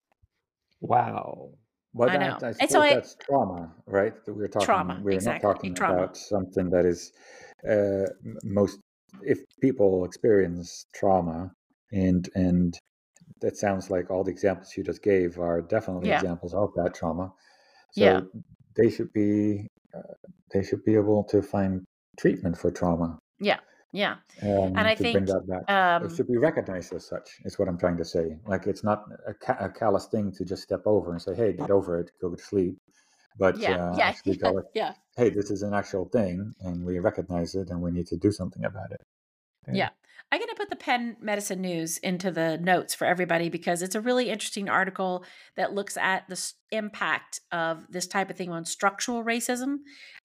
Wow. 0.81 1.51
Well, 1.93 2.09
I 2.09 2.17
that, 2.17 2.41
know. 2.41 2.47
I 2.47 2.49
And 2.49 2.55
suppose 2.55 2.71
so 2.71 2.81
I- 2.81 2.93
that's 2.93 3.15
trauma, 3.15 3.73
right? 3.87 4.13
That 4.25 4.33
we're 4.33 4.47
talking. 4.47 4.65
Trauma, 4.65 4.99
We're 5.03 5.11
exactly, 5.11 5.47
not 5.47 5.53
talking 5.55 5.73
trauma. 5.75 6.03
about 6.03 6.17
something 6.17 6.69
that 6.69 6.85
is 6.85 7.11
uh, 7.69 8.05
most. 8.43 8.79
If 9.23 9.39
people 9.59 10.05
experience 10.05 10.85
trauma, 10.93 11.51
and 11.91 12.29
and 12.35 12.77
that 13.41 13.57
sounds 13.57 13.89
like 13.89 14.11
all 14.11 14.23
the 14.23 14.31
examples 14.31 14.75
you 14.77 14.83
just 14.83 15.01
gave 15.01 15.39
are 15.39 15.61
definitely 15.61 16.09
Yeah. 16.09 16.17
examples 16.21 16.53
of 16.53 16.71
that 16.75 16.93
trauma. 16.93 17.33
So 17.91 18.03
Yeah. 18.03 18.21
they 18.77 18.89
should 18.91 19.11
be 19.13 19.67
uh, 19.95 20.13
they 20.53 20.61
should 20.63 20.83
be 20.85 20.93
able 20.95 21.23
to 21.25 21.41
find 21.41 21.83
treatment 22.19 22.55
for 22.57 22.69
trauma. 22.71 23.17
Yeah. 23.39 23.59
Yeah. 23.91 24.17
Um, 24.43 24.77
And 24.77 24.79
I 24.79 24.95
bring 24.95 25.13
think, 25.13 25.27
that 25.27 25.43
back. 25.47 25.63
Um 25.69 26.05
it 26.05 26.15
should 26.15 26.27
be 26.27 26.37
recognized 26.37 26.93
as 26.93 27.05
such 27.07 27.27
is 27.45 27.57
what 27.57 27.67
i'm 27.67 27.77
trying 27.77 27.97
to 27.97 28.05
say 28.05 28.25
like 28.45 28.67
it's 28.67 28.83
not 28.83 28.99
a, 29.27 29.33
ca- 29.33 29.57
a 29.59 29.69
callous 29.69 30.05
thing 30.13 30.31
to 30.37 30.45
just 30.45 30.61
step 30.63 30.83
over 30.85 31.11
and 31.11 31.21
say 31.21 31.33
hey 31.35 31.53
get 31.53 31.71
over 31.71 31.99
it 32.01 32.11
go 32.21 32.29
to 32.35 32.41
sleep 32.51 32.75
but 33.43 33.57
yeah. 33.57 33.75
uh, 33.91 33.95
Yeah. 33.97 34.07
actually 34.09 34.37
Yeah. 34.41 34.51
go 34.51 34.61
yeah. 34.81 34.93
hey 35.17 35.29
this 35.37 35.49
is 35.55 35.61
an 35.63 35.73
actual 35.73 36.05
thing 36.17 36.53
and 36.65 36.85
we 36.85 36.99
recognize 36.99 37.55
it 37.55 37.69
and 37.71 37.81
we 37.81 37.91
need 37.91 38.07
to 38.13 38.17
do 38.17 38.31
something 38.31 38.63
about 38.71 38.91
it 38.97 39.01
Yeah. 39.81 39.89
I'm 40.31 40.39
going 40.39 40.49
to 40.49 40.55
put 40.55 40.69
the 40.69 40.75
Penn 40.75 41.17
Medicine 41.19 41.61
News 41.61 41.97
into 41.97 42.29
the 42.29 42.59
notes 42.59 42.93
for 42.93 43.05
everybody 43.05 43.49
because 43.49 43.81
it's 43.81 43.95
a 43.95 44.01
really 44.01 44.29
interesting 44.29 44.69
article 44.69 45.25
that 45.55 45.73
looks 45.73 45.97
at 45.97 46.27
the 46.29 46.39
impact 46.71 47.39
of 47.51 47.87
this 47.89 48.05
type 48.05 48.29
of 48.29 48.37
thing 48.37 48.51
on 48.51 48.63
structural 48.63 49.23
racism 49.23 49.77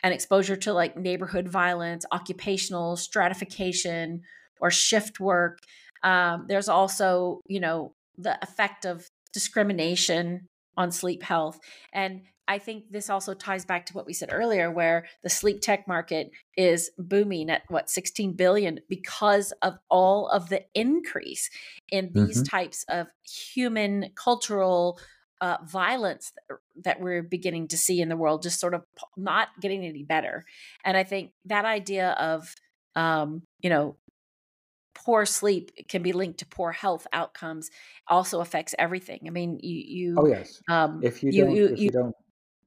and 0.02 0.12
exposure 0.12 0.56
to 0.56 0.74
like 0.74 0.94
neighborhood 0.94 1.48
violence, 1.48 2.04
occupational 2.12 2.96
stratification, 2.96 4.20
or 4.60 4.70
shift 4.70 5.20
work. 5.20 5.58
Um, 6.02 6.44
there's 6.48 6.68
also, 6.68 7.40
you 7.46 7.60
know, 7.60 7.94
the 8.18 8.38
effect 8.42 8.84
of 8.84 9.08
discrimination 9.32 10.46
on 10.76 10.92
sleep 10.92 11.22
health. 11.22 11.58
And 11.94 12.22
I 12.46 12.58
think 12.58 12.90
this 12.90 13.08
also 13.08 13.34
ties 13.34 13.64
back 13.64 13.86
to 13.86 13.94
what 13.94 14.06
we 14.06 14.12
said 14.12 14.28
earlier, 14.32 14.70
where 14.70 15.06
the 15.22 15.30
sleep 15.30 15.60
tech 15.60 15.88
market 15.88 16.30
is 16.56 16.90
booming 16.98 17.50
at 17.50 17.62
what 17.68 17.88
16 17.88 18.34
billion 18.34 18.80
because 18.88 19.52
of 19.62 19.78
all 19.90 20.28
of 20.28 20.48
the 20.48 20.62
increase 20.74 21.48
in 21.90 22.10
these 22.12 22.42
types 22.48 22.84
of 22.88 23.06
human 23.24 24.10
cultural 24.14 24.98
uh, 25.40 25.58
violence 25.66 26.32
that, 26.48 26.58
that 26.84 27.00
we're 27.00 27.22
beginning 27.22 27.68
to 27.68 27.76
see 27.76 28.00
in 28.00 28.08
the 28.08 28.16
world, 28.16 28.42
just 28.42 28.60
sort 28.60 28.74
of 28.74 28.82
not 29.16 29.48
getting 29.60 29.84
any 29.84 30.02
better. 30.02 30.44
And 30.84 30.96
I 30.96 31.04
think 31.04 31.32
that 31.46 31.64
idea 31.64 32.10
of, 32.12 32.54
um, 32.94 33.42
you 33.60 33.70
know, 33.70 33.96
poor 34.94 35.26
sleep 35.26 35.70
can 35.88 36.02
be 36.02 36.12
linked 36.12 36.38
to 36.38 36.46
poor 36.46 36.72
health 36.72 37.06
outcomes 37.12 37.70
also 38.06 38.40
affects 38.40 38.74
everything. 38.78 39.20
I 39.26 39.30
mean, 39.30 39.58
you, 39.60 39.76
you, 39.76 40.14
oh 40.18 40.26
yes 40.26 40.62
um, 40.68 41.00
if 41.02 41.22
you, 41.22 41.30
you, 41.30 41.44
don't 41.44 41.56
you, 41.56 41.64
if 41.66 41.78
you, 41.78 41.84
you, 41.84 41.90
don't 41.90 42.16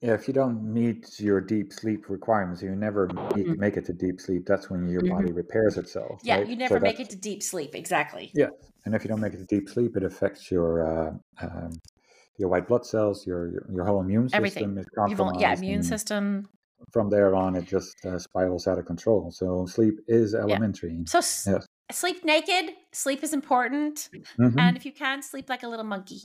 yeah, 0.00 0.14
if 0.14 0.28
you 0.28 0.34
don't 0.34 0.62
meet 0.62 1.18
your 1.20 1.40
deep 1.40 1.72
sleep 1.72 2.08
requirements 2.08 2.62
you 2.62 2.74
never 2.74 3.08
meet, 3.34 3.46
Mhm. 3.46 3.58
make 3.58 3.76
it 3.76 3.84
to 3.86 3.92
deep 3.92 4.20
sleep 4.20 4.46
that's 4.46 4.70
when 4.70 4.88
your 4.88 5.02
Mhm. 5.02 5.10
body 5.10 5.32
repairs 5.32 5.76
itself 5.76 6.20
yeah, 6.24 6.38
right? 6.38 6.46
you 6.46 6.56
So 6.56 6.58
never 6.58 6.80
make 6.80 7.00
it 7.00 7.10
to 7.10 7.16
deep 7.16 7.42
sleep. 7.42 7.74
Exactly. 7.74 8.30
Yeah, 8.34 8.50
and 8.84 8.94
if 8.94 9.04
you 9.04 9.08
don't 9.08 9.20
make 9.20 9.34
it 9.34 9.38
to 9.38 9.46
deep 9.46 9.68
sleep, 9.68 9.96
it 9.96 10.04
affects 10.04 10.50
your 10.50 10.70
uh, 10.86 11.12
um, 11.42 11.80
your 12.38 12.48
white 12.48 12.68
blood 12.68 12.84
cells, 12.86 13.26
your 13.26 13.50
your, 13.50 13.66
your 13.72 13.84
whole 13.84 14.00
immune 14.00 14.28
system 14.28 14.78
Everything. 14.78 14.78
is 14.78 14.86
You've 15.08 15.40
yeah, 15.40 15.54
immune 15.54 15.82
system. 15.82 16.48
from 16.92 17.10
there 17.10 17.34
on, 17.34 17.56
it 17.56 17.64
just 17.64 18.04
uh, 18.06 18.18
spirals 18.18 18.66
out 18.66 18.78
of 18.78 18.86
control. 18.86 19.30
So 19.30 19.66
sleep 19.66 19.94
is 20.06 20.34
elementary. 20.34 21.02
So 21.06 21.18
s- 21.18 21.46
Yes. 21.46 21.66
sleep 21.90 22.24
naked. 22.24 22.74
Sleep 22.92 23.22
is 23.22 23.32
important, 23.32 24.08
Mhm. 24.38 24.58
and 24.60 24.76
if 24.76 24.84
you 24.86 24.92
can, 24.92 25.22
sleep 25.22 25.48
like 25.48 25.62
a 25.62 25.68
little 25.68 25.84
monkey 25.84 26.22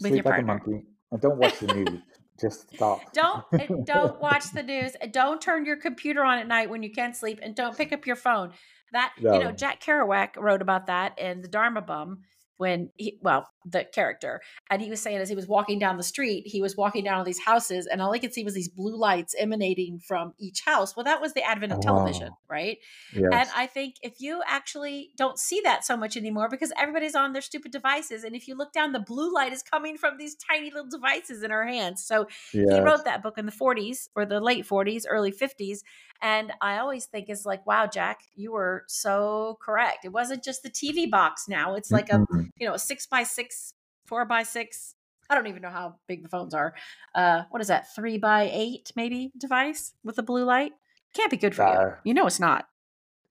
with 0.00 0.10
sleep 0.10 0.24
your 0.24 0.32
like 0.32 0.42
a 0.42 0.46
monkey, 0.46 0.82
and 1.10 1.20
don't 1.20 1.38
watch 1.38 1.58
the 1.60 1.68
news. 1.68 2.00
Just 2.40 2.74
stop. 2.74 3.12
Don't 3.12 3.44
eh, 3.52 3.66
don't 3.84 4.20
watch 4.20 4.52
the 4.52 4.62
news. 4.62 4.92
Eh, 5.00 5.06
don't 5.06 5.40
turn 5.40 5.64
your 5.64 5.76
computer 5.76 6.24
on 6.24 6.38
at 6.38 6.46
night 6.46 6.70
when 6.70 6.82
you 6.82 6.90
can't 6.90 7.16
sleep, 7.16 7.40
and 7.42 7.54
don't 7.54 7.76
pick 7.76 7.92
up 7.92 8.06
your 8.06 8.16
phone. 8.16 8.52
That 8.92 9.12
you 9.18 9.24
know, 9.24 9.52
Jack 9.52 9.82
Kerouac 9.82 10.36
wrote 10.36 10.62
about 10.62 10.86
that 10.86 11.18
in 11.18 11.42
the 11.42 11.48
Dharma 11.48 11.82
Bum 11.82 12.22
when 12.58 12.90
he, 12.96 13.18
well, 13.22 13.48
the 13.64 13.84
character, 13.84 14.40
and 14.70 14.80
he 14.82 14.90
was 14.90 15.00
saying 15.00 15.18
as 15.18 15.28
he 15.28 15.34
was 15.34 15.46
walking 15.46 15.78
down 15.78 15.96
the 15.96 16.02
street, 16.02 16.44
he 16.46 16.60
was 16.60 16.76
walking 16.76 17.04
down 17.04 17.18
all 17.18 17.24
these 17.24 17.40
houses, 17.40 17.86
and 17.86 18.02
all 18.02 18.12
he 18.12 18.20
could 18.20 18.34
see 18.34 18.44
was 18.44 18.54
these 18.54 18.68
blue 18.68 18.96
lights 18.96 19.34
emanating 19.38 19.98
from 20.00 20.34
each 20.38 20.62
house. 20.64 20.96
Well, 20.96 21.04
that 21.04 21.20
was 21.20 21.32
the 21.34 21.42
advent 21.42 21.72
of 21.72 21.78
oh, 21.78 21.82
television, 21.82 22.28
Oh. 22.32 22.36
right? 22.48 22.78
Yes. 23.14 23.30
And 23.32 23.48
I 23.56 23.66
think 23.66 23.96
if 24.02 24.20
you 24.20 24.42
actually 24.46 25.10
don't 25.16 25.38
see 25.38 25.60
that 25.64 25.84
so 25.84 25.96
much 25.96 26.16
anymore 26.16 26.48
because 26.48 26.72
everybody's 26.78 27.14
on 27.14 27.32
their 27.32 27.42
stupid 27.42 27.72
devices, 27.72 28.24
and 28.24 28.34
if 28.36 28.48
you 28.48 28.56
look 28.56 28.72
down, 28.72 28.92
the 28.92 29.00
blue 29.00 29.32
light 29.32 29.52
is 29.52 29.62
coming 29.62 29.96
from 29.96 30.18
these 30.18 30.34
tiny 30.34 30.70
little 30.70 30.90
devices 30.90 31.42
in 31.42 31.50
our 31.50 31.66
hands. 31.66 32.04
So 32.04 32.26
he 32.52 32.80
wrote 32.80 33.04
that 33.04 33.22
book 33.22 33.38
in 33.38 33.46
the 33.46 33.52
40s 33.52 34.08
or 34.14 34.26
the 34.26 34.40
late 34.40 34.66
40s, 34.66 35.04
early 35.08 35.32
50s. 35.32 35.78
And 36.20 36.52
I 36.60 36.78
always 36.78 37.06
think 37.06 37.26
it's 37.28 37.46
like, 37.46 37.64
wow, 37.64 37.86
Jack, 37.86 38.22
you 38.34 38.50
were 38.52 38.84
so 38.88 39.56
correct. 39.62 40.04
It 40.04 40.08
wasn't 40.12 40.42
just 40.42 40.64
the 40.64 40.70
TV 40.70 41.08
box 41.08 41.44
now. 41.48 41.74
It's 41.76 41.92
like 41.92 42.08
a, 42.10 42.18
Mm-mm. 42.18 42.47
You 42.56 42.66
know, 42.66 42.74
a 42.74 42.78
six 42.78 43.06
by 43.06 43.22
six, 43.22 43.74
four 44.06 44.24
by 44.24 44.42
six. 44.42 44.94
I 45.30 45.34
don't 45.34 45.46
even 45.46 45.60
know 45.62 45.70
how 45.70 45.96
big 46.06 46.22
the 46.22 46.28
phones 46.28 46.54
are. 46.54 46.74
Uh, 47.14 47.42
what 47.50 47.60
is 47.60 47.68
that? 47.68 47.94
Three 47.94 48.16
by 48.18 48.48
eight, 48.52 48.92
maybe 48.96 49.30
device 49.36 49.92
with 50.02 50.18
a 50.18 50.22
blue 50.22 50.44
light? 50.44 50.72
Can't 51.14 51.30
be 51.30 51.36
good 51.36 51.54
for 51.54 51.66
you. 51.66 51.72
Uh, 51.72 51.96
You 52.04 52.14
know 52.14 52.26
it's 52.26 52.40
not. 52.40 52.66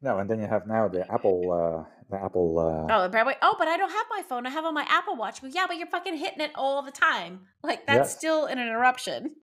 no, 0.02 0.20
and 0.20 0.30
then 0.30 0.40
you 0.40 0.48
have 0.48 0.68
now 0.68 0.88
the 0.88 1.12
Apple, 1.12 1.40
uh, 1.52 1.90
the 2.12 2.24
Apple. 2.24 2.60
Uh, 2.60 2.94
Oh, 2.94 3.10
wait, 3.26 3.38
oh, 3.42 3.56
but 3.58 3.68
I 3.68 3.78
don't 3.78 3.90
have 3.92 4.06
my 4.10 4.22
phone. 4.30 4.46
I 4.46 4.50
have 4.52 4.64
on 4.66 4.74
my 4.76 4.86
Apple 4.88 5.16
Watch. 5.16 5.42
Well, 5.42 5.52
yeah, 5.52 5.66
but 5.68 5.78
you're 5.78 5.88
fucking 5.88 6.16
hitting 6.18 6.42
it 6.42 6.52
all 6.56 6.82
the 6.84 6.92
time. 6.92 7.42
Like 7.64 7.86
that's 7.88 8.12
Yes. 8.12 8.18
still 8.18 8.46
an 8.46 8.60
interruption. 8.60 9.36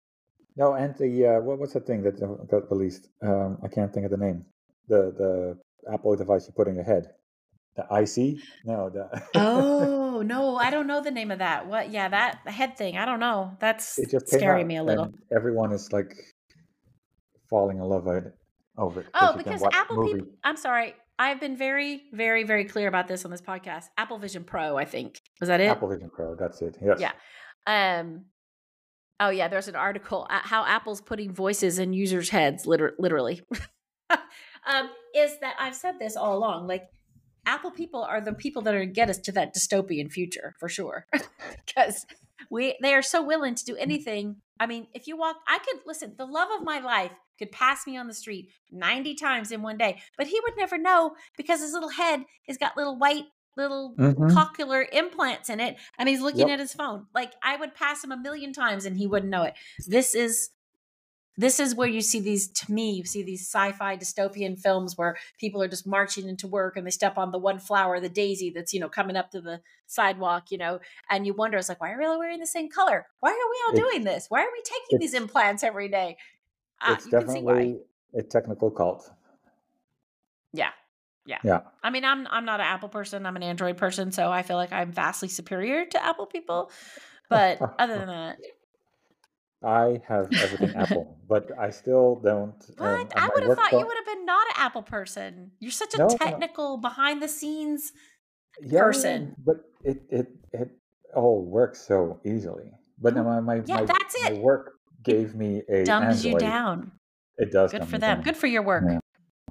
No, 0.57 0.75
and 0.75 0.95
the 0.97 1.27
uh, 1.27 1.41
what, 1.41 1.59
what's 1.59 1.73
the 1.73 1.81
thing 1.81 2.03
that 2.05 2.23
uh, 2.23 2.45
got 2.45 2.71
released? 2.71 3.09
Um, 3.23 3.59
I 3.65 3.69
can't 3.69 3.93
think 3.93 4.05
of 4.07 4.13
the 4.13 4.17
name. 4.27 4.45
The 4.87 5.13
the 5.23 5.59
Apple 5.93 6.15
device 6.17 6.47
you 6.47 6.53
put 6.55 6.69
in 6.69 6.77
your 6.77 6.85
head. 6.85 7.09
The 7.77 7.83
IC? 7.91 8.41
No, 8.65 8.89
the. 8.91 9.23
Oh 9.35 10.23
no, 10.23 10.57
I 10.57 10.71
don't 10.71 10.87
know 10.87 11.03
the 11.03 11.11
name 11.11 11.31
of 11.33 11.41
that. 11.41 11.67
What? 11.67 11.91
Yeah, 11.91 12.09
that 12.09 12.39
head 12.47 12.77
thing. 12.77 12.97
I 12.97 13.05
don't 13.05 13.19
know. 13.21 13.57
That's 13.59 13.99
it 13.99 14.11
just 14.11 14.29
scaring 14.29 14.67
me 14.67 14.77
a 14.77 14.85
little. 14.85 15.13
everyone 15.35 15.73
is 15.73 15.93
like 15.93 16.15
falling 17.51 17.79
in 17.79 17.83
love 17.85 18.05
with 18.05 18.27
it 18.27 18.33
over 18.79 19.01
it. 19.01 19.07
Oh, 19.15 19.37
because 19.37 19.63
Apple 19.73 19.97
movie- 19.97 20.15
people. 20.21 20.29
I'm 20.45 20.57
sorry. 20.57 20.95
I've 21.19 21.41
been 21.41 21.57
very, 21.57 22.03
very, 22.13 22.43
very 22.43 22.65
clear 22.65 22.89
about 22.89 23.07
this 23.07 23.25
on 23.25 23.31
this 23.31 23.43
podcast. 23.43 23.85
Apple 23.97 24.19
Vision 24.19 24.43
Pro, 24.45 24.77
I 24.77 24.85
think. 24.85 25.21
Was 25.41 25.49
that 25.49 25.61
it? 25.61 25.67
Apple 25.67 25.89
Vision 25.89 26.11
Pro. 26.13 26.35
That's 26.35 26.61
it. 26.63 26.77
Yes. 26.81 27.01
Yeah. 27.01 27.13
Um. 27.67 28.27
Oh 29.21 29.31
yeah, 29.31 29.49
there's 29.49 29.69
an 29.69 29.77
article 29.77 30.27
how 30.29 30.65
Apple's 30.65 31.01
putting 31.01 31.33
voices 31.33 31.79
in 31.79 31.93
users' 31.93 32.29
heads, 32.31 32.67
liter- 32.67 32.95
literally. 32.99 33.43
um, 34.11 34.91
is 35.15 35.39
that 35.41 35.55
I've 35.59 35.77
said 35.77 35.99
this 36.01 36.17
all 36.17 36.37
along? 36.37 36.67
Like 36.67 36.83
Apple 37.47 37.71
people 37.71 38.03
are 38.03 38.21
the 38.21 38.33
people 38.33 38.63
that 38.63 38.75
are 38.75 38.79
going 38.79 38.89
to 38.89 38.95
get 38.95 39.11
us 39.11 39.19
to 39.19 39.33
that 39.33 39.55
dystopian 39.55 40.11
future 40.11 40.55
for 40.59 40.69
sure, 40.69 41.07
because 41.67 42.07
we 42.51 42.77
they 42.83 42.95
are 42.95 43.03
so 43.03 43.23
willing 43.23 43.55
to 43.55 43.65
do 43.65 43.77
anything. 43.77 44.37
I 44.59 44.67
mean, 44.67 44.87
if 44.95 45.07
you 45.07 45.17
walk, 45.17 45.37
I 45.49 45.59
could 45.59 45.81
listen. 45.87 46.15
The 46.17 46.27
love 46.27 46.49
of 46.57 46.65
my 46.65 46.81
life 46.81 47.13
could 47.39 47.51
pass 47.53 47.87
me 47.87 47.97
on 47.97 48.07
the 48.07 48.15
street 48.15 48.51
90 48.71 49.15
times 49.15 49.51
in 49.51 49.63
one 49.63 49.77
day, 49.77 50.01
but 50.17 50.29
he 50.29 50.41
would 50.45 50.57
never 50.57 50.79
know 50.79 51.17
because 51.37 51.61
his 51.61 51.73
little 51.73 51.89
head 51.89 52.25
has 52.47 52.57
got 52.57 52.77
little 52.77 52.97
white 52.97 53.25
little 53.57 53.95
mm-hmm. 53.97 54.27
cochlear 54.37 54.85
implants 54.93 55.49
in 55.49 55.61
it 55.61 55.77
and 55.99 56.09
he's 56.09 56.21
looking 56.21 56.49
yep. 56.49 56.51
at 56.51 56.61
his 56.61 56.73
phone. 56.73 57.07
Like 57.15 57.33
I 57.43 57.57
would 57.57 57.75
pass 57.75 58.03
him 58.03 58.13
a 58.13 58.17
million 58.17 58.53
times 58.53 58.85
and 58.85 58.97
he 58.97 59.07
wouldn't 59.07 59.31
know 59.31 59.43
it. 59.43 59.55
This 59.87 60.15
is 60.15 60.51
this 61.37 61.59
is 61.59 61.75
where 61.75 61.89
you 61.89 62.01
see 62.01 62.21
these 62.21 62.49
to 62.49 62.73
me 62.73 62.93
you 62.93 63.05
see 63.05 63.23
these 63.23 63.43
sci-fi 63.43 63.97
dystopian 63.97 64.59
films 64.59 64.97
where 64.97 65.17
people 65.39 65.63
are 65.63 65.69
just 65.69 65.87
marching 65.87 66.29
into 66.29 66.47
work 66.47 66.77
and 66.77 66.87
they 66.87 66.91
step 66.91 67.19
on 67.19 67.33
the 67.33 67.39
one 67.39 67.59
flower 67.59 68.01
the 68.01 68.09
daisy 68.09 68.51
that's 68.51 68.73
you 68.73 68.81
know 68.81 68.89
coming 68.89 69.17
up 69.17 69.31
to 69.31 69.41
the 69.41 69.61
sidewalk 69.87 70.51
you 70.51 70.59
know 70.59 70.79
and 71.11 71.27
you 71.27 71.35
wonder 71.35 71.59
it's 71.59 71.69
like 71.69 71.81
why 71.81 71.93
are 71.93 71.99
we 71.99 72.05
all 72.05 72.19
wearing 72.19 72.41
the 72.41 72.47
same 72.47 72.69
color 72.69 73.07
why 73.21 73.31
are 73.31 73.35
we 73.35 73.81
all 73.83 73.91
doing 73.91 74.05
this 74.05 74.27
why 74.29 74.41
are 74.41 74.53
we 74.53 74.63
taking 74.63 74.99
these 74.99 75.15
implants 75.15 75.63
every 75.63 75.89
day 75.89 76.17
uh, 76.81 76.95
it's 76.95 77.07
definitely 77.07 77.79
a 78.15 78.23
technical 78.23 78.71
cult 78.71 79.11
yeah 80.53 80.71
yeah. 81.27 81.39
Yeah. 81.43 81.61
I 81.83 81.89
mean, 81.89 82.05
I'm 82.05 82.27
I'm 82.27 82.45
not 82.45 82.61
an 82.61 82.67
Apple 82.67 82.91
person. 82.91 83.25
I'm 83.25 83.37
an 83.37 83.43
Android 83.43 83.79
person, 83.79 84.13
so 84.13 84.31
I 84.31 84.43
feel 84.43 84.57
like 84.57 84.73
I'm 84.73 84.93
vastly 84.93 85.29
superior 85.29 85.87
to 85.87 86.05
Apple 86.05 86.27
people. 86.27 86.71
But 87.31 87.59
other 87.79 87.99
than 87.99 88.09
that, 88.09 88.39
I 89.65 90.03
have 90.07 90.29
everything 90.33 90.77
Apple, 90.77 91.17
but 91.29 91.51
I 91.59 91.71
still 91.71 92.21
don't. 92.23 92.55
What? 92.79 93.01
Um, 93.01 93.09
I 93.17 93.31
would 93.33 93.45
have 93.45 93.57
thought 93.57 93.73
you 93.73 93.87
would 93.87 93.97
have 93.97 94.07
been 94.07 94.25
not 94.27 94.47
an 94.49 94.55
Apple 94.57 94.83
person. 94.83 95.53
You're 95.61 95.71
such 95.71 95.95
a 95.95 95.99
no, 95.99 96.09
technical, 96.09 96.77
no. 96.77 96.81
behind 96.81 97.23
the 97.23 97.29
scenes 97.29 97.93
yeah, 98.61 98.81
person. 98.81 99.35
But 99.45 99.57
it 99.83 100.03
it 100.11 100.29
it 100.53 100.71
all 101.15 101.45
works 101.45 101.81
so 101.87 102.21
easily. 102.25 102.73
But 103.01 103.15
now 103.15 103.25
my 103.25 103.41
my, 103.41 103.63
yeah, 103.67 103.81
my, 103.81 103.85
that's 103.85 104.15
it. 104.17 104.35
my 104.35 104.39
work 104.41 104.75
gave 105.03 105.35
me 105.35 105.63
a 105.69 105.85
dumbs 105.85 106.25
Android. 106.25 106.43
you 106.43 106.49
down. 106.49 106.93
It 107.39 107.53
does. 107.53 107.73
Good 107.73 107.85
for 107.85 107.99
them. 107.99 108.17
Down. 108.17 108.23
Good 108.23 108.37
for 108.37 108.47
your 108.47 108.63
work. 108.63 108.85
Yeah. 108.87 108.99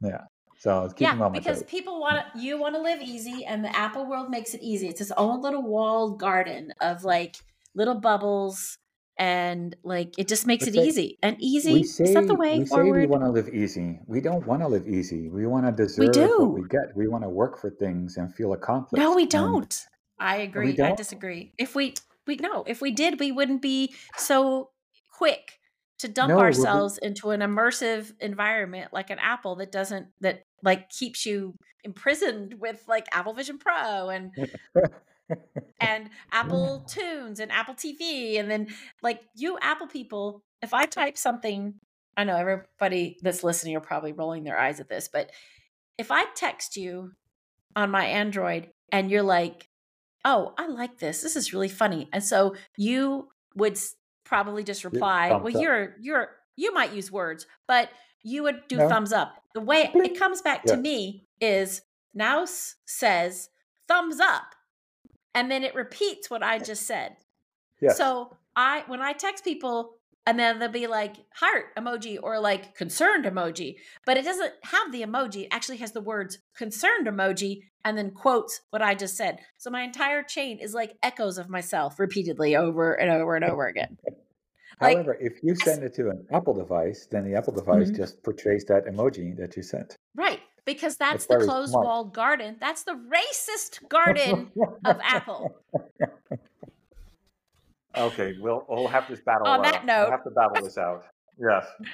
yeah. 0.01 0.22
So 0.64 0.89
yeah, 0.97 1.30
because 1.34 1.61
people 1.64 1.99
want 1.99 2.24
to, 2.34 2.39
you 2.39 2.57
want 2.57 2.76
to 2.76 2.82
live 2.82 3.01
easy, 3.01 3.43
and 3.43 3.66
the 3.66 3.76
Apple 3.76 4.05
world 4.05 4.30
makes 4.30 4.53
it 4.53 4.61
easy. 4.61 4.88
It's 4.88 5.01
its 5.01 5.11
own 5.18 5.41
little 5.41 5.61
walled 5.61 6.20
garden 6.20 6.72
of 6.80 7.03
like 7.03 7.36
little 7.76 7.95
bubbles, 7.95 8.78
and 9.18 9.76
like 9.84 10.18
it 10.18 10.28
just 10.28 10.47
makes 10.47 10.66
but 10.66 10.70
it 10.70 10.78
they, 10.78 10.88
easy 10.88 11.18
and 11.22 11.38
easy. 11.39 11.84
Say, 11.84 12.05
is 12.05 12.14
that 12.14 12.28
the 12.28 12.36
way 12.36 12.59
we 12.59 12.66
forward? 12.66 12.95
say 12.95 13.01
we 13.01 13.05
want 13.05 13.24
to 13.24 13.30
live 13.30 13.49
easy. 13.49 13.99
We 14.07 14.22
don't 14.22 14.45
want 14.47 14.61
to 14.61 14.68
live 14.68 14.88
easy. 14.88 15.30
We 15.30 15.45
want 15.45 15.66
to 15.66 15.72
deserve 15.72 16.07
we 16.07 16.11
do. 16.11 16.39
what 16.39 16.53
we 16.53 16.68
get. 16.68 16.95
We 16.95 17.07
want 17.07 17.24
to 17.24 17.30
work 17.30 17.59
for 17.59 17.70
things 17.70 18.18
and 18.18 18.34
feel 18.34 18.53
accomplished. 18.53 19.01
No, 19.01 19.16
we 19.16 19.26
don't. 19.26 19.86
I 20.20 20.38
agree. 20.38 20.74
Don't? 20.74 20.93
I 20.93 20.95
disagree. 20.95 21.53
If 21.57 21.76
we 21.76 21.93
we 22.26 22.38
no, 22.38 22.64
if 22.66 22.82
we 22.82 22.91
did, 22.91 23.20
we 23.20 23.32
wouldn't 23.32 23.61
be 23.61 23.93
so 24.18 24.70
quick 25.11 25.59
to 25.99 26.07
dump 26.07 26.30
no, 26.30 26.39
ourselves 26.39 26.97
into 26.97 27.30
an 27.32 27.41
immersive 27.41 28.11
environment 28.20 28.91
like 28.91 29.09
an 29.09 29.20
Apple 29.20 29.55
that 29.57 29.72
doesn't 29.72 30.07
that 30.22 30.43
like 30.64 30.89
keeps 30.89 31.26
you 31.26 31.53
imprisoned 31.84 32.55
with 32.59 32.84
like 32.88 33.05
Apple 33.14 33.34
Vision 33.34 33.57
Pro 33.57 34.09
and 34.09 34.32
and 35.80 36.09
Apple 36.32 36.86
Tunes 36.88 37.39
and 37.39 37.51
Apple 37.51 37.74
TV 37.74 38.39
and 38.39 38.49
then 38.49 38.67
like 39.01 39.21
you 39.36 39.57
Apple 39.61 39.88
people 39.88 40.43
if 40.61 40.74
I 40.74 40.86
type 40.86 41.17
something 41.17 41.76
I 42.15 42.24
know 42.24 42.36
everybody 42.36 43.17
that's 43.21 43.43
listening 43.43 43.76
are 43.76 43.82
probably 43.82 44.13
rolling 44.13 44.43
their 44.43 44.59
eyes 44.59 44.80
at 44.80 44.89
this 44.89 45.09
but 45.11 45.32
if 45.97 46.11
I 46.11 46.26
text 46.36 46.76
you 46.78 47.13
on 47.76 47.91
my 47.91 48.05
Android 48.05 48.69
and 48.91 49.09
you're 49.09 49.24
like 49.24 49.69
oh 50.26 50.53
I 50.57 50.67
like 50.67 50.99
this 50.99 51.21
this 51.21 51.36
is 51.36 51.53
really 51.53 51.69
funny 51.69 52.09
and 52.11 52.24
so 52.24 52.55
you 52.78 53.30
would 53.55 53.78
probably 54.26 54.63
just 54.63 54.84
reply 54.84 55.32
well 55.32 55.49
you're 55.49 55.95
you're 56.01 56.30
you 56.55 56.74
might 56.74 56.93
use 56.93 57.11
words 57.11 57.47
but 57.67 57.89
you 58.24 58.43
would 58.43 58.67
do 58.67 58.78
no. 58.78 58.89
thumbs 58.89 59.11
up. 59.11 59.36
The 59.53 59.61
way 59.61 59.91
it 59.93 60.17
comes 60.17 60.41
back 60.41 60.61
yeah. 60.65 60.76
to 60.76 60.82
me 60.82 61.28
is 61.39 61.82
Naos 62.13 62.76
says 62.86 63.49
thumbs 63.88 64.19
up, 64.19 64.55
and 65.34 65.49
then 65.49 65.63
it 65.63 65.75
repeats 65.75 66.29
what 66.29 66.43
I 66.43 66.59
just 66.59 66.86
said. 66.88 67.17
Yes. 67.81 67.97
So 67.97 68.38
I 68.55 68.84
when 68.88 69.01
I 69.01 69.13
text 69.13 69.43
people 69.43 69.95
and 70.25 70.39
then 70.39 70.59
they'll 70.59 70.69
be 70.69 70.88
like 70.88 71.15
heart 71.36 71.75
emoji 71.77 72.17
or 72.21 72.39
like 72.39 72.75
concerned 72.75 73.25
emoji, 73.25 73.75
but 74.05 74.17
it 74.17 74.23
doesn't 74.23 74.53
have 74.63 74.91
the 74.91 75.01
emoji. 75.01 75.43
It 75.43 75.49
actually 75.51 75.77
has 75.77 75.91
the 75.91 76.01
words 76.01 76.39
concerned 76.55 77.07
emoji 77.07 77.63
and 77.84 77.97
then 77.97 78.11
quotes 78.11 78.61
what 78.69 78.81
I 78.81 78.95
just 78.95 79.17
said. 79.17 79.39
So 79.57 79.69
my 79.69 79.81
entire 79.81 80.23
chain 80.23 80.59
is 80.59 80.73
like 80.73 80.95
echoes 81.03 81.38
of 81.38 81.49
myself 81.49 81.99
repeatedly 81.99 82.55
over 82.55 82.93
and 82.93 83.11
over 83.11 83.36
and 83.36 83.43
over 83.43 83.67
again. 83.67 83.97
Like, 84.81 84.97
However, 84.97 85.17
if 85.19 85.43
you 85.43 85.55
send 85.55 85.84
it 85.84 85.93
to 85.95 86.09
an 86.09 86.25
Apple 86.31 86.53
device, 86.53 87.07
then 87.11 87.29
the 87.29 87.38
Apple 87.38 87.53
device 87.53 87.88
mm-hmm. 87.88 87.97
just 87.97 88.23
portrays 88.23 88.65
that 88.65 88.86
emoji 88.86 89.38
that 89.38 89.55
you 89.55 89.63
sent. 89.63 89.95
Right. 90.15 90.39
Because 90.66 90.95
that's 90.95 91.26
the 91.26 91.39
closed 91.39 91.74
walled 91.74 92.14
garden. 92.14 92.55
That's 92.59 92.84
the 92.84 92.93
racist 92.93 93.88
garden 93.89 94.51
of 94.86 94.99
Apple. 95.03 95.55
Okay, 97.95 98.36
we'll 98.39 98.66
we'll 98.70 98.88
have 98.88 99.07
this 99.09 99.20
battle. 99.22 99.45
On 99.47 99.61
that 99.61 99.86
note, 99.86 100.03
we'll 100.03 100.11
have 100.11 100.24
to 100.24 100.32
battle 100.32 100.64
this 100.64 100.78
out. 100.78 101.05
Yes. 101.39 101.66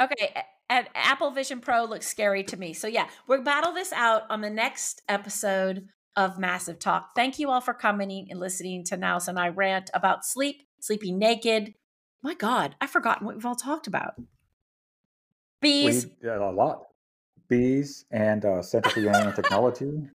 Okay, 0.00 0.32
and 0.70 0.86
Apple 0.94 1.32
Vision 1.32 1.58
Pro 1.58 1.82
looks 1.82 2.06
scary 2.06 2.44
to 2.44 2.56
me. 2.56 2.72
So 2.72 2.86
yeah, 2.86 3.08
we'll 3.26 3.42
battle 3.42 3.72
this 3.72 3.92
out 3.92 4.22
on 4.30 4.42
the 4.42 4.48
next 4.48 5.02
episode 5.08 5.88
of 6.14 6.38
Massive 6.38 6.78
Talk. 6.78 7.16
Thank 7.16 7.40
you 7.40 7.50
all 7.50 7.60
for 7.60 7.74
coming 7.74 8.28
and 8.30 8.38
listening 8.38 8.84
to 8.84 8.96
Naos 8.96 9.26
and 9.26 9.40
I 9.40 9.48
rant 9.48 9.90
about 9.92 10.24
sleep, 10.24 10.62
sleeping 10.78 11.18
naked, 11.18 11.74
my 12.22 12.34
God, 12.34 12.74
I've 12.80 12.90
forgotten 12.90 13.26
what 13.26 13.36
we've 13.36 13.46
all 13.46 13.54
talked 13.54 13.86
about. 13.86 14.14
Bees. 15.60 16.06
We, 16.22 16.28
a 16.28 16.50
lot. 16.50 16.87
Bees 17.48 18.04
and 18.10 18.44
uh, 18.44 18.62
Center 18.62 18.90
for 18.90 19.00
Young 19.00 19.32
Technology. 19.32 20.08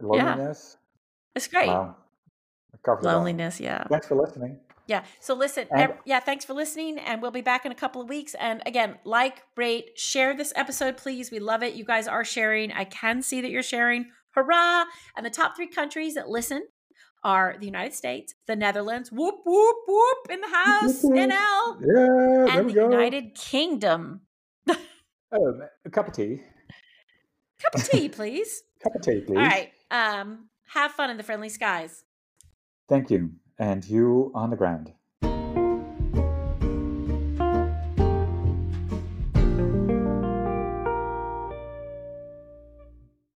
Loneliness. 0.00 0.76
Yeah. 0.76 1.36
It's 1.36 1.48
great. 1.48 1.68
Wow. 1.68 1.96
Loneliness, 3.02 3.60
yeah. 3.60 3.84
Thanks 3.88 4.06
for 4.06 4.14
listening. 4.14 4.60
Yeah. 4.86 5.04
So 5.18 5.34
listen, 5.34 5.66
and, 5.72 5.94
yeah, 6.04 6.20
thanks 6.20 6.44
for 6.44 6.54
listening. 6.54 6.98
And 6.98 7.20
we'll 7.20 7.32
be 7.32 7.40
back 7.40 7.66
in 7.66 7.72
a 7.72 7.74
couple 7.74 8.00
of 8.00 8.08
weeks. 8.08 8.34
And 8.34 8.62
again, 8.64 8.96
like, 9.04 9.42
rate, 9.56 9.98
share 9.98 10.36
this 10.36 10.52
episode, 10.54 10.96
please. 10.96 11.30
We 11.30 11.40
love 11.40 11.62
it. 11.62 11.74
You 11.74 11.84
guys 11.84 12.06
are 12.06 12.24
sharing. 12.24 12.70
I 12.72 12.84
can 12.84 13.22
see 13.22 13.40
that 13.40 13.50
you're 13.50 13.64
sharing. 13.64 14.06
Hurrah. 14.30 14.84
And 15.16 15.26
the 15.26 15.30
top 15.30 15.56
three 15.56 15.66
countries 15.66 16.14
that 16.14 16.28
listen 16.28 16.68
are 17.24 17.56
the 17.58 17.66
United 17.66 17.94
States, 17.94 18.34
the 18.46 18.54
Netherlands, 18.54 19.10
whoop, 19.10 19.36
whoop, 19.44 19.76
whoop, 19.88 20.18
in 20.30 20.40
the 20.40 20.48
house, 20.48 21.02
NL, 21.02 21.80
yeah, 21.80 22.56
and 22.56 22.70
the 22.70 22.74
go. 22.74 22.90
United 22.90 23.34
Kingdom. 23.34 24.20
Oh, 25.32 25.60
a 25.84 25.90
cup 25.90 26.08
of 26.08 26.14
tea. 26.14 26.42
Cup 27.62 27.74
of 27.74 27.88
tea, 27.88 28.08
please. 28.08 28.62
cup 28.82 28.94
of 28.94 29.02
tea, 29.02 29.20
please. 29.20 29.36
All 29.36 29.42
right. 29.42 29.72
Um, 29.90 30.48
have 30.68 30.92
fun 30.92 31.10
in 31.10 31.16
the 31.16 31.22
friendly 31.22 31.48
skies. 31.48 32.04
Thank 32.88 33.10
you. 33.10 33.32
And 33.58 33.84
you 33.84 34.30
on 34.34 34.50
the 34.50 34.56
ground. 34.56 34.92